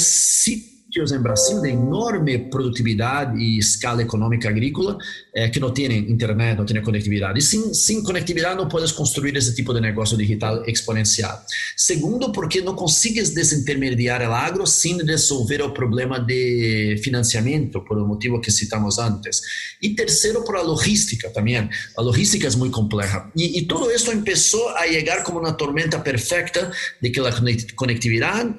sitios 0.95 1.11
em 1.11 1.19
Brasil 1.19 1.61
de 1.61 1.71
enorme 1.71 2.39
produtividade 2.39 3.37
e 3.37 3.59
escala 3.59 4.03
econômica 4.03 4.49
agrícola 4.49 4.97
é, 5.35 5.49
que 5.49 5.59
não 5.59 5.73
têm 5.73 6.11
internet, 6.11 6.57
não 6.57 6.65
têm 6.65 6.81
conectividade. 6.81 7.41
E 7.41 7.43
sem, 7.43 7.75
sem 7.75 8.03
conectividade 8.03 8.57
não 8.57 8.69
podes 8.69 8.93
construir 8.93 9.37
esse 9.37 9.55
tipo 9.55 9.75
de 9.75 9.81
negócio 9.81 10.17
digital 10.17 10.65
exponencial. 10.67 11.43
Segundo, 11.77 12.31
porque 12.31 12.61
não 12.61 12.77
consegues 12.77 13.31
desintermediar 13.31 14.23
o 14.23 14.33
agro 14.33 14.67
sem 14.67 14.97
resolver 15.05 15.63
o 15.63 15.73
problema 15.73 16.21
de 16.21 17.01
financiamento, 17.03 17.81
por 17.81 17.99
o 17.99 18.07
motivo 18.07 18.41
que 18.41 18.53
citamos 18.53 18.99
antes. 18.99 19.41
E 19.83 19.91
terceiro, 19.91 20.45
por 20.45 20.57
a 20.57 20.63
logística 20.63 21.29
também. 21.31 21.69
A 21.97 22.01
logística 22.01 22.47
é 22.47 22.51
muito 22.57 22.75
complexa. 22.75 23.31
E, 23.35 23.59
e 23.59 23.67
todo 23.67 23.91
isso 23.91 24.07
começou 24.07 24.69
a 24.71 24.87
chegar 24.87 25.25
como 25.25 25.41
uma 25.41 25.53
tormenta 25.53 25.99
perfeita 25.99 26.71
de 27.03 27.11
que 27.11 27.21
a 27.21 27.33
conectividade 27.75 28.55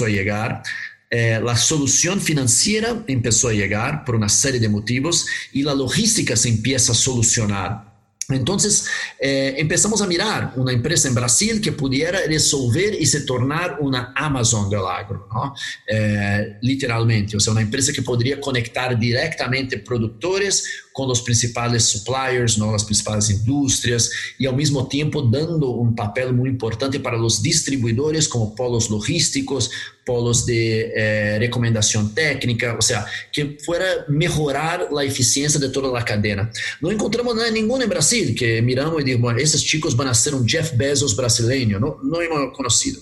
a 0.00 0.08
llegar, 0.08 0.62
eh, 1.10 1.38
la 1.44 1.54
solución 1.54 2.18
financiera 2.18 3.04
empezó 3.06 3.48
a 3.48 3.52
llegar 3.52 4.04
por 4.04 4.14
una 4.14 4.30
serie 4.30 4.58
de 4.58 4.70
motivos 4.70 5.26
y 5.52 5.62
la 5.62 5.74
logística 5.74 6.34
se 6.34 6.48
empieza 6.48 6.92
a 6.92 6.94
solucionar. 6.94 7.92
Entonces 8.30 8.86
eh, 9.20 9.54
empezamos 9.58 10.00
a 10.00 10.06
mirar 10.06 10.54
una 10.56 10.72
empresa 10.72 11.08
en 11.08 11.14
Brasil 11.14 11.60
que 11.60 11.72
pudiera 11.72 12.20
resolver 12.26 12.94
y 12.98 13.04
se 13.04 13.22
tornar 13.22 13.76
una 13.80 14.14
Amazon 14.16 14.70
del 14.70 14.86
agro, 14.86 15.28
¿no? 15.30 15.54
eh, 15.86 16.56
literalmente, 16.62 17.36
o 17.36 17.40
sea, 17.40 17.52
una 17.52 17.60
empresa 17.60 17.92
que 17.92 18.00
podría 18.00 18.40
conectar 18.40 18.98
directamente 18.98 19.78
productores 19.78 20.64
com 20.92 21.06
os 21.06 21.20
principais 21.20 21.84
suppliers, 21.84 22.56
não, 22.56 22.74
as 22.74 22.82
principais 22.82 23.30
indústrias, 23.30 24.10
e 24.38 24.46
ao 24.46 24.54
mesmo 24.54 24.84
tempo 24.84 25.22
dando 25.22 25.80
um 25.80 25.92
papel 25.92 26.32
muito 26.32 26.54
importante 26.54 26.98
para 26.98 27.20
os 27.20 27.40
distribuidores 27.40 28.26
como 28.26 28.54
polos 28.54 28.88
logísticos, 28.88 29.70
polos 30.04 30.44
de 30.44 30.92
eh, 30.94 31.38
recomendação 31.40 32.08
técnica, 32.08 32.74
ou 32.74 32.82
seja, 32.82 33.06
que 33.32 33.56
fuera 33.64 34.04
melhorar 34.08 34.88
a 34.96 35.04
eficiência 35.04 35.60
de 35.60 35.68
toda 35.68 35.96
a 35.96 36.02
cadeia. 36.02 36.50
Não 36.80 36.92
encontramos 36.92 37.34
nada, 37.36 37.50
nenhum 37.50 37.80
em 37.80 37.86
Brasil 37.86 38.34
que 38.34 38.60
miramos 38.60 39.00
e 39.00 39.04
digamos, 39.04 39.40
esses 39.40 39.62
chicos 39.62 39.94
vão 39.94 40.12
ser 40.12 40.34
um 40.34 40.44
Jeff 40.44 40.74
Bezos 40.76 41.14
brasileiro, 41.14 41.80
não, 41.80 41.98
não 42.02 42.20
hemos 42.20 42.56
conhecido. 42.56 43.00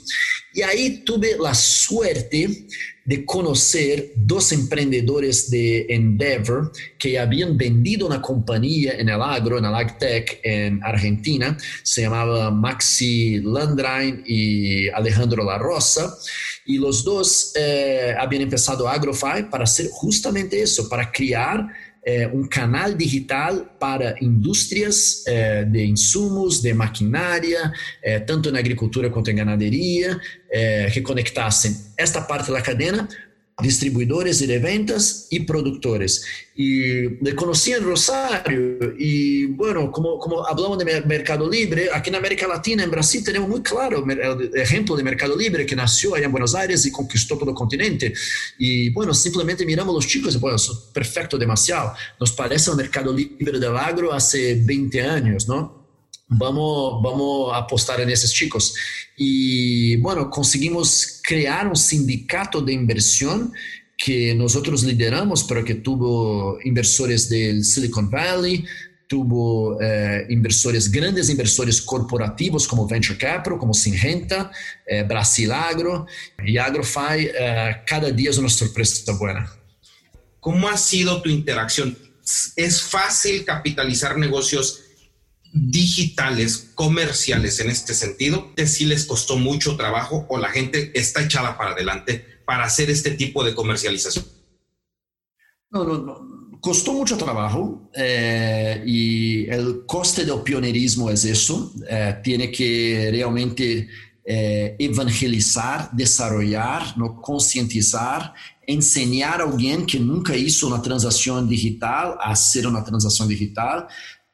E 0.54 0.62
aí 0.62 1.02
tive 1.04 1.34
a 1.46 1.54
suerte 1.54 2.66
de 3.10 3.24
conocer 3.24 4.12
dos 4.14 4.52
emprendedores 4.52 5.50
de 5.50 5.84
Endeavor 5.88 6.70
que 6.96 7.18
habían 7.18 7.56
vendido 7.56 8.06
una 8.06 8.22
compañía 8.22 8.92
en 8.92 9.08
el 9.08 9.20
agro, 9.20 9.58
en 9.58 9.64
el 9.64 9.74
AgTech 9.74 10.38
en 10.44 10.80
Argentina, 10.84 11.58
se 11.82 12.02
llamaba 12.02 12.52
Maxi 12.52 13.40
Landrein 13.40 14.22
y 14.24 14.88
Alejandro 14.90 15.42
La 15.42 15.58
Rosa, 15.58 16.16
y 16.64 16.78
los 16.78 17.02
dos 17.02 17.52
eh, 17.56 18.14
habían 18.16 18.42
empezado 18.42 18.88
AgroFi 18.88 19.42
para 19.50 19.64
hacer 19.64 19.88
justamente 19.90 20.62
eso, 20.62 20.88
para 20.88 21.10
crear 21.10 21.66
é, 22.04 22.26
um 22.28 22.48
canal 22.48 22.94
digital 22.94 23.66
para 23.78 24.16
indústrias 24.22 25.24
é, 25.26 25.64
de 25.64 25.84
insumos, 25.84 26.60
de 26.60 26.72
maquinária, 26.72 27.72
é, 28.02 28.18
tanto 28.18 28.50
na 28.50 28.58
agricultura 28.58 29.10
quanto 29.10 29.30
em 29.30 29.36
ganaderia, 29.36 30.18
que 30.92 31.00
conectassem 31.00 31.76
esta 31.96 32.20
parte 32.20 32.50
da 32.50 32.60
cadeia 32.60 33.06
distribuidores 33.62 34.46
de 34.46 34.58
ventas 34.58 35.26
y 35.30 35.40
productores. 35.40 36.24
Y 36.54 37.22
le 37.24 37.34
conocí 37.34 37.72
en 37.72 37.84
Rosario 37.84 38.94
y 38.98 39.46
bueno, 39.46 39.90
como, 39.90 40.18
como 40.18 40.46
hablamos 40.46 40.78
de 40.78 41.02
Mercado 41.02 41.48
Libre, 41.48 41.88
aquí 41.92 42.10
en 42.10 42.16
América 42.16 42.46
Latina, 42.46 42.84
en 42.84 42.90
Brasil, 42.90 43.24
tenemos 43.24 43.48
muy 43.48 43.62
claro 43.62 44.04
el 44.08 44.54
ejemplo 44.60 44.96
de 44.96 45.02
Mercado 45.02 45.36
Libre 45.36 45.64
que 45.64 45.74
nació 45.74 46.14
allá 46.14 46.26
en 46.26 46.32
Buenos 46.32 46.54
Aires 46.54 46.84
y 46.84 46.92
conquistó 46.92 47.38
todo 47.38 47.50
el 47.50 47.56
continente. 47.56 48.12
Y 48.58 48.90
bueno, 48.90 49.14
simplemente 49.14 49.64
miramos 49.64 49.94
los 49.94 50.06
chicos 50.06 50.34
y 50.34 50.38
bueno, 50.38 50.58
perfecto, 50.92 51.38
demasiado. 51.38 51.94
Nos 52.18 52.32
parece 52.32 52.70
el 52.70 52.76
Mercado 52.76 53.12
Libre 53.12 53.58
del 53.58 53.76
agro 53.76 54.12
hace 54.12 54.60
20 54.62 55.02
años, 55.02 55.48
¿no? 55.48 55.79
Vamos, 56.30 57.02
vamos 57.02 57.52
apostar 57.52 58.04
nesses 58.06 58.32
chicos. 58.32 58.72
E, 59.18 59.98
bueno, 60.00 60.30
conseguimos 60.30 61.20
criar 61.22 61.66
um 61.66 61.74
sindicato 61.74 62.62
de 62.62 62.72
inversión 62.72 63.52
que 63.98 64.32
nós 64.34 64.54
lideramos, 64.82 65.42
pero 65.42 65.62
que 65.62 65.74
tuvo 65.74 66.58
inversores 66.64 67.28
del 67.28 67.62
Silicon 67.64 68.08
Valley, 68.08 68.64
tuvo 69.06 69.76
eh, 69.82 70.24
inversores, 70.30 70.88
grandes 70.88 71.28
inversores 71.28 71.82
corporativos 71.82 72.66
como 72.66 72.86
Venture 72.86 73.18
Capital, 73.18 73.58
como 73.58 73.74
Sinrenta, 73.74 74.50
eh, 74.86 75.02
Brasil 75.02 75.50
Agro 75.50 76.06
y 76.46 76.56
AgroFi. 76.56 77.28
Eh, 77.34 77.82
cada 77.84 78.10
día 78.10 78.30
es 78.30 78.38
una 78.38 78.48
sorpresa 78.48 79.12
buena. 79.14 79.52
¿Cómo 80.38 80.68
ha 80.68 80.76
sido 80.76 81.20
tu 81.20 81.28
interacción? 81.28 81.98
¿Es 82.54 82.80
fácil 82.80 83.44
capitalizar 83.44 84.16
negocios 84.16 84.80
digitales, 85.52 86.70
comerciales 86.74 87.60
en 87.60 87.70
este 87.70 87.94
sentido, 87.94 88.54
que 88.54 88.66
sí 88.66 88.84
les 88.84 89.04
costó 89.04 89.36
mucho 89.36 89.76
trabajo 89.76 90.26
o 90.28 90.38
la 90.38 90.48
gente 90.48 90.92
está 90.98 91.22
echada 91.22 91.56
para 91.58 91.72
adelante 91.72 92.24
para 92.44 92.64
hacer 92.64 92.90
este 92.90 93.12
tipo 93.12 93.44
de 93.44 93.54
comercialización? 93.54 94.24
No, 95.70 95.84
no, 95.84 95.98
no. 95.98 96.40
Costó 96.60 96.92
mucho 96.92 97.16
trabajo 97.16 97.90
eh, 97.94 98.82
y 98.84 99.48
el 99.48 99.86
coste 99.86 100.24
del 100.24 100.42
pionerismo 100.42 101.10
es 101.10 101.24
eso. 101.24 101.72
Eh, 101.88 102.16
tiene 102.22 102.50
que 102.50 103.08
realmente 103.10 103.88
eh, 104.24 104.76
evangelizar, 104.78 105.90
desarrollar, 105.92 106.98
¿no? 106.98 107.20
concientizar, 107.22 108.34
enseñar 108.66 109.40
a 109.40 109.44
alguien 109.44 109.86
que 109.86 109.98
nunca 109.98 110.36
hizo 110.36 110.66
una 110.66 110.82
transacción 110.82 111.48
digital 111.48 112.16
a 112.20 112.32
hacer 112.32 112.66
una 112.66 112.84
transacción 112.84 113.26
digital, 113.26 113.88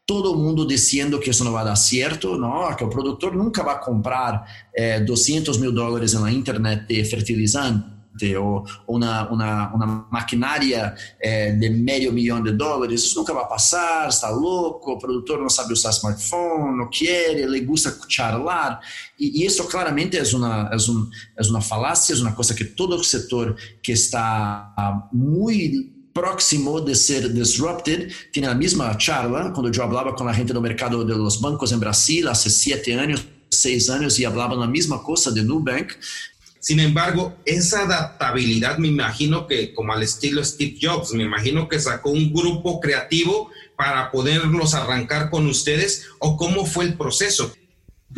todo 0.06 0.36
mundo 0.36 0.64
dizendo 0.64 1.18
que 1.18 1.30
isso 1.30 1.42
não 1.42 1.52
vai 1.52 1.64
dar 1.64 1.74
certo, 1.74 2.38
não, 2.38 2.72
que 2.76 2.84
o 2.84 2.88
produtor 2.88 3.34
nunca 3.34 3.62
vai 3.64 3.78
comprar 3.82 4.46
é, 4.74 5.00
200 5.00 5.58
mil 5.58 5.72
dólares 5.72 6.12
na 6.12 6.30
internet 6.30 6.86
de 6.86 7.04
fertilizante 7.04 7.96
ou 8.34 8.64
uma, 8.88 9.28
uma, 9.28 9.74
uma 9.74 10.08
maquinária 10.10 10.94
é, 11.20 11.52
de 11.52 11.68
meio 11.68 12.12
milhão 12.12 12.42
de 12.42 12.52
dólares, 12.52 13.02
isso 13.02 13.18
nunca 13.18 13.34
vai 13.34 13.46
passar, 13.46 14.08
está 14.08 14.30
louco, 14.30 14.92
o 14.92 14.98
produtor 14.98 15.38
não 15.38 15.50
sabe 15.50 15.74
usar 15.74 15.90
smartphone, 15.90 16.78
não 16.78 16.88
quer, 16.88 17.36
ele 17.36 17.60
gosta 17.60 17.90
de 17.90 18.14
charlar, 18.14 18.80
e, 19.18 19.42
e 19.42 19.44
isso 19.44 19.62
claramente 19.68 20.16
é 20.16 20.22
uma, 20.34 20.70
é, 20.72 20.76
um, 20.90 21.10
é 21.36 21.46
uma 21.50 21.60
falácia, 21.60 22.14
é 22.14 22.16
uma 22.16 22.32
coisa 22.32 22.54
que 22.54 22.64
todo 22.64 22.96
o 22.96 23.04
setor 23.04 23.54
que 23.82 23.92
está 23.92 25.08
muito 25.12 25.95
próximo 26.16 26.80
de 26.80 26.94
ser 26.94 27.30
disrupted. 27.30 28.10
Tiene 28.32 28.48
la 28.48 28.54
misma 28.54 28.96
charla 28.96 29.52
cuando 29.52 29.70
yo 29.70 29.82
hablaba 29.82 30.14
con 30.14 30.26
la 30.26 30.32
gente 30.32 30.54
del 30.54 30.62
mercado 30.62 31.04
de 31.04 31.14
los 31.14 31.40
bancos 31.42 31.72
en 31.72 31.80
Brasil 31.80 32.26
hace 32.26 32.48
siete 32.48 32.98
años, 32.98 33.22
seis 33.50 33.90
años 33.90 34.18
y 34.18 34.24
hablaban 34.24 34.58
la 34.58 34.66
misma 34.66 35.02
cosa 35.02 35.30
de 35.30 35.42
Nubank. 35.42 35.92
Sin 36.58 36.80
embargo, 36.80 37.36
esa 37.44 37.82
adaptabilidad 37.82 38.78
me 38.78 38.88
imagino 38.88 39.46
que 39.46 39.74
como 39.74 39.92
al 39.92 40.02
estilo 40.02 40.42
Steve 40.42 40.78
Jobs, 40.80 41.12
me 41.12 41.24
imagino 41.24 41.68
que 41.68 41.78
sacó 41.78 42.10
un 42.10 42.32
grupo 42.32 42.80
creativo 42.80 43.50
para 43.76 44.10
poderlos 44.10 44.74
arrancar 44.74 45.28
con 45.28 45.46
ustedes 45.46 46.06
o 46.18 46.36
cómo 46.36 46.64
fue 46.64 46.86
el 46.86 46.94
proceso. 46.94 47.52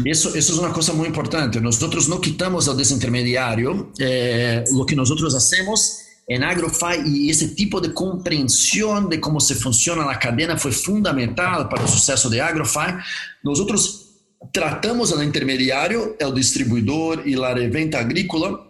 Eso, 0.04 0.34
eso 0.34 0.52
es 0.52 0.58
una 0.58 0.72
cosa 0.72 0.92
muy 0.92 1.08
importante. 1.08 1.61
Nosotros 1.61 2.08
no 2.08 2.20
quitamos 2.20 2.68
al 2.68 2.76
desintermediario. 2.76 3.92
Eh, 3.98 4.64
lo 4.72 4.87
que 4.87 4.94
nosotros 4.94 5.34
hacemos 5.34 6.07
en 6.28 6.44
AgroFi 6.44 7.02
y 7.06 7.30
ese 7.30 7.48
tipo 7.48 7.80
de 7.80 7.94
comprensión 7.94 9.08
de 9.08 9.18
cómo 9.18 9.40
se 9.40 9.54
funciona 9.54 10.04
la 10.04 10.18
cadena 10.18 10.58
fue 10.58 10.70
fundamental 10.70 11.68
para 11.68 11.82
el 11.82 11.88
suceso 11.88 12.28
de 12.28 12.40
AgroFi. 12.40 12.92
Nosotros 13.42 14.10
tratamos 14.52 15.12
al 15.12 15.24
intermediario, 15.24 16.16
el 16.20 16.34
distribuidor 16.34 17.26
y 17.26 17.34
la 17.34 17.54
reventa 17.54 18.00
agrícola 18.00 18.60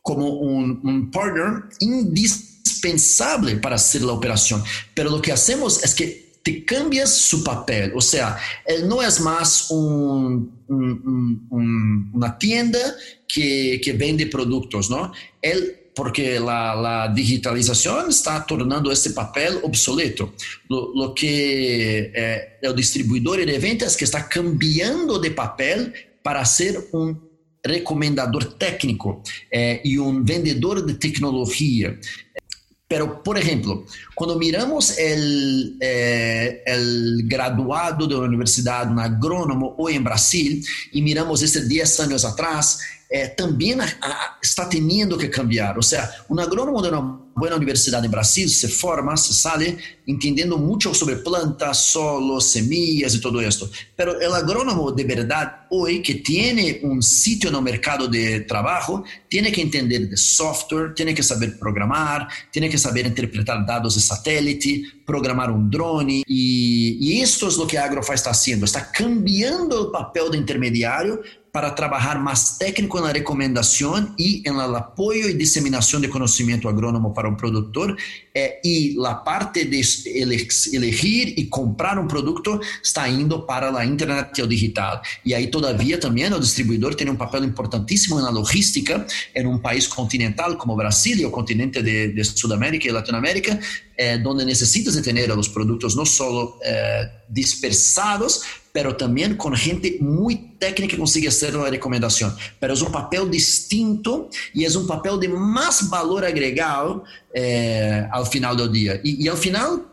como 0.00 0.28
un 0.28 1.10
partner 1.10 1.64
indispensable 1.80 3.56
para 3.56 3.76
hacer 3.76 4.02
la 4.02 4.12
operación. 4.12 4.62
Pero 4.94 5.10
lo 5.10 5.20
que 5.20 5.32
hacemos 5.32 5.84
es 5.84 5.94
que 5.94 6.26
te 6.46 6.64
cambias 6.64 7.12
su 7.12 7.42
papel, 7.42 7.92
o 7.96 8.00
sea, 8.00 8.38
él 8.64 8.88
no 8.88 9.02
es 9.02 9.20
más 9.20 9.68
un, 9.68 10.62
un, 10.68 11.46
un, 11.50 12.10
una 12.14 12.38
tienda 12.38 12.78
que, 13.26 13.80
que, 13.82 13.92
vende 13.94 14.28
productos, 14.28 14.88
¿no? 14.88 15.10
Él 15.42 15.75
porque 15.96 16.38
la, 16.38 17.10
digitalización 17.14 18.10
está 18.10 18.44
tornando 18.44 18.92
ese 18.92 19.10
papel 19.10 19.58
obsoleto. 19.62 20.34
Lo, 20.68 20.92
lo 20.94 21.14
que 21.14 22.12
eh, 22.14 22.58
el 22.60 22.76
distribuidor 22.76 23.44
de 23.44 23.58
ventas 23.58 23.96
que 23.96 24.04
está 24.04 24.28
cambiando 24.28 25.18
de 25.18 25.30
papel 25.30 25.94
para 26.22 26.44
ser 26.44 26.88
un 26.92 27.26
recomendador 27.62 28.58
técnico 28.58 29.22
eh, 29.50 29.80
y 29.84 29.96
un 29.96 30.22
vendedor 30.22 30.84
de 30.84 30.94
tecnología. 30.94 31.98
Pero, 32.88 33.20
por 33.22 33.36
ejemplo, 33.36 33.84
cuando 34.14 34.38
miramos 34.38 34.96
el, 34.96 35.76
eh, 35.80 36.62
el 36.66 37.22
graduado 37.24 38.06
de 38.06 38.14
una 38.14 38.28
universidad, 38.28 38.88
un 38.88 39.00
agrónomo 39.00 39.74
hoy 39.78 39.94
en 39.94 40.04
Brasil, 40.04 40.64
y 40.92 41.02
miramos 41.02 41.42
ese 41.42 41.66
10 41.66 42.00
años 42.00 42.24
atrás, 42.24 42.80
a, 43.12 44.06
a, 44.06 44.38
está 44.42 44.68
teniendo 44.68 45.16
que 45.16 45.30
cambiar. 45.30 45.78
O 45.78 45.82
sea, 45.82 46.10
un 46.28 46.40
agrónomo 46.40 46.82
de 46.82 46.88
una 46.88 47.26
buena 47.36 47.56
universidad 47.56 48.02
en 48.02 48.10
Brasil 48.10 48.48
se 48.48 48.66
forma, 48.66 49.14
se 49.16 49.34
sale 49.34 49.76
entendiendo 50.06 50.56
mucho 50.56 50.94
sobre 50.94 51.16
plantas, 51.16 51.78
solos, 51.78 52.50
semillas 52.50 53.14
y 53.14 53.20
todo 53.20 53.40
esto. 53.40 53.70
Pero 53.94 54.18
el 54.18 54.32
agrónomo 54.32 54.90
de 54.90 55.04
verdad 55.04 55.66
hoy 55.70 56.00
que 56.00 56.14
tiene 56.14 56.80
un 56.82 57.02
sitio 57.02 57.50
en 57.50 57.56
el 57.56 57.62
mercado 57.62 58.08
de 58.08 58.40
trabajo, 58.40 59.04
tiene 59.28 59.52
que 59.52 59.60
entender 59.60 60.08
de 60.08 60.16
software, 60.16 60.94
tiene 60.94 61.14
que 61.14 61.22
saber 61.22 61.58
programar, 61.58 62.26
tiene 62.50 62.70
que 62.70 62.78
saber 62.78 63.06
interpretar 63.06 63.66
datos 63.66 63.96
de 63.96 64.00
satélite, 64.00 64.82
programar 65.04 65.50
un 65.50 65.70
drone. 65.70 66.22
Y, 66.26 66.98
y 67.00 67.20
esto 67.20 67.48
es 67.48 67.58
lo 67.58 67.66
que 67.66 67.78
Agrofa 67.78 68.14
está 68.14 68.30
haciendo, 68.30 68.64
está 68.64 68.90
cambiando 68.90 69.86
el 69.86 69.90
papel 69.90 70.30
de 70.30 70.38
intermediario 70.38 71.20
para 71.56 71.74
trabajar 71.74 72.20
más 72.20 72.58
técnico 72.58 73.00
recomendación 73.14 74.12
y 74.18 74.46
en 74.46 74.56
el 74.56 74.74
apoyo 74.74 75.26
y 75.26 75.32
diseminación 75.32 76.02
de 76.02 76.10
conocimiento 76.10 76.68
agrónomo 76.68 77.14
para 77.14 77.30
un 77.30 77.36
productor 77.38 77.96
eh, 78.34 78.56
y 78.62 78.92
la 79.00 79.24
parte 79.24 79.64
de 79.64 79.82
elegir 80.72 81.32
y 81.38 81.48
comprar 81.48 81.98
un 81.98 82.08
producto 82.08 82.60
está 82.82 83.08
yendo 83.08 83.46
para 83.46 83.70
la 83.70 83.86
internet 83.86 84.32
el 84.36 84.46
digital. 84.46 85.00
Y 85.24 85.32
ahí 85.32 85.46
todavía 85.46 85.98
también 85.98 86.34
el 86.34 86.40
distribuidor 86.42 86.94
tiene 86.94 87.12
un 87.12 87.16
papel 87.16 87.44
importantísimo 87.44 88.18
en 88.18 88.26
la 88.26 88.32
logística 88.32 89.06
en 89.32 89.46
un 89.46 89.62
país 89.62 89.88
continental 89.88 90.58
como 90.58 90.76
Brasil 90.76 91.18
y 91.18 91.24
el 91.24 91.30
continente 91.30 91.82
de, 91.82 92.08
de 92.08 92.22
Sudamérica 92.22 92.86
y 92.86 92.92
Latinoamérica, 92.92 93.58
eh, 93.98 94.18
donde 94.22 94.44
necesitas 94.44 94.94
de 94.94 95.00
tener 95.00 95.30
a 95.30 95.34
los 95.34 95.48
productos 95.48 95.96
no 95.96 96.04
solo 96.04 96.58
eh, 96.62 97.08
dispersados, 97.28 98.42
pero 98.70 98.94
también 98.94 99.38
con 99.38 99.56
gente 99.56 99.96
muy 100.00 100.52
técnica 100.58 100.92
que 100.92 100.98
consigue 100.98 101.28
hacer 101.28 101.56
una 101.56 101.70
recomendación. 101.70 102.36
Pero 102.60 102.74
es 102.74 102.82
un 102.82 102.92
papel 102.92 103.30
distinto 103.30 104.28
y 104.52 104.64
es 104.64 104.76
un 104.76 104.86
papel 104.86 105.18
de 105.18 105.28
más 105.30 105.88
valor 105.88 106.26
agregado 106.26 107.04
eh, 107.32 108.06
al 108.12 108.26
final 108.26 108.54
del 108.58 108.70
día. 108.70 109.00
Y, 109.02 109.24
y, 109.24 109.28
al 109.28 109.38
final, 109.38 109.86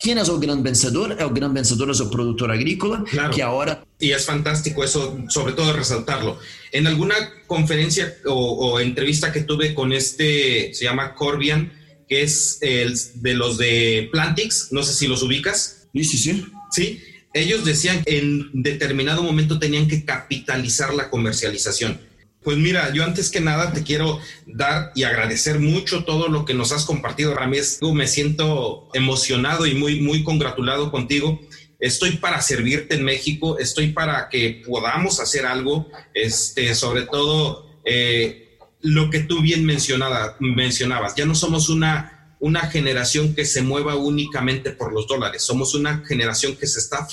¿quién 0.00 0.18
es 0.18 0.28
el 0.28 0.40
gran 0.40 0.60
vencedor? 0.60 1.16
El 1.16 1.28
gran 1.28 1.54
vencedor 1.54 1.92
es 1.92 2.00
el 2.00 2.10
productor 2.10 2.50
agrícola, 2.50 3.04
claro. 3.08 3.32
que 3.32 3.40
ahora... 3.40 3.84
Y 4.00 4.10
es 4.10 4.26
fantástico 4.26 4.82
eso, 4.82 5.16
sobre 5.28 5.52
todo 5.52 5.72
resaltarlo. 5.72 6.40
En 6.72 6.88
alguna 6.88 7.14
conferencia 7.46 8.16
o, 8.26 8.34
o 8.34 8.80
entrevista 8.80 9.30
que 9.30 9.42
tuve 9.42 9.74
con 9.74 9.92
este, 9.92 10.74
se 10.74 10.86
llama 10.86 11.14
Corbian, 11.14 11.77
que 12.08 12.22
es 12.22 12.58
el 12.62 12.96
de 13.14 13.34
los 13.34 13.58
de 13.58 14.08
Plantix, 14.10 14.68
no 14.70 14.82
sé 14.82 14.94
si 14.94 15.06
los 15.06 15.22
ubicas. 15.22 15.88
Sí, 15.92 16.04
sí, 16.04 16.18
sí. 16.18 16.46
Sí, 16.70 17.02
ellos 17.34 17.64
decían 17.64 18.02
que 18.04 18.18
en 18.18 18.50
determinado 18.52 19.22
momento 19.22 19.58
tenían 19.58 19.88
que 19.88 20.04
capitalizar 20.04 20.94
la 20.94 21.10
comercialización. 21.10 22.00
Pues 22.42 22.56
mira, 22.56 22.92
yo 22.94 23.04
antes 23.04 23.30
que 23.30 23.40
nada 23.40 23.72
te 23.72 23.82
quiero 23.82 24.20
dar 24.46 24.92
y 24.94 25.02
agradecer 25.02 25.58
mucho 25.58 26.04
todo 26.04 26.28
lo 26.28 26.44
que 26.44 26.54
nos 26.54 26.72
has 26.72 26.84
compartido. 26.84 27.34
Mí 27.46 27.58
es, 27.58 27.78
me 27.82 28.06
siento 28.06 28.88
emocionado 28.94 29.66
y 29.66 29.74
muy, 29.74 30.00
muy 30.00 30.22
congratulado 30.22 30.90
contigo. 30.90 31.40
Estoy 31.80 32.12
para 32.12 32.40
servirte 32.40 32.94
en 32.94 33.04
México, 33.04 33.58
estoy 33.58 33.88
para 33.88 34.28
que 34.28 34.62
podamos 34.66 35.20
hacer 35.20 35.46
algo, 35.46 35.88
este, 36.14 36.74
sobre 36.74 37.02
todo 37.02 37.80
eh, 37.84 38.47
lo 38.80 39.10
que 39.10 39.20
tú 39.20 39.40
bien 39.40 39.64
mencionaba, 39.64 40.36
mencionabas. 40.40 41.14
Ya 41.14 41.26
no 41.26 41.34
somos 41.34 41.68
una 41.68 42.18
una 42.40 42.68
generación 42.68 43.34
que 43.34 43.44
se 43.44 43.62
mueva 43.62 43.96
únicamente 43.96 44.70
por 44.70 44.92
los 44.92 45.06
dólares. 45.06 45.42
Somos 45.42 45.74
una 45.74 46.04
generación 46.06 46.56
que 46.56 46.66
se 46.66 46.78
está 46.78 47.06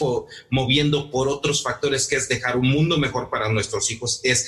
moviendo 0.49 1.09
por 1.09 1.27
otros 1.27 1.63
factores, 1.63 2.07
que 2.07 2.15
es 2.15 2.29
dejar 2.29 2.57
un 2.57 2.69
mundo 2.69 2.97
mejor 2.97 3.29
para 3.29 3.49
nuestros 3.49 3.89
hijos, 3.91 4.19
es 4.23 4.47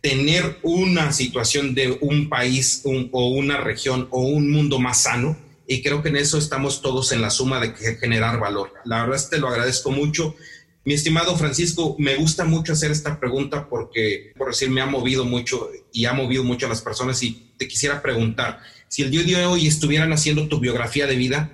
tener 0.00 0.58
una 0.62 1.12
situación 1.12 1.74
de 1.74 1.98
un 2.00 2.28
país 2.28 2.82
un, 2.84 3.08
o 3.12 3.28
una 3.30 3.56
región 3.56 4.06
o 4.10 4.20
un 4.20 4.50
mundo 4.50 4.78
más 4.78 5.02
sano. 5.02 5.36
Y 5.66 5.82
creo 5.82 6.02
que 6.02 6.08
en 6.08 6.16
eso 6.16 6.38
estamos 6.38 6.80
todos 6.80 7.12
en 7.12 7.20
la 7.20 7.30
suma 7.30 7.60
de 7.60 7.74
generar 7.96 8.40
valor. 8.40 8.72
La 8.84 9.00
verdad 9.00 9.16
es 9.16 9.24
que 9.24 9.36
te 9.36 9.40
lo 9.40 9.48
agradezco 9.48 9.90
mucho. 9.90 10.34
Mi 10.84 10.94
estimado 10.94 11.36
Francisco, 11.36 11.96
me 11.98 12.16
gusta 12.16 12.44
mucho 12.44 12.72
hacer 12.72 12.90
esta 12.90 13.18
pregunta 13.20 13.68
porque, 13.68 14.32
por 14.36 14.48
decir, 14.48 14.70
me 14.70 14.80
ha 14.80 14.86
movido 14.86 15.24
mucho 15.24 15.70
y 15.92 16.06
ha 16.06 16.12
movido 16.12 16.44
mucho 16.44 16.66
a 16.66 16.68
las 16.68 16.80
personas 16.80 17.22
y 17.22 17.52
te 17.58 17.68
quisiera 17.68 18.00
preguntar, 18.00 18.60
si 18.88 19.02
el 19.02 19.10
día 19.10 19.38
de 19.38 19.44
hoy 19.44 19.66
estuvieran 19.66 20.12
haciendo 20.12 20.48
tu 20.48 20.60
biografía 20.60 21.06
de 21.06 21.16
vida, 21.16 21.50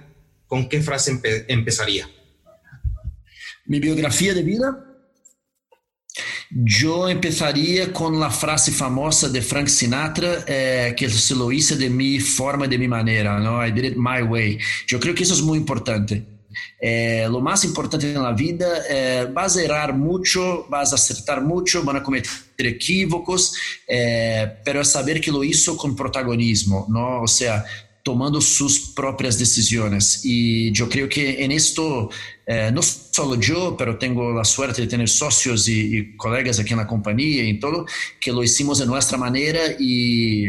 ¿con 0.47 0.69
qué 0.69 0.81
frase 0.83 1.13
empe 1.13 1.53
empezaría? 1.53 2.09
Mi 3.67 3.81
biografía 3.81 4.35
de 4.35 4.43
vida, 4.43 4.95
yo 6.51 7.09
empezaría 7.09 7.93
con 7.93 8.21
la 8.21 8.31
frase 8.31 8.71
famosa 8.71 9.29
de 9.29 9.43
Frank 9.43 9.67
Sinatra, 9.67 10.45
eh, 10.47 10.95
que 10.97 11.09
se 11.11 11.35
lo 11.35 11.51
hice 11.51 11.77
de 11.77 11.91
mi 11.91 12.21
forma, 12.21 12.69
de 12.69 12.79
mi 12.79 12.87
manera, 12.87 13.41
¿no? 13.41 13.67
I 13.67 13.73
did 13.73 13.85
it 13.85 13.97
my 13.97 14.23
way. 14.23 14.59
Yo 14.87 15.01
creo 15.01 15.15
que 15.15 15.25
eso 15.25 15.35
es 15.35 15.43
muy 15.43 15.59
importante. 15.59 16.34
Eh, 16.81 17.27
lo 17.31 17.41
más 17.41 17.65
importante 17.65 18.13
en 18.13 18.23
la 18.23 18.33
vida, 18.33 18.69
eh, 18.89 19.29
vas 19.33 19.57
a 19.57 19.63
errar 19.63 19.95
mucho, 19.95 20.67
vas 20.69 20.93
acertar 20.93 21.43
mucho, 21.43 21.83
van 21.83 22.03
cometer 22.03 22.31
equívocos, 22.59 23.55
eh, 23.87 24.61
pero 24.65 24.85
saber 24.85 25.21
que 25.21 25.31
lo 25.31 25.43
hizo 25.43 25.77
con 25.77 25.95
protagonismo, 25.95 26.87
¿no? 26.89 27.23
O 27.23 27.29
sea, 27.29 27.65
tomando 28.05 28.39
sus 28.41 28.93
propias 28.95 29.39
decisiones. 29.39 30.21
Y 30.25 30.71
yo 30.73 30.89
creo 30.89 31.09
que 31.09 31.43
en 31.43 31.51
esto, 31.51 32.11
eh, 32.47 32.71
no 32.73 32.83
solo 32.83 33.41
yo, 33.41 33.75
pero 33.79 33.97
tengo 33.97 34.31
la 34.31 34.45
suerte 34.45 34.83
de 34.83 34.89
tener 34.89 35.09
socios 35.09 35.67
y, 35.69 36.15
colegas 36.17 36.61
aquí 36.61 36.75
en 36.75 36.81
la 36.81 36.87
compañía 36.87 37.43
y 37.43 37.59
todo, 37.59 37.87
que 38.21 38.31
lo 38.31 38.45
hicimos 38.45 38.79
de 38.79 38.87
nuestra 38.87 39.17
manera 39.17 39.61
y, 39.79 40.49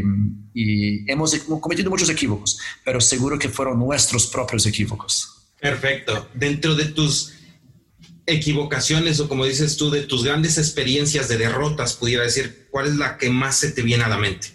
y 0.54 1.10
hemos 1.10 1.34
cometido 1.62 1.90
muchos 1.90 2.10
equívocos, 2.10 2.60
pero 2.84 3.00
seguro 3.00 3.40
que 3.40 3.48
fueron 3.48 3.80
nuestros 3.80 4.28
propios 4.28 4.66
equívocos. 4.66 5.35
Perfecto. 5.60 6.30
Dentro 6.34 6.76
de 6.76 6.86
tus 6.86 7.34
equivocaciones 8.26 9.20
o 9.20 9.28
como 9.28 9.46
dices 9.46 9.78
tú, 9.78 9.90
de 9.90 10.04
tus 10.04 10.24
grandes 10.24 10.58
experiencias 10.58 11.28
de 11.28 11.38
derrotas, 11.38 11.94
pudiera 11.94 12.24
decir, 12.24 12.68
¿cuál 12.72 12.88
es 12.88 12.96
la 12.96 13.18
que 13.18 13.30
más 13.30 13.60
se 13.60 13.72
te 13.72 13.82
viene 13.82 14.04
a 14.04 14.10
la 14.10 14.18
mente? 14.18 14.48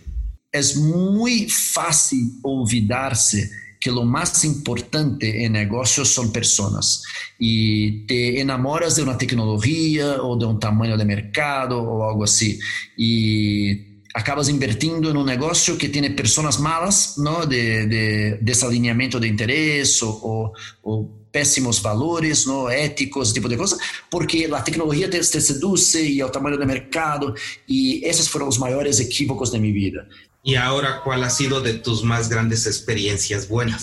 Es 0.52 0.76
muy 0.76 1.48
fácil 1.48 2.38
olvidarse 2.42 3.50
que 3.80 3.90
lo 3.90 4.04
más 4.04 4.44
importante 4.44 5.44
en 5.44 5.52
negocios 5.52 6.08
son 6.08 6.32
personas 6.32 7.02
y 7.38 8.04
te 8.06 8.40
enamoras 8.40 8.96
de 8.96 9.02
una 9.02 9.16
tecnología 9.16 10.22
o 10.22 10.36
de 10.36 10.44
un 10.44 10.60
tamaño 10.60 10.98
de 10.98 11.04
mercado 11.06 11.80
o 11.80 12.06
algo 12.06 12.24
así 12.24 12.60
y 12.96 13.89
acabas 14.14 14.48
invirtiendo 14.48 15.10
en 15.10 15.16
un 15.16 15.26
negocio 15.26 15.78
que 15.78 15.88
tiene 15.88 16.10
personas 16.10 16.58
malas, 16.58 17.18
¿no? 17.18 17.46
De, 17.46 17.86
de 17.86 18.38
desalineamiento 18.40 19.20
de 19.20 19.28
interés 19.28 20.02
o, 20.02 20.10
o, 20.10 20.52
o 20.82 21.20
péssimos 21.30 21.80
valores 21.82 22.46
¿no? 22.46 22.70
éticos, 22.70 23.32
tipo 23.32 23.48
de 23.48 23.56
cosas, 23.56 23.78
porque 24.10 24.48
la 24.48 24.64
tecnología 24.64 25.08
te, 25.08 25.18
te, 25.20 25.40
seduce 25.40 26.02
y 26.02 26.20
el 26.20 26.30
tamaño 26.30 26.56
del 26.56 26.66
mercado, 26.66 27.34
y 27.66 28.04
esos 28.04 28.28
fueron 28.28 28.48
los 28.48 28.58
mayores 28.58 28.98
equívocos 29.00 29.52
de 29.52 29.60
mi 29.60 29.72
vida. 29.72 30.06
Y 30.42 30.54
ahora, 30.54 31.02
¿cuál 31.04 31.22
ha 31.22 31.30
sido 31.30 31.60
de 31.60 31.74
tus 31.74 32.02
más 32.02 32.28
grandes 32.28 32.66
experiencias 32.66 33.48
buenas? 33.48 33.82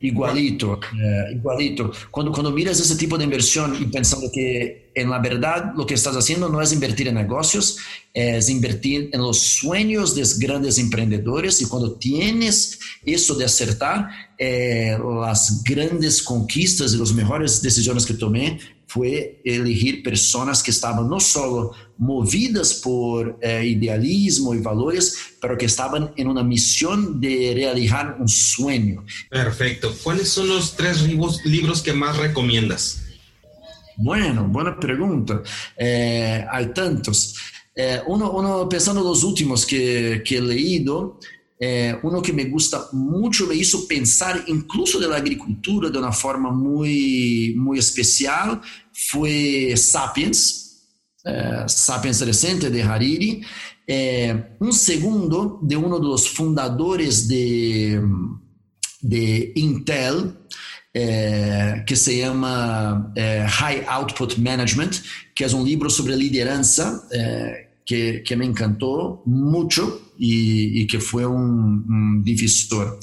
Igualito, 0.00 0.78
eh, 0.94 1.32
igualito. 1.34 1.90
Cuando, 2.10 2.30
cuando 2.30 2.52
miras 2.52 2.78
ese 2.78 2.94
tipo 2.94 3.18
de 3.18 3.24
inversión 3.24 3.76
y 3.80 3.86
pensando 3.86 4.30
que 4.32 4.92
en 4.94 5.10
la 5.10 5.18
verdad 5.18 5.72
lo 5.76 5.84
que 5.86 5.94
estás 5.94 6.14
haciendo 6.16 6.48
no 6.48 6.62
es 6.62 6.72
invertir 6.72 7.08
en 7.08 7.16
negocios, 7.16 7.78
es 8.14 8.48
invertir 8.48 9.10
en 9.12 9.20
los 9.20 9.38
sueños 9.38 10.14
de 10.14 10.22
grandes 10.38 10.78
emprendedores 10.78 11.60
y 11.62 11.66
cuando 11.66 11.94
tienes 11.94 12.78
eso 13.04 13.34
de 13.34 13.44
acertar, 13.44 14.08
eh, 14.38 14.96
las 15.20 15.64
grandes 15.64 16.22
conquistas 16.22 16.94
y 16.94 16.98
las 16.98 17.12
mejores 17.12 17.60
decisiones 17.60 18.06
que 18.06 18.14
tomé 18.14 18.58
fue 18.88 19.42
elegir 19.44 20.02
personas 20.02 20.62
que 20.62 20.70
estaban 20.70 21.08
no 21.08 21.20
solo 21.20 21.72
movidas 21.98 22.74
por 22.74 23.38
eh, 23.42 23.66
idealismo 23.66 24.54
y 24.54 24.60
valores, 24.60 25.36
pero 25.40 25.58
que 25.58 25.66
estaban 25.66 26.12
en 26.16 26.26
una 26.26 26.42
misión 26.42 27.20
de 27.20 27.52
realizar 27.54 28.16
un 28.18 28.26
sueño. 28.28 29.04
Perfecto. 29.28 29.94
¿Cuáles 30.02 30.30
son 30.30 30.48
los 30.48 30.74
tres 30.74 31.02
libros, 31.44 31.82
que 31.82 31.92
más 31.92 32.16
recomiendas? 32.16 33.02
Bueno, 33.98 34.48
buena 34.48 34.80
pregunta. 34.80 35.42
Eh, 35.76 36.46
hay 36.50 36.66
tantos. 36.68 37.36
Eh, 37.74 38.00
uno, 38.06 38.30
uno, 38.30 38.68
pensando 38.70 39.02
en 39.02 39.06
los 39.06 39.22
últimos 39.22 39.66
que, 39.66 40.22
que 40.24 40.38
he 40.38 40.40
leído, 40.40 41.20
é, 41.60 41.98
uno 42.02 42.22
que 42.22 42.32
me 42.32 42.44
gusta 42.44 42.88
mucho, 42.92 43.46
me 43.46 43.54
hizo 43.54 43.86
pensar 43.88 44.44
incluso 44.46 45.00
de 45.00 45.08
la 45.08 45.16
agricultura 45.16 45.90
de 45.90 45.98
una 45.98 46.12
forma 46.12 46.50
muy, 46.52 47.54
muy 47.56 47.78
especial, 47.78 48.60
fue 48.92 49.74
Sapiens, 49.76 50.86
é, 51.24 51.66
Sapiens 51.68 52.20
Recente 52.20 52.70
de 52.70 52.82
Hariri. 52.82 53.44
É, 53.90 54.52
um 54.60 54.70
segundo 54.70 55.58
de 55.62 55.76
um 55.76 55.88
dos 55.98 56.26
fundadores 56.26 57.26
de, 57.26 57.98
de 59.02 59.52
Intel, 59.56 60.34
é, 60.94 61.84
que 61.86 61.96
se 61.96 62.20
chama 62.20 63.12
é, 63.16 63.44
High 63.44 63.84
Output 63.86 64.40
Management, 64.40 64.90
que 65.34 65.44
é 65.44 65.48
um 65.48 65.64
livro 65.64 65.90
sobre 65.90 66.14
liderança 66.14 67.06
é, 67.12 67.67
que, 67.88 68.20
que 68.20 68.36
me 68.36 68.44
encantou 68.44 69.22
muito 69.24 70.12
e, 70.18 70.82
e 70.82 70.86
que 70.86 71.00
foi 71.00 71.24
um, 71.24 71.82
um 71.88 72.22
divisor. 72.22 72.98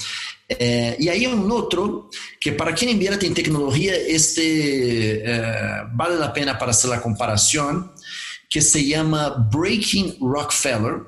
É, 0.47 0.95
e 1.01 1.09
aí 1.09 1.27
um 1.27 1.51
outro 1.51 2.07
que 2.39 2.51
para 2.51 2.71
quem 2.71 2.91
invierte 2.91 3.25
em 3.25 3.33
tecnologia 3.33 3.99
este 4.11 5.23
é, 5.23 5.87
vale 5.97 6.21
a 6.21 6.29
pena 6.29 6.53
para 6.53 6.71
fazer 6.71 6.93
a 6.93 6.99
comparação 6.99 7.89
que 8.47 8.61
se 8.61 8.91
chama 8.91 9.31
Breaking 9.51 10.17
Rockefeller 10.21 11.01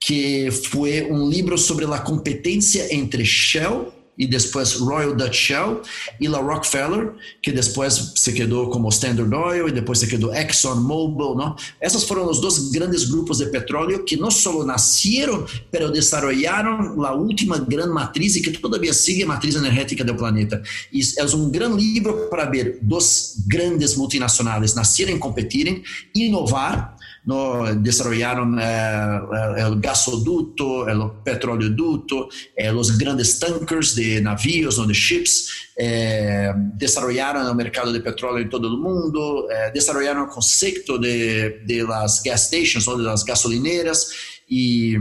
que 0.00 0.50
foi 0.50 1.04
um 1.04 1.28
livro 1.28 1.56
sobre 1.56 1.84
a 1.84 1.98
competência 2.00 2.92
entre 2.92 3.24
Shell 3.24 3.94
e 4.20 4.26
depois 4.26 4.74
Royal 4.74 5.16
Dutch 5.16 5.34
Shell 5.34 5.80
e 6.20 6.28
la 6.28 6.38
Rockefeller, 6.38 7.14
que 7.42 7.50
depois 7.50 8.12
se 8.14 8.32
quedou 8.34 8.68
como 8.68 8.90
Standard 8.90 9.32
Oil 9.32 9.68
e 9.68 9.72
depois 9.72 9.98
se 9.98 10.06
quedou 10.06 10.32
ExxonMobil, 10.34 11.34
não? 11.34 11.56
Essas 11.80 12.04
foram 12.04 12.28
os 12.28 12.38
dois 12.38 12.70
grandes 12.70 13.06
grupos 13.06 13.38
de 13.38 13.46
petróleo 13.46 14.04
que 14.04 14.16
não 14.16 14.30
só 14.30 14.62
nasceram, 14.62 15.46
pero 15.70 15.90
desarrollaram 15.90 17.02
a 17.02 17.14
última 17.14 17.58
grande 17.58 17.94
matriz 17.94 18.36
e 18.36 18.42
que 18.42 18.50
todavia 18.50 18.92
sigue 18.92 19.22
a 19.22 19.26
matriz 19.26 19.54
energética 19.54 20.04
do 20.04 20.14
planeta. 20.14 20.62
E 20.92 21.00
é 21.16 21.24
um 21.34 21.50
grande 21.50 21.82
livro 21.82 22.28
para 22.28 22.44
ver 22.44 22.78
dos 22.82 23.36
grandes 23.46 23.96
multinacionais 23.96 24.74
nascerem, 24.74 25.18
competirem, 25.18 25.82
inovar 26.14 26.94
no, 27.24 27.74
desarrollaron 27.74 28.58
eh, 28.60 29.20
el 29.58 29.80
gasoducto, 29.80 30.88
el 30.88 31.00
petroleoducto, 31.24 32.28
eh, 32.56 32.72
los 32.72 32.96
grandes 32.96 33.38
tankers 33.38 33.94
de 33.94 34.20
navíos 34.20 34.78
o 34.78 34.86
de 34.86 34.94
ships, 34.94 35.50
eh, 35.76 36.52
desarrollaron 36.76 37.46
el 37.46 37.54
mercado 37.54 37.92
de 37.92 38.00
petróleo 38.00 38.42
en 38.42 38.48
todo 38.48 38.68
el 38.68 38.78
mundo, 38.78 39.48
eh, 39.50 39.70
desarrollaron 39.74 40.24
el 40.24 40.30
concepto 40.30 40.98
de, 40.98 41.60
de 41.66 41.82
las 41.82 42.22
gas 42.22 42.46
stations, 42.46 42.86
¿no? 42.86 42.96
de 42.96 43.04
las 43.04 43.24
gasolineras 43.24 44.10
y 44.48 44.96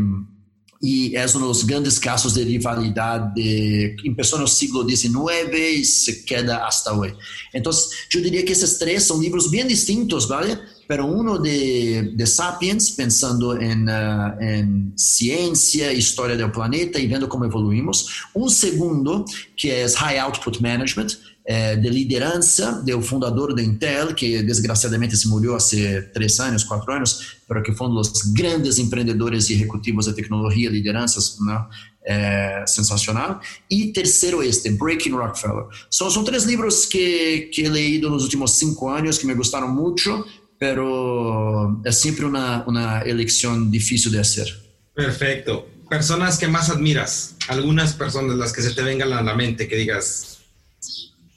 e 0.81 1.13
é 1.13 1.25
um 1.35 1.39
dos 1.41 1.63
grandes 1.63 1.99
casos 1.99 2.33
de 2.33 2.43
rivalidade 2.43 3.33
que 3.35 4.09
começou 4.09 4.39
no 4.39 4.47
século 4.47 4.89
XIX 4.89 5.19
e 5.51 5.83
se 5.83 6.23
queda 6.23 6.55
até 6.57 6.91
hoje. 6.91 7.17
Então, 7.53 7.71
eu 8.13 8.21
diria 8.21 8.43
que 8.43 8.53
esses 8.53 8.77
três 8.77 9.03
são 9.03 9.19
livros 9.19 9.49
bem 9.49 9.67
distintos, 9.67 10.25
¿vale? 10.25 10.57
Pero 10.89 11.05
uno 11.05 11.37
de, 11.37 12.13
de 12.15 12.25
Sapiens, 12.25 12.89
pensando 12.93 13.55
en, 13.55 13.87
uh, 13.87 14.41
en, 14.41 14.91
ciencia, 14.97 15.93
historia 15.93 16.35
del 16.35 16.51
planeta 16.51 16.97
y 16.97 17.05
viendo 17.05 17.29
cómo 17.29 17.45
evoluimos. 17.45 18.07
Un 18.33 18.49
segundo, 18.49 19.23
que 19.55 19.83
es 19.83 19.95
High 19.95 20.17
Output 20.17 20.59
Management, 20.59 21.11
eh, 21.45 21.77
de 21.79 21.91
liderança 21.91 22.81
del 22.83 23.03
fundador 23.03 23.53
de 23.53 23.61
Intel, 23.61 24.15
que 24.15 24.41
desgraciadamente 24.41 25.15
se 25.15 25.27
murió 25.27 25.55
hace 25.55 26.09
tres 26.11 26.39
años, 26.39 26.65
cuatro 26.65 26.91
años, 26.91 27.37
pero 27.47 27.61
que 27.61 27.71
uno 27.71 27.89
de 27.89 27.95
los 27.95 28.33
grandes 28.33 28.79
emprendedores 28.79 29.47
y 29.51 29.53
ejecutivos 29.53 30.07
de 30.07 30.13
tecnología, 30.13 30.71
lideranças, 30.71 31.37
¿no? 31.39 31.69
Eh, 32.03 32.63
sensacional. 32.65 33.39
Y 33.67 33.93
tercero 33.93 34.41
este, 34.41 34.71
Breaking 34.71 35.13
Rockefeller. 35.13 35.65
Son, 35.89 36.09
son 36.09 36.25
tres 36.25 36.47
libros 36.47 36.87
que, 36.87 37.51
que 37.53 37.65
he 37.65 37.69
leído 37.69 38.07
en 38.07 38.13
los 38.15 38.23
últimos 38.23 38.57
cinco 38.57 38.91
años 38.91 39.19
que 39.19 39.27
me 39.27 39.35
gustaron 39.35 39.75
mucho 39.75 40.25
pero 40.59 41.81
es 41.85 41.99
siempre 41.99 42.25
una, 42.25 42.63
una 42.67 43.01
elección 43.01 43.71
difícil 43.71 44.11
de 44.11 44.19
hacer. 44.19 44.47
Perfecto. 44.93 45.67
Personas 45.89 46.37
que 46.37 46.47
más 46.47 46.69
admiras, 46.69 47.35
algunas 47.47 47.93
personas 47.93 48.35
las 48.35 48.53
que 48.53 48.61
se 48.61 48.71
te 48.71 48.83
vengan 48.83 49.11
a 49.13 49.23
la 49.23 49.33
mente 49.33 49.67
que 49.67 49.77
digas, 49.77 50.39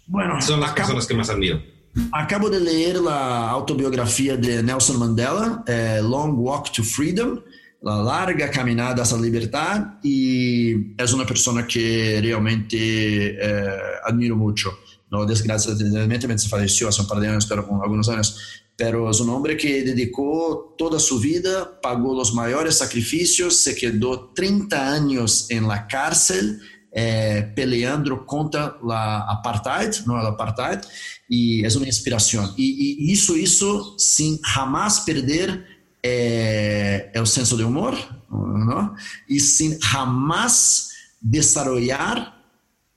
bueno, 0.06 0.42
son 0.42 0.60
las 0.60 0.72
acabo, 0.72 0.88
personas 0.88 1.06
que 1.06 1.14
más 1.14 1.30
admiro. 1.30 1.62
Acabo 2.10 2.50
de 2.50 2.60
leer 2.60 2.96
la 2.96 3.48
autobiografía 3.48 4.36
de 4.36 4.62
Nelson 4.62 4.98
Mandela, 4.98 5.62
eh, 5.66 6.00
Long 6.02 6.38
Walk 6.38 6.72
to 6.72 6.82
Freedom, 6.82 7.40
la 7.80 8.02
larga 8.02 8.50
caminada 8.50 9.02
hacia 9.02 9.16
la 9.16 9.22
libertad, 9.22 9.86
y 10.02 11.00
es 11.00 11.12
una 11.12 11.24
persona 11.24 11.66
que 11.66 12.18
realmente 12.20 13.36
eh, 13.40 13.76
admiro 14.04 14.36
mucho. 14.36 14.70
No, 15.10 15.24
desgraciadamente 15.26 16.38
se 16.38 16.48
falleció 16.48 16.88
hace 16.88 17.02
un 17.02 17.08
par 17.08 17.20
de 17.20 17.28
años, 17.28 17.46
pero 17.46 17.66
con 17.66 17.82
algunos 17.82 18.08
años, 18.08 18.61
pero 18.82 19.08
es 19.08 19.20
un 19.20 19.28
hombre 19.28 19.56
que 19.56 19.84
dedicó 19.84 20.74
toda 20.76 20.98
su 20.98 21.20
vida, 21.20 21.80
pagó 21.80 22.16
los 22.16 22.34
mayores 22.34 22.78
sacrificios, 22.78 23.54
se 23.54 23.76
quedó 23.76 24.32
30 24.34 24.92
años 24.92 25.46
en 25.50 25.68
la 25.68 25.86
cárcel 25.86 26.60
eh, 26.90 27.52
peleando 27.54 28.26
contra 28.26 28.76
la 28.84 29.20
apartheid, 29.20 30.04
no 30.04 30.20
el 30.20 30.26
apartheid, 30.26 30.80
y 31.28 31.64
es 31.64 31.76
una 31.76 31.86
inspiración. 31.86 32.52
Y, 32.56 33.06
y 33.06 33.12
hizo 33.12 33.36
eso 33.36 33.96
sin 33.98 34.42
jamás 34.42 35.02
perder 35.02 35.64
eh, 36.02 37.08
el 37.14 37.26
senso 37.28 37.56
de 37.56 37.62
humor, 37.62 37.94
¿no? 38.28 38.96
Y 39.28 39.38
sin 39.38 39.78
jamás 39.78 40.90
desarrollar 41.20 42.41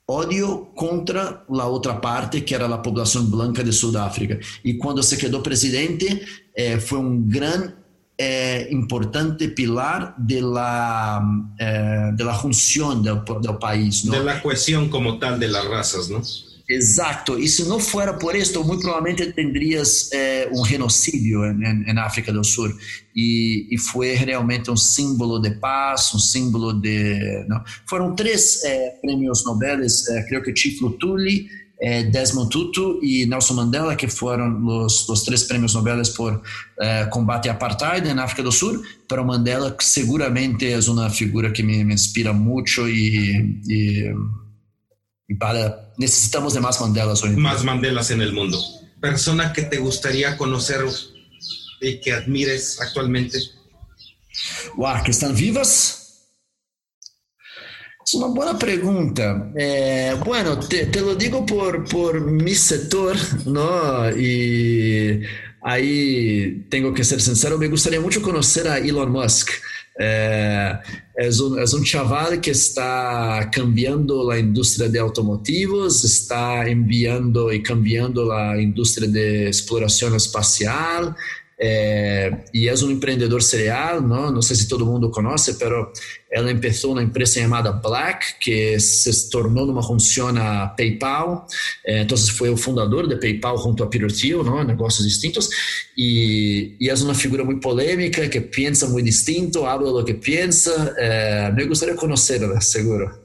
odio 0.08 0.70
contra 0.76 1.44
a 1.48 1.66
outra 1.66 1.96
parte, 1.96 2.42
que 2.42 2.54
era 2.54 2.68
a 2.68 2.78
população 2.78 3.26
branca 3.26 3.64
de 3.64 3.72
Sudáfrica. 3.72 4.40
E 4.64 4.76
quando 4.76 5.02
se 5.02 5.18
quedou 5.18 5.42
presidente, 5.42 6.22
eh, 6.56 6.78
um 7.00 7.22
grande 7.22 7.74
eh, 8.18 8.68
importante 8.72 9.50
pilar 9.50 10.16
de 10.18 10.42
la, 10.42 11.22
eh, 11.60 12.12
del 12.16 13.58
país. 13.60 14.06
¿no? 14.06 14.14
De 14.14 14.24
la 14.24 14.42
como 14.90 15.18
tal 15.18 15.40
de 15.40 15.48
las 15.48 15.66
razas, 15.66 16.10
¿no? 16.10 16.22
Exacto, 16.68 17.38
y 17.38 17.48
si 17.48 17.64
no 17.64 17.78
fuera 17.78 18.18
por 18.18 18.36
esto, 18.36 18.64
muy 18.64 18.80
probablemente 18.80 19.32
tendrías 19.34 20.10
eh, 20.12 20.48
un 20.52 20.66
genocidio 20.66 21.46
en, 21.46 21.64
en, 21.64 21.88
en, 21.88 22.00
África 22.00 22.32
del 22.32 22.44
Sur. 22.44 22.76
Y, 23.14 23.74
y, 23.74 23.78
fue 23.78 24.18
realmente 24.26 24.72
un 24.72 24.78
símbolo 24.78 25.40
de 25.40 25.52
paz, 25.52 26.14
un 26.14 26.20
símbolo 26.20 26.74
de... 26.74 27.46
¿no? 27.48 27.64
Fueron 27.86 28.16
tres 28.16 28.66
eh, 28.66 28.94
premios 29.02 29.46
Nobel, 29.46 29.84
eh, 29.84 30.26
creo 30.28 30.42
que 30.42 30.54
Chief 30.56 30.82
Lutuli, 30.82 31.48
eh, 31.78 32.10
Desmond 32.10 32.50
Tutu 32.50 33.00
y 33.02 33.26
Nelson 33.26 33.58
Mandela, 33.58 33.98
que 33.98 34.08
fueron 34.08 34.64
los, 34.64 35.08
los 35.10 35.24
tres 35.26 35.44
premios 35.44 35.76
Nobel 35.76 36.02
por 36.16 36.42
eh, 36.82 37.06
combate 37.12 37.50
a 37.50 37.54
apartheid 37.54 38.06
en 38.08 38.18
África 38.18 38.44
del 38.44 38.52
Sur, 38.54 38.82
pero 39.08 39.26
Mandela 39.26 39.76
seguramente 39.80 40.74
es 40.74 40.88
una 40.88 41.10
figura 41.10 41.52
que 41.52 41.64
me, 41.64 41.84
me 41.84 41.94
inspira 41.94 42.32
mucho 42.32 42.88
y 42.88 43.62
y 43.68 44.06
para, 45.34 45.92
necesitamos 45.98 46.54
de 46.54 46.60
más 46.60 46.80
Mandelas 46.80 47.24
hoy. 47.24 47.32
Más 47.32 47.64
Mandelas 47.64 48.12
en 48.12 48.22
el 48.22 48.34
mundo. 48.34 48.62
Persona 49.02 49.52
que 49.52 49.64
te 49.64 49.78
gustaría 49.78 50.38
conocer 50.38 50.86
y 51.82 52.00
que 52.00 52.14
admires 52.14 52.80
actualmente. 52.80 53.40
Uau, 54.78 55.04
que 55.04 55.12
estão 55.12 55.34
vivas? 55.34 56.06
Es 58.06 58.14
una 58.14 58.28
buena 58.28 58.58
pregunta. 58.58 59.52
Eh, 59.58 60.16
bueno, 60.24 60.60
te, 60.60 60.86
te, 60.88 61.02
lo 61.02 61.16
digo 61.16 61.44
por, 61.46 61.88
por 61.90 62.22
mi 62.22 62.54
sector, 62.54 63.16
¿no? 63.46 64.12
Y 64.16 65.22
ahí 65.64 66.68
tengo 66.70 66.94
que 66.94 67.04
ser 67.04 67.20
sincero, 67.20 67.58
me 67.58 67.68
gustaría 67.68 68.00
mucho 68.00 68.22
conocer 68.22 68.68
a 68.68 68.78
Elon 68.78 69.12
Musk. 69.12 69.50
Es, 69.98 71.40
un, 71.40 71.60
es 71.60 71.74
un 71.74 71.84
chaval 71.84 72.42
que 72.42 72.52
está 72.52 73.50
cambiando 73.52 74.30
la 74.30 74.38
industria 74.38 74.90
de 74.90 75.00
automotivos, 75.00 76.04
está 76.04 76.68
enviando 76.68 77.52
y 77.52 77.64
cambiando 77.64 78.26
la 78.26 78.60
industria 78.62 79.08
de 79.08 79.48
exploración 79.48 80.16
espacial, 80.16 81.16
é, 81.60 82.46
e 82.54 82.68
é 82.68 82.74
um 82.74 82.92
empreendedor 82.92 83.42
serial, 83.42 84.02
não? 84.02 84.32
não 84.32 84.42
sei 84.42 84.56
se 84.56 84.68
todo 84.68 84.86
mundo 84.86 85.10
conhece, 85.10 85.52
mas 85.52 85.88
ela 86.30 86.54
começou 86.54 86.92
uma 86.92 87.02
empresa 87.02 87.40
chamada 87.40 87.72
Black, 87.72 88.40
que 88.40 88.78
se 88.80 89.30
tornou 89.30 89.66
numa 89.66 89.82
funciona 89.82 90.68
PayPal, 90.76 91.48
é, 91.86 92.02
então 92.02 92.18
foi 92.18 92.50
o 92.50 92.58
fundador 92.58 93.08
de 93.08 93.16
PayPal 93.16 93.58
junto 93.58 93.84
a 93.84 93.88
Peter 93.88 94.12
Thiel, 94.12 94.44
não? 94.44 94.64
negócios 94.64 95.08
distintos, 95.08 95.50
e, 95.98 96.76
e 96.80 96.90
é 96.90 96.94
uma 96.96 97.16
figura 97.16 97.46
muito 97.46 97.62
polêmica, 97.62 98.28
que 98.28 98.42
pensa 98.42 98.88
muito 98.88 99.06
distinto, 99.06 99.66
habla 99.66 99.92
do 99.92 100.04
que 100.04 100.14
pensa, 100.14 100.94
é, 100.98 101.52
me 101.54 101.66
gostaria 101.66 101.94
de 101.94 102.00
conhecê-la, 102.00 102.60
seguro. 102.60 103.24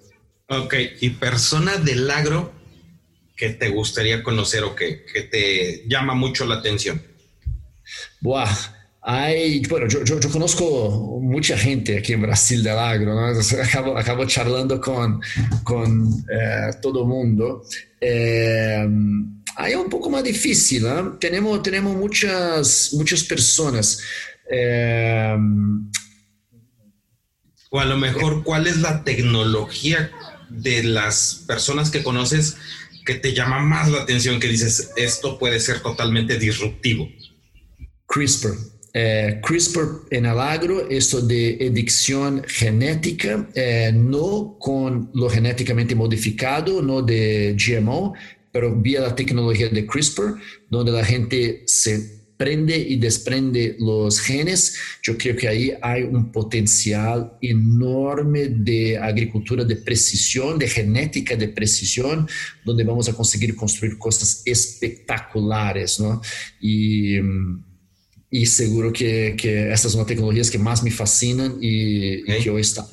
Ok, 0.48 0.96
e 1.00 1.10
persona 1.10 1.76
del 1.76 2.10
agro 2.10 2.52
que 3.36 3.50
te 3.50 3.68
gustaría 3.70 4.22
conocer 4.22 4.64
o 4.64 4.74
que, 4.74 5.04
que 5.04 5.22
te 5.22 5.84
llama 5.86 6.14
mucho 6.14 6.44
la 6.44 6.56
atención? 6.56 7.09
Boa. 8.20 8.48
Hay, 9.02 9.62
bueno, 9.66 9.88
yo, 9.88 10.04
conozco 10.30 11.18
mucha 11.22 11.56
gente 11.56 11.96
aquí 11.96 12.12
en 12.12 12.20
Brasil 12.20 12.62
del 12.62 12.78
agro, 12.78 13.14
¿no? 13.14 13.40
acabo, 13.98 14.26
charlando 14.26 14.78
con, 14.78 15.20
eh, 16.30 16.70
todo 16.82 17.02
el 17.02 17.08
mundo. 17.08 17.64
Eh, 17.98 18.86
ahí 19.56 19.72
es 19.72 19.78
un 19.78 19.88
poco 19.88 20.10
más 20.10 20.22
difícil, 20.22 20.84
¿eh? 20.86 21.04
tenemos, 21.18 21.60
muchas 21.96 23.24
personas. 23.26 24.02
Eh, 24.50 25.36
o 27.70 27.80
a 27.80 27.84
lo 27.86 27.96
mejor, 27.96 28.42
¿cuál 28.42 28.66
es 28.66 28.78
la 28.78 29.02
tecnología 29.04 30.10
de 30.50 30.82
las 30.82 31.44
personas 31.46 31.90
que 31.90 32.02
conoces 32.02 32.56
que 33.06 33.14
te 33.14 33.32
llama 33.32 33.60
más 33.60 33.88
la 33.88 34.02
atención, 34.02 34.40
que 34.40 34.48
dices, 34.48 34.90
esto 34.96 35.38
puede 35.38 35.58
ser 35.58 35.80
totalmente 35.80 36.38
disruptivo? 36.38 37.08
CRISPR. 38.10 38.56
Eh, 38.92 39.40
CRISPR 39.46 40.08
en 40.10 40.26
el 40.26 40.38
agro, 40.40 40.90
esto 40.90 41.20
de 41.20 41.52
edición 41.60 42.42
genética, 42.48 43.48
eh, 43.54 43.92
no 43.94 44.56
con 44.58 45.10
lo 45.14 45.30
genéticamente 45.30 45.94
modificado, 45.94 46.82
no 46.82 47.02
de 47.02 47.56
GMO, 47.56 48.14
pero 48.50 48.74
vía 48.74 49.00
la 49.00 49.14
tecnología 49.14 49.68
de 49.68 49.86
CRISPR, 49.86 50.34
donde 50.68 50.90
la 50.90 51.04
gente 51.04 51.62
se 51.66 52.20
prende 52.36 52.76
y 52.76 52.96
desprende 52.96 53.76
los 53.78 54.18
genes, 54.18 54.74
yo 55.02 55.16
creo 55.16 55.36
que 55.36 55.46
ahí 55.46 55.72
hay 55.82 56.04
un 56.04 56.32
potencial 56.32 57.34
enorme 57.42 58.48
de 58.48 58.96
agricultura 58.96 59.62
de 59.62 59.76
precisión, 59.76 60.58
de 60.58 60.66
genética 60.66 61.36
de 61.36 61.48
precisión, 61.48 62.26
donde 62.64 62.82
vamos 62.82 63.08
a 63.08 63.12
conseguir 63.12 63.54
construir 63.54 63.98
cosas 63.98 64.42
espectaculares, 64.46 66.00
¿no? 66.00 66.22
Y 66.60 67.20
mm, 67.20 67.69
y 68.32 68.46
seguro 68.46 68.92
que, 68.92 69.34
que 69.36 69.72
estas 69.72 69.90
son 69.90 70.00
las 70.00 70.06
tecnologías 70.06 70.50
que 70.50 70.58
más 70.58 70.84
me 70.84 70.92
fascinan 70.92 71.58
y, 71.60 72.22
okay. 72.22 72.38
y, 72.38 72.42
que 72.44 72.50
hoy 72.50 72.60
están 72.60 72.86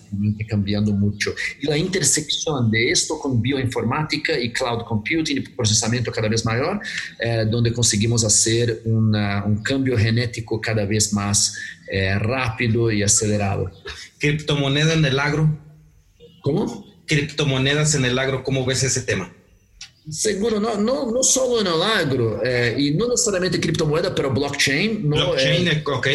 cambiando 0.49 0.91
mucho. 0.91 1.33
Y 1.61 1.67
la 1.67 1.77
intersección 1.77 2.71
de 2.71 2.89
esto 2.89 3.19
con 3.19 3.39
bioinformática 3.39 4.37
y 4.39 4.51
cloud 4.51 4.83
computing 4.85 5.37
y 5.37 5.41
procesamiento 5.41 6.11
cada 6.11 6.27
vez 6.27 6.43
mayor, 6.43 6.81
eh, 7.19 7.45
donde 7.49 7.71
conseguimos 7.71 8.23
hacer 8.23 8.81
una, 8.85 9.45
un 9.45 9.61
cambio 9.61 9.95
genético 9.95 10.59
cada 10.59 10.85
vez 10.85 11.13
más 11.13 11.55
eh, 11.91 12.17
rápido 12.17 12.91
y 12.91 13.03
acelerado. 13.03 13.71
¿Criptomoneda 14.17 14.93
en 14.93 15.05
el 15.05 15.19
agro? 15.19 15.55
¿Cómo? 16.41 16.83
Criptomonedas 17.05 17.93
en 17.93 18.05
el 18.05 18.17
agro, 18.17 18.43
¿cómo 18.43 18.65
ves 18.65 18.81
ese 18.81 19.01
tema? 19.01 19.31
Seguro, 20.09 20.59
no, 20.59 20.77
no, 20.77 21.11
no 21.11 21.21
solo 21.21 21.59
el 21.59 21.81
agro, 21.81 22.41
eh, 22.43 22.75
y 22.77 22.91
no 22.91 23.09
necesariamente 23.09 23.59
criptomoeda, 23.59 24.15
pero 24.15 24.31
blockchain. 24.31 25.07
No, 25.09 25.15
blockchain, 25.15 25.67
eh, 25.67 25.83
ok. 25.85 26.07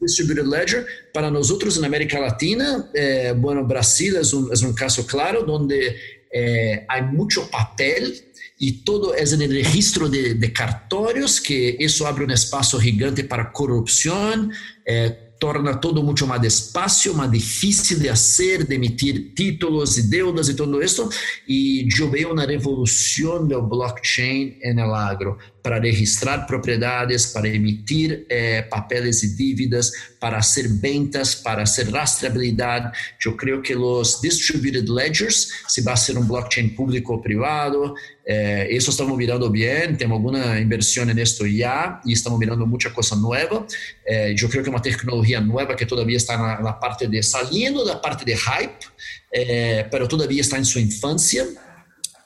Distributed 0.00 0.46
Ledger. 0.46 0.86
Para 1.12 1.30
nosotros 1.30 1.76
en 1.76 1.84
América 1.84 2.18
Latina, 2.18 2.90
eh, 2.94 3.34
bueno, 3.36 3.64
Brasil 3.64 4.16
es 4.16 4.32
un, 4.32 4.52
es 4.52 4.62
un, 4.62 4.72
caso 4.72 5.06
claro 5.06 5.42
donde 5.42 5.96
eh, 6.32 6.86
hay 6.88 7.02
mucho 7.02 7.50
papel 7.50 8.24
y 8.58 8.84
todo 8.84 9.14
en 9.16 9.42
el 9.42 9.52
registro 9.52 10.08
de, 10.08 10.34
de 10.34 10.52
cartorios, 10.52 11.40
que 11.40 11.76
eso 11.78 12.06
abre 12.06 12.24
un 12.24 12.30
espacio 12.30 12.78
gigante 12.78 13.24
para 13.24 13.52
corrupción. 13.52 14.52
Eh, 14.84 15.27
torna 15.38 15.74
todo 15.74 16.02
muito 16.02 16.26
mais 16.26 16.40
despacio, 16.40 17.14
mais 17.14 17.30
difícil 17.30 17.98
de 17.98 18.08
fazer, 18.08 18.66
de 18.66 18.74
emitir 18.74 19.32
títulos 19.34 19.96
e 19.96 20.08
deudas 20.08 20.48
e 20.48 20.54
tudo 20.54 20.82
isso. 20.82 21.08
E 21.46 21.88
eu 21.98 22.10
vejo 22.10 22.32
uma 22.32 22.44
revolução 22.44 23.46
do 23.46 23.62
blockchain 23.62 24.58
no 24.74 24.94
agro 24.94 25.38
para 25.68 25.78
registrar 25.78 26.46
propriedades, 26.46 27.26
para 27.26 27.46
emitir 27.46 28.24
eh, 28.30 28.62
papeles 28.62 29.22
e 29.22 29.36
dívidas, 29.36 29.92
para 30.18 30.38
hacer 30.38 30.66
ventas, 30.66 31.34
para 31.34 31.62
hacer 31.62 31.90
rastreabilidade. 31.90 32.90
Eu 33.22 33.36
creio 33.36 33.60
que 33.60 33.76
os 33.76 34.18
distributed 34.22 34.88
ledgers, 34.90 35.50
se 35.68 35.82
vai 35.82 35.94
ser 35.94 36.16
um 36.16 36.24
blockchain 36.24 36.70
público 36.70 37.12
ou 37.12 37.20
privado, 37.20 37.92
eh, 38.26 38.66
estamos 38.70 39.14
mirando 39.18 39.50
bem, 39.50 39.94
temos 39.94 40.16
alguma 40.16 40.58
inversão 40.58 41.04
nisso 41.04 41.46
já 41.46 42.00
e 42.06 42.12
estamos 42.14 42.38
mirando 42.38 42.66
muita 42.66 42.88
coisa 42.88 43.14
nova. 43.14 43.66
Eh, 44.06 44.34
eu 44.38 44.48
creio 44.48 44.64
que 44.64 44.70
é 44.70 44.72
uma 44.72 44.80
tecnologia 44.80 45.38
nova 45.38 45.74
que 45.74 45.84
todavia 45.84 46.16
está 46.16 46.62
na, 46.62 46.72
parte 46.72 47.06
de 47.06 47.22
saliendo 47.22 47.84
da 47.84 47.96
parte 47.96 48.24
de 48.24 48.32
hype, 48.32 48.86
eh, 49.34 49.86
pero 49.90 50.08
todavia 50.08 50.40
está 50.40 50.58
em 50.58 50.64
sua 50.64 50.80
infância 50.80 51.46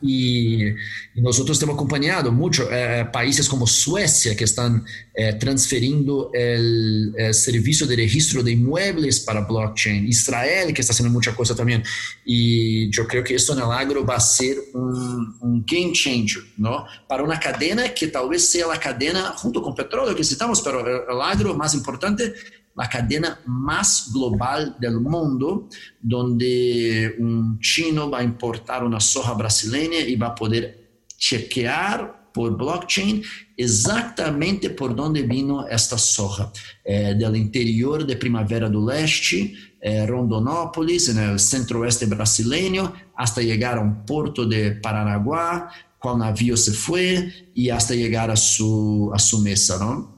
y, 0.02 0.66
y, 0.66 1.20
nosotros 1.22 1.62
hemos 1.62 1.74
acompañado 1.74 2.32
mucho 2.32 2.68
eh, 2.70 3.08
países 3.12 3.48
como 3.48 3.66
Suecia 3.66 4.36
que 4.36 4.44
están 4.44 4.84
eh, 5.14 5.34
transferiendo 5.34 6.30
el, 6.34 7.14
el, 7.16 7.32
servicio 7.32 7.86
de 7.86 7.96
registro 7.96 8.42
de 8.42 8.52
inmuebles 8.52 9.20
para 9.20 9.42
blockchain, 9.42 10.06
Israel 10.06 10.74
que 10.74 10.80
está 10.80 10.92
haciendo 10.92 11.12
mucha 11.12 11.34
cosa 11.34 11.54
también 11.54 11.82
y 12.24 12.90
yo 12.90 13.06
creo 13.06 13.22
que 13.22 13.36
esto 13.36 13.52
en 13.52 13.60
el 13.60 13.70
agro 13.70 14.04
va 14.04 14.16
a 14.16 14.20
ser 14.20 14.56
un, 14.74 15.36
un 15.40 15.64
game 15.66 15.92
changer, 15.92 16.42
¿no? 16.56 16.84
Para 17.08 17.22
una 17.22 17.38
cadena 17.38 17.94
que 17.94 18.08
tal 18.08 18.28
vez 18.28 18.48
sea 18.48 18.66
la 18.66 18.78
cadena 18.78 19.34
junto 19.36 19.62
con 19.62 19.74
petróleo 19.74 20.14
que 20.14 20.20
necesitamos, 20.20 20.60
pero 20.60 20.80
el, 20.80 21.14
el 21.14 21.20
agro 21.22 21.54
más 21.54 21.74
importante 21.74 22.34
la 22.74 22.88
cadena 22.88 23.38
más 23.46 24.10
global 24.12 24.76
del 24.78 25.00
mundo, 25.00 25.68
donde 26.00 27.14
un 27.18 27.58
chino 27.60 28.10
va 28.10 28.18
a 28.18 28.24
importar 28.24 28.84
una 28.84 29.00
soja 29.00 29.34
brasileña 29.34 29.98
y 29.98 30.16
va 30.16 30.28
a 30.28 30.34
poder 30.34 31.04
chequear 31.16 32.30
por 32.32 32.56
blockchain 32.56 33.22
exatamente 33.56 34.70
por 34.70 34.98
onde 34.98 35.22
vino 35.22 35.66
esta 35.68 35.98
soja, 35.98 36.50
eh, 36.84 37.14
del 37.14 37.36
interior 37.36 38.06
de 38.06 38.16
Primavera 38.16 38.68
do 38.68 38.84
Leste, 38.84 39.54
eh, 39.80 40.06
Rondonópolis, 40.06 41.14
no 41.14 41.38
centro-oeste 41.38 42.06
brasileño, 42.06 42.92
hasta 43.14 43.42
llegar 43.42 43.78
a 43.78 43.82
un 43.82 44.06
puerto 44.06 44.46
de 44.46 44.72
Paranaguá, 44.72 45.68
qual 46.02 46.18
navio 46.18 46.56
se 46.56 46.72
foi 46.72 47.32
e 47.54 47.70
hasta 47.70 47.94
llegar 47.94 48.30
a 48.30 48.36
su, 48.36 49.10
a 49.14 49.18
su 49.18 49.38
mesa, 49.38 49.78
¿no? 49.78 50.10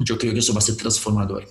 Yo 0.00 0.16
creo 0.16 0.32
que 0.32 0.38
eso 0.38 0.54
va 0.54 0.58
a 0.58 0.62
ser 0.62 0.76
transformador. 0.76 1.44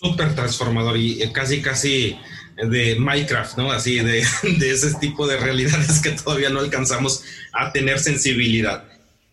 Súper 0.00 0.34
transformador 0.34 0.96
y 0.96 1.22
eh, 1.22 1.30
casi, 1.30 1.60
casi 1.60 2.18
de 2.56 2.96
Minecraft, 2.98 3.58
¿no? 3.58 3.70
Así 3.70 3.96
de, 3.96 4.24
de, 4.58 4.70
ese 4.70 4.94
tipo 4.94 5.26
de 5.26 5.36
realidades 5.36 6.00
que 6.00 6.10
todavía 6.12 6.50
no 6.50 6.60
alcanzamos 6.60 7.22
a 7.52 7.72
tener 7.72 7.98
sensibilidad. 7.98 8.84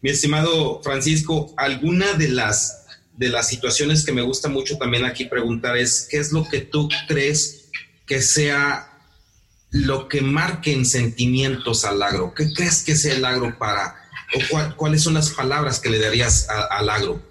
Mi 0.02 0.10
estimado 0.10 0.82
Francisco, 0.84 1.54
alguna 1.58 2.14
de 2.14 2.30
las, 2.30 2.86
de 3.16 3.30
las 3.30 3.48
situaciones 3.48 4.06
que 4.06 4.12
me 4.12 4.22
gusta 4.22 4.50
mucho 4.50 4.78
también 4.78 5.06
aquí 5.06 5.26
preguntar 5.26 5.78
es, 5.78 6.08
¿qué 6.10 6.18
es 6.18 6.32
lo 6.32 6.48
que 6.48 6.60
tú 6.60 6.90
crees 7.08 7.70
que 8.06 8.22
sea 8.22 8.94
lo 9.72 10.08
que 10.08 10.22
marque 10.22 10.74
en 10.74 10.86
sentimientos 10.86 11.86
al 11.86 12.02
agro? 12.04 12.34
¿Qué 12.36 12.54
crees 12.54 12.84
que 12.84 12.96
sea 12.96 13.16
el 13.16 13.26
agro 13.26 13.58
para, 13.58 13.96
o 14.36 14.76
cuáles 14.76 15.02
son 15.02 15.16
las 15.16 15.30
palabras 15.32 15.80
que 15.80 15.90
le 15.90 16.00
darías 16.00 16.48
al 16.50 16.90
agro? 16.90 17.22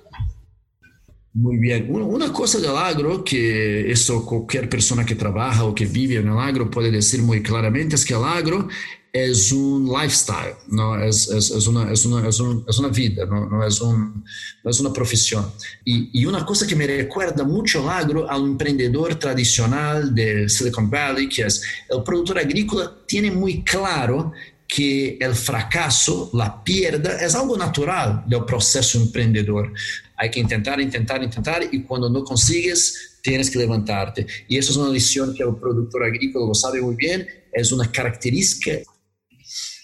Muy 1.37 1.59
bien. 1.59 1.89
Una 1.91 2.33
cosa 2.33 2.59
del 2.59 2.75
agro, 2.75 3.23
que 3.23 3.91
eso 3.91 4.25
cualquier 4.25 4.71
persona 4.71 5.05
que 5.05 5.15
trabaja 5.15 5.65
o 5.65 5.75
que 5.75 5.85
vive 5.85 6.17
en 6.17 6.29
el 6.29 6.39
agro 6.39 6.71
puede 6.71 6.91
decir 6.91 7.21
muy 7.21 7.43
claramente, 7.43 7.95
es 7.95 8.07
que 8.07 8.15
el 8.15 8.25
agro 8.25 8.69
es 9.13 9.53
un 9.53 9.87
lifestyle, 9.87 10.55
¿no? 10.69 10.99
es, 10.99 11.29
es, 11.29 11.51
es 11.51 11.67
una, 11.67 11.93
es, 11.93 12.07
una, 12.07 12.27
un, 12.27 12.65
una, 12.79 12.89
vida, 12.89 13.27
no, 13.27 13.51
no, 13.51 13.59
un, 13.83 14.25
no, 14.65 14.71
es 14.71 14.81
una 14.81 14.93
profesión. 14.95 15.45
Y, 15.85 16.19
y, 16.19 16.25
una 16.25 16.45
cosa 16.47 16.67
que 16.67 16.75
me 16.75 16.87
recuerda 16.87 17.45
mucho 17.45 17.83
al 17.83 18.05
agro, 18.05 18.31
al 18.31 18.43
emprendedor 18.43 19.15
tradicional 19.17 20.15
de 20.15 20.49
Silicon 20.49 20.89
Valley, 20.89 21.29
que 21.29 21.43
es 21.43 21.63
el 21.91 22.03
productor 22.03 22.39
agrícola, 22.39 22.95
tiene 23.07 23.31
muy 23.31 23.63
claro 23.63 24.33
que 24.69 25.17
el 25.21 25.35
fracaso, 25.35 26.31
la 26.35 26.63
pierda, 26.63 27.21
es 27.21 27.35
algo 27.35 27.57
natural 27.57 28.25
del 28.27 28.45
proceso 28.45 28.99
emprendedor. 28.99 29.73
Hay 30.17 30.31
que 30.31 30.41
intentar, 30.41 30.81
intentar, 30.81 31.23
intentar 31.23 31.63
y 31.71 31.83
cuando 31.83 32.11
no 32.11 32.25
consigues, 32.25 33.19
tienes 33.23 33.51
que 33.51 33.59
levantarte. 33.59 34.27
Y 34.49 34.57
eso 34.57 34.73
es 34.73 34.77
una 34.77 34.93
lección 34.93 35.35
que 35.35 35.43
el 35.43 35.57
productor 35.57 36.05
agrícola 36.05 36.47
lo 36.47 36.55
sabe 36.55 36.81
muy 36.81 36.97
bien, 36.97 37.27
es 37.53 37.73
una 37.73 37.91
característica 37.91 38.73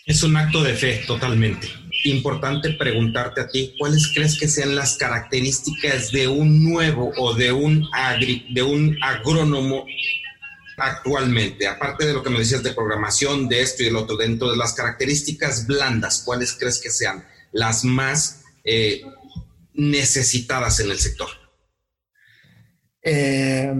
es 0.04 0.22
un 0.24 0.36
acto 0.36 0.64
de 0.64 0.74
fe, 0.74 1.00
totalmente. 1.06 1.68
Importante 2.04 2.70
preguntarte 2.72 3.40
a 3.40 3.48
ti, 3.48 3.74
¿cuáles 3.78 4.10
crees 4.12 4.36
que 4.38 4.48
sean 4.48 4.74
las 4.74 4.96
características 4.96 6.10
de 6.10 6.26
un 6.26 6.64
nuevo 6.64 7.12
o 7.16 7.34
de 7.34 7.52
un, 7.52 7.88
de 8.50 8.62
un 8.62 8.98
agrónomo 9.00 9.86
actualmente? 10.82 11.66
Aparte 11.66 12.06
de 12.06 12.12
lo 12.12 12.22
que 12.22 12.30
me 12.30 12.38
decías 12.38 12.62
de 12.62 12.72
programación, 12.72 13.48
de 13.48 13.62
esto 13.62 13.82
y 13.82 13.86
del 13.86 13.96
otro, 13.96 14.16
dentro 14.16 14.50
de 14.50 14.56
las 14.56 14.72
características 14.74 15.66
blandas, 15.66 16.22
¿cuáles 16.24 16.52
crees 16.52 16.78
que 16.78 16.90
sean 16.90 17.24
las 17.52 17.84
más 17.84 18.42
eh, 18.64 19.02
necesitadas 19.74 20.80
en 20.80 20.90
el 20.90 20.98
sector? 20.98 21.28
Eh, 23.02 23.72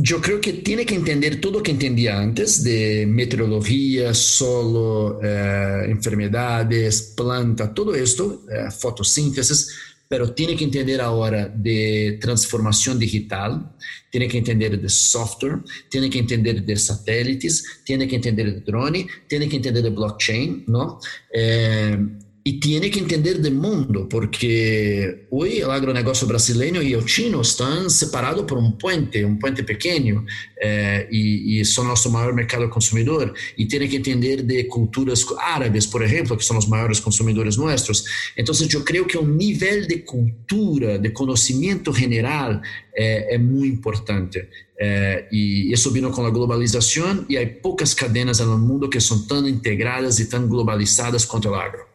yo 0.00 0.20
creo 0.20 0.40
que 0.40 0.52
tiene 0.52 0.86
que 0.86 0.94
entender 0.94 1.40
todo 1.40 1.54
lo 1.54 1.62
que 1.62 1.72
entendía 1.72 2.18
antes 2.20 2.62
de 2.62 3.04
meteorología, 3.06 4.14
solo, 4.14 5.20
eh, 5.22 5.86
enfermedades, 5.86 7.14
planta, 7.16 7.74
todo 7.74 7.94
esto, 7.94 8.44
eh, 8.48 8.70
fotosíntesis, 8.70 9.74
pero 10.08 10.32
tiene 10.32 10.56
que 10.56 10.64
entender 10.64 11.00
ahora 11.00 11.48
de 11.48 12.18
transformación 12.20 12.98
digital, 12.98 13.70
tiene 14.10 14.26
que 14.26 14.38
entender 14.38 14.80
de 14.80 14.88
software, 14.88 15.58
tiene 15.90 16.08
que 16.08 16.18
entender 16.18 16.64
de 16.64 16.76
satélites, 16.76 17.82
tiene 17.84 18.08
que 18.08 18.16
entender 18.16 18.54
de 18.54 18.60
drone, 18.62 19.06
tiene 19.28 19.48
que 19.48 19.56
entender 19.56 19.82
de 19.82 19.90
blockchain, 19.90 20.64
¿no? 20.66 20.98
Eh, 21.32 21.98
y 22.48 22.58
tiene 22.60 22.90
que 22.90 22.98
entender 22.98 23.40
del 23.40 23.56
mundo, 23.56 24.08
porque 24.08 25.26
hoy 25.28 25.58
el 25.58 25.70
agronegócio 25.70 26.26
brasileño 26.26 26.80
y 26.80 26.94
el 26.94 27.04
chino 27.04 27.42
están 27.42 27.90
separados 27.90 28.46
por 28.46 28.56
un 28.56 28.78
puente, 28.78 29.22
un 29.22 29.38
puente 29.38 29.64
pequeño, 29.64 30.24
eh, 30.58 31.06
y, 31.10 31.60
y, 31.60 31.64
son 31.66 31.88
nuestro 31.88 32.10
mercado 32.32 32.70
consumidor. 32.70 33.34
Y 33.58 33.68
tiene 33.68 33.86
que 33.86 33.96
entender 33.96 34.44
de 34.44 34.66
culturas 34.66 35.26
árabes, 35.38 35.86
por 35.86 36.02
ejemplo, 36.02 36.38
que 36.38 36.42
son 36.42 36.56
los 36.56 36.66
mayores 36.70 37.02
consumidores 37.02 37.58
nuestros. 37.58 38.06
Entonces 38.34 38.66
yo 38.66 38.82
creo 38.82 39.06
que 39.06 39.18
un 39.18 39.36
nivel 39.36 39.86
de 39.86 40.02
cultura, 40.02 40.96
de 40.96 41.12
conocimiento 41.12 41.92
general, 41.92 42.62
eh, 42.96 43.38
muy 43.38 43.68
importante. 43.68 44.48
Eh, 44.80 45.28
y 45.30 45.70
eso 45.70 45.90
vino 45.90 46.10
con 46.10 46.24
la 46.24 46.30
globalización 46.30 47.26
y 47.28 47.36
hay 47.36 47.58
pocas 47.60 47.94
cadenas 47.94 48.40
en 48.40 48.48
el 48.48 48.58
mundo 48.58 48.88
que 48.88 49.02
son 49.02 49.26
tan 49.28 49.46
integradas 49.46 50.18
y 50.18 50.30
tan 50.30 50.48
globalizadas 50.48 51.26
quanto 51.26 51.54
el 51.54 51.60
agro. 51.60 51.87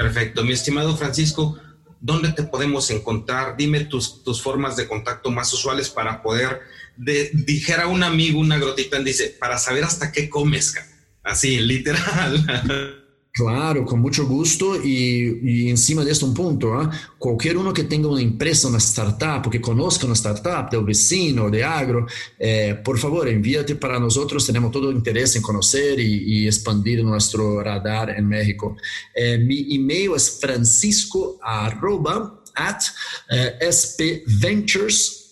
Perfecto. 0.00 0.42
Mi 0.44 0.52
estimado 0.52 0.96
Francisco, 0.96 1.58
¿dónde 2.00 2.32
te 2.32 2.44
podemos 2.44 2.90
encontrar? 2.90 3.54
Dime 3.54 3.84
tus, 3.84 4.24
tus 4.24 4.40
formas 4.40 4.74
de 4.76 4.88
contacto 4.88 5.30
más 5.30 5.52
usuales 5.52 5.90
para 5.90 6.22
poder, 6.22 6.60
de, 6.96 7.30
dijera 7.34 7.86
un 7.86 8.02
amigo, 8.02 8.40
una 8.40 8.56
grotita, 8.56 8.98
dice, 9.00 9.36
para 9.38 9.58
saber 9.58 9.84
hasta 9.84 10.10
qué 10.10 10.30
comes, 10.30 10.74
así, 11.22 11.60
literal. 11.60 12.96
Claro, 13.32 13.84
con 13.84 14.00
mucho 14.00 14.26
gusto 14.26 14.74
y, 14.82 15.40
y 15.44 15.70
encima 15.70 16.04
de 16.04 16.10
esto 16.10 16.26
un 16.26 16.34
punto, 16.34 16.82
¿eh? 16.82 16.88
cualquier 17.16 17.58
uno 17.58 17.72
que 17.72 17.84
tenga 17.84 18.08
una 18.08 18.20
empresa, 18.20 18.66
una 18.66 18.78
startup, 18.78 19.48
que 19.48 19.60
conozca 19.60 20.04
una 20.04 20.14
startup 20.14 20.68
del 20.68 20.84
vecino, 20.84 21.48
de 21.48 21.62
agro, 21.62 22.06
eh, 22.36 22.80
por 22.84 22.98
favor, 22.98 23.28
envíate 23.28 23.76
para 23.76 24.00
nosotros, 24.00 24.44
tenemos 24.44 24.72
todo 24.72 24.90
el 24.90 24.96
interés 24.96 25.36
en 25.36 25.42
conocer 25.42 26.00
y, 26.00 26.40
y 26.40 26.46
expandir 26.46 27.04
nuestro 27.04 27.62
radar 27.62 28.10
en 28.10 28.26
México. 28.26 28.76
Eh, 29.14 29.38
mi 29.38 29.76
email 29.76 30.10
es 30.16 30.38
francisco 30.40 31.38
at 31.44 32.82
eh, 33.30 33.58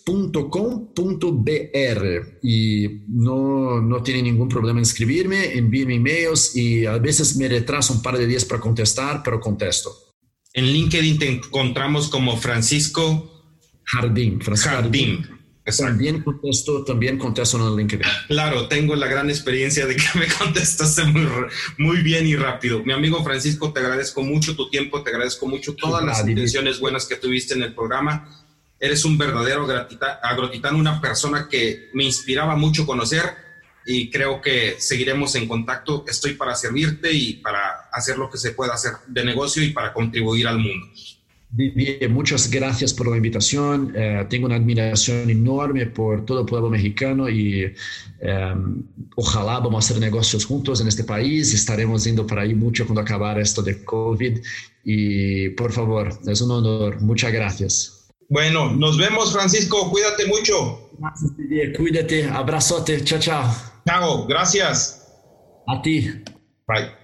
.com.br 0.09 2.03
y 2.41 2.87
no, 3.07 3.81
no 3.81 4.01
tiene 4.01 4.23
ningún 4.23 4.49
problema 4.49 4.79
en 4.79 4.83
escribirme, 4.83 5.57
envíenme 5.57 5.95
emails 5.95 6.55
y 6.55 6.85
a 6.85 6.97
veces 6.97 7.35
me 7.35 7.47
retraso 7.47 7.93
un 7.93 8.01
par 8.01 8.17
de 8.17 8.25
días 8.25 8.45
para 8.45 8.59
contestar, 8.59 9.21
pero 9.23 9.39
contesto. 9.39 9.91
En 10.53 10.65
LinkedIn 10.65 11.19
te 11.19 11.29
encontramos 11.29 12.09
como 12.09 12.37
Francisco 12.37 13.53
Jardín. 13.83 14.41
Francisco 14.41 14.71
Jardín. 14.71 15.27
También 15.77 16.23
contesto, 16.23 16.83
también 16.83 17.19
contesto 17.19 17.57
en 17.57 17.77
LinkedIn. 17.77 18.07
Claro, 18.27 18.67
tengo 18.67 18.95
la 18.95 19.05
gran 19.05 19.29
experiencia 19.29 19.85
de 19.85 19.95
que 19.95 20.05
me 20.19 20.27
contestaste 20.27 21.03
muy, 21.03 21.27
muy 21.77 22.01
bien 22.01 22.25
y 22.25 22.35
rápido. 22.35 22.83
Mi 22.83 22.93
amigo 22.93 23.23
Francisco, 23.23 23.71
te 23.71 23.79
agradezco 23.79 24.23
mucho 24.23 24.55
tu 24.55 24.71
tiempo, 24.71 25.03
te 25.03 25.11
agradezco 25.11 25.45
mucho 25.45 25.75
todas 25.75 26.03
las 26.03 26.27
intenciones 26.27 26.79
buenas 26.79 27.05
que 27.05 27.17
tuviste 27.17 27.53
en 27.53 27.61
el 27.61 27.75
programa 27.75 28.27
Eres 28.79 29.03
un 29.05 29.17
verdadero 29.17 29.67
agrotitán, 30.21 30.75
una 30.75 31.01
persona 31.01 31.47
que 31.49 31.89
me 31.93 32.03
inspiraba 32.05 32.55
mucho 32.55 32.85
conocer 32.85 33.23
y 33.85 34.09
creo 34.09 34.41
que 34.41 34.75
seguiremos 34.79 35.35
en 35.35 35.47
contacto. 35.47 36.05
Estoy 36.07 36.35
para 36.35 36.55
servirte 36.55 37.11
y 37.11 37.33
para 37.33 37.89
hacer 37.91 38.17
lo 38.17 38.29
que 38.29 38.37
se 38.37 38.51
pueda 38.51 38.73
hacer 38.73 38.93
de 39.07 39.25
negocio 39.25 39.63
y 39.63 39.71
para 39.71 39.93
contribuir 39.93 40.47
al 40.47 40.59
mundo. 40.59 40.87
Bien, 41.51 42.13
muchas 42.13 42.49
gracias 42.51 42.93
por 42.93 43.07
la 43.07 43.17
invitación. 43.17 43.91
Eh, 43.95 44.23
tengo 44.29 44.45
una 44.45 44.55
admiración 44.55 45.31
enorme 45.31 45.87
por 45.87 46.23
todo 46.23 46.41
el 46.41 46.45
pueblo 46.45 46.69
mexicano 46.69 47.27
y 47.27 47.73
eh, 48.21 48.55
ojalá 49.15 49.59
vamos 49.59 49.83
a 49.83 49.87
hacer 49.89 49.99
negocios 49.99 50.45
juntos 50.45 50.79
en 50.79 50.87
este 50.87 51.03
país. 51.03 51.51
Estaremos 51.51 52.03
yendo 52.03 52.27
para 52.27 52.43
ahí 52.43 52.53
mucho 52.53 52.85
cuando 52.85 53.01
acabar 53.01 53.39
esto 53.39 53.63
de 53.63 53.83
COVID. 53.83 54.39
Y 54.83 55.49
por 55.49 55.71
favor, 55.71 56.19
es 56.27 56.39
un 56.41 56.51
honor. 56.51 57.01
Muchas 57.01 57.33
gracias. 57.33 57.98
Bueno, 58.29 58.71
nos 58.71 58.97
vemos, 58.97 59.33
Francisco. 59.33 59.89
Cuídate 59.89 60.27
mucho. 60.27 60.91
Cuídate. 61.75 62.29
Abrazote. 62.29 63.03
Chao, 63.03 63.19
chao. 63.19 63.55
Chao. 63.85 64.27
Gracias. 64.27 65.07
A 65.67 65.81
ti. 65.81 66.23
Bye. 66.67 66.98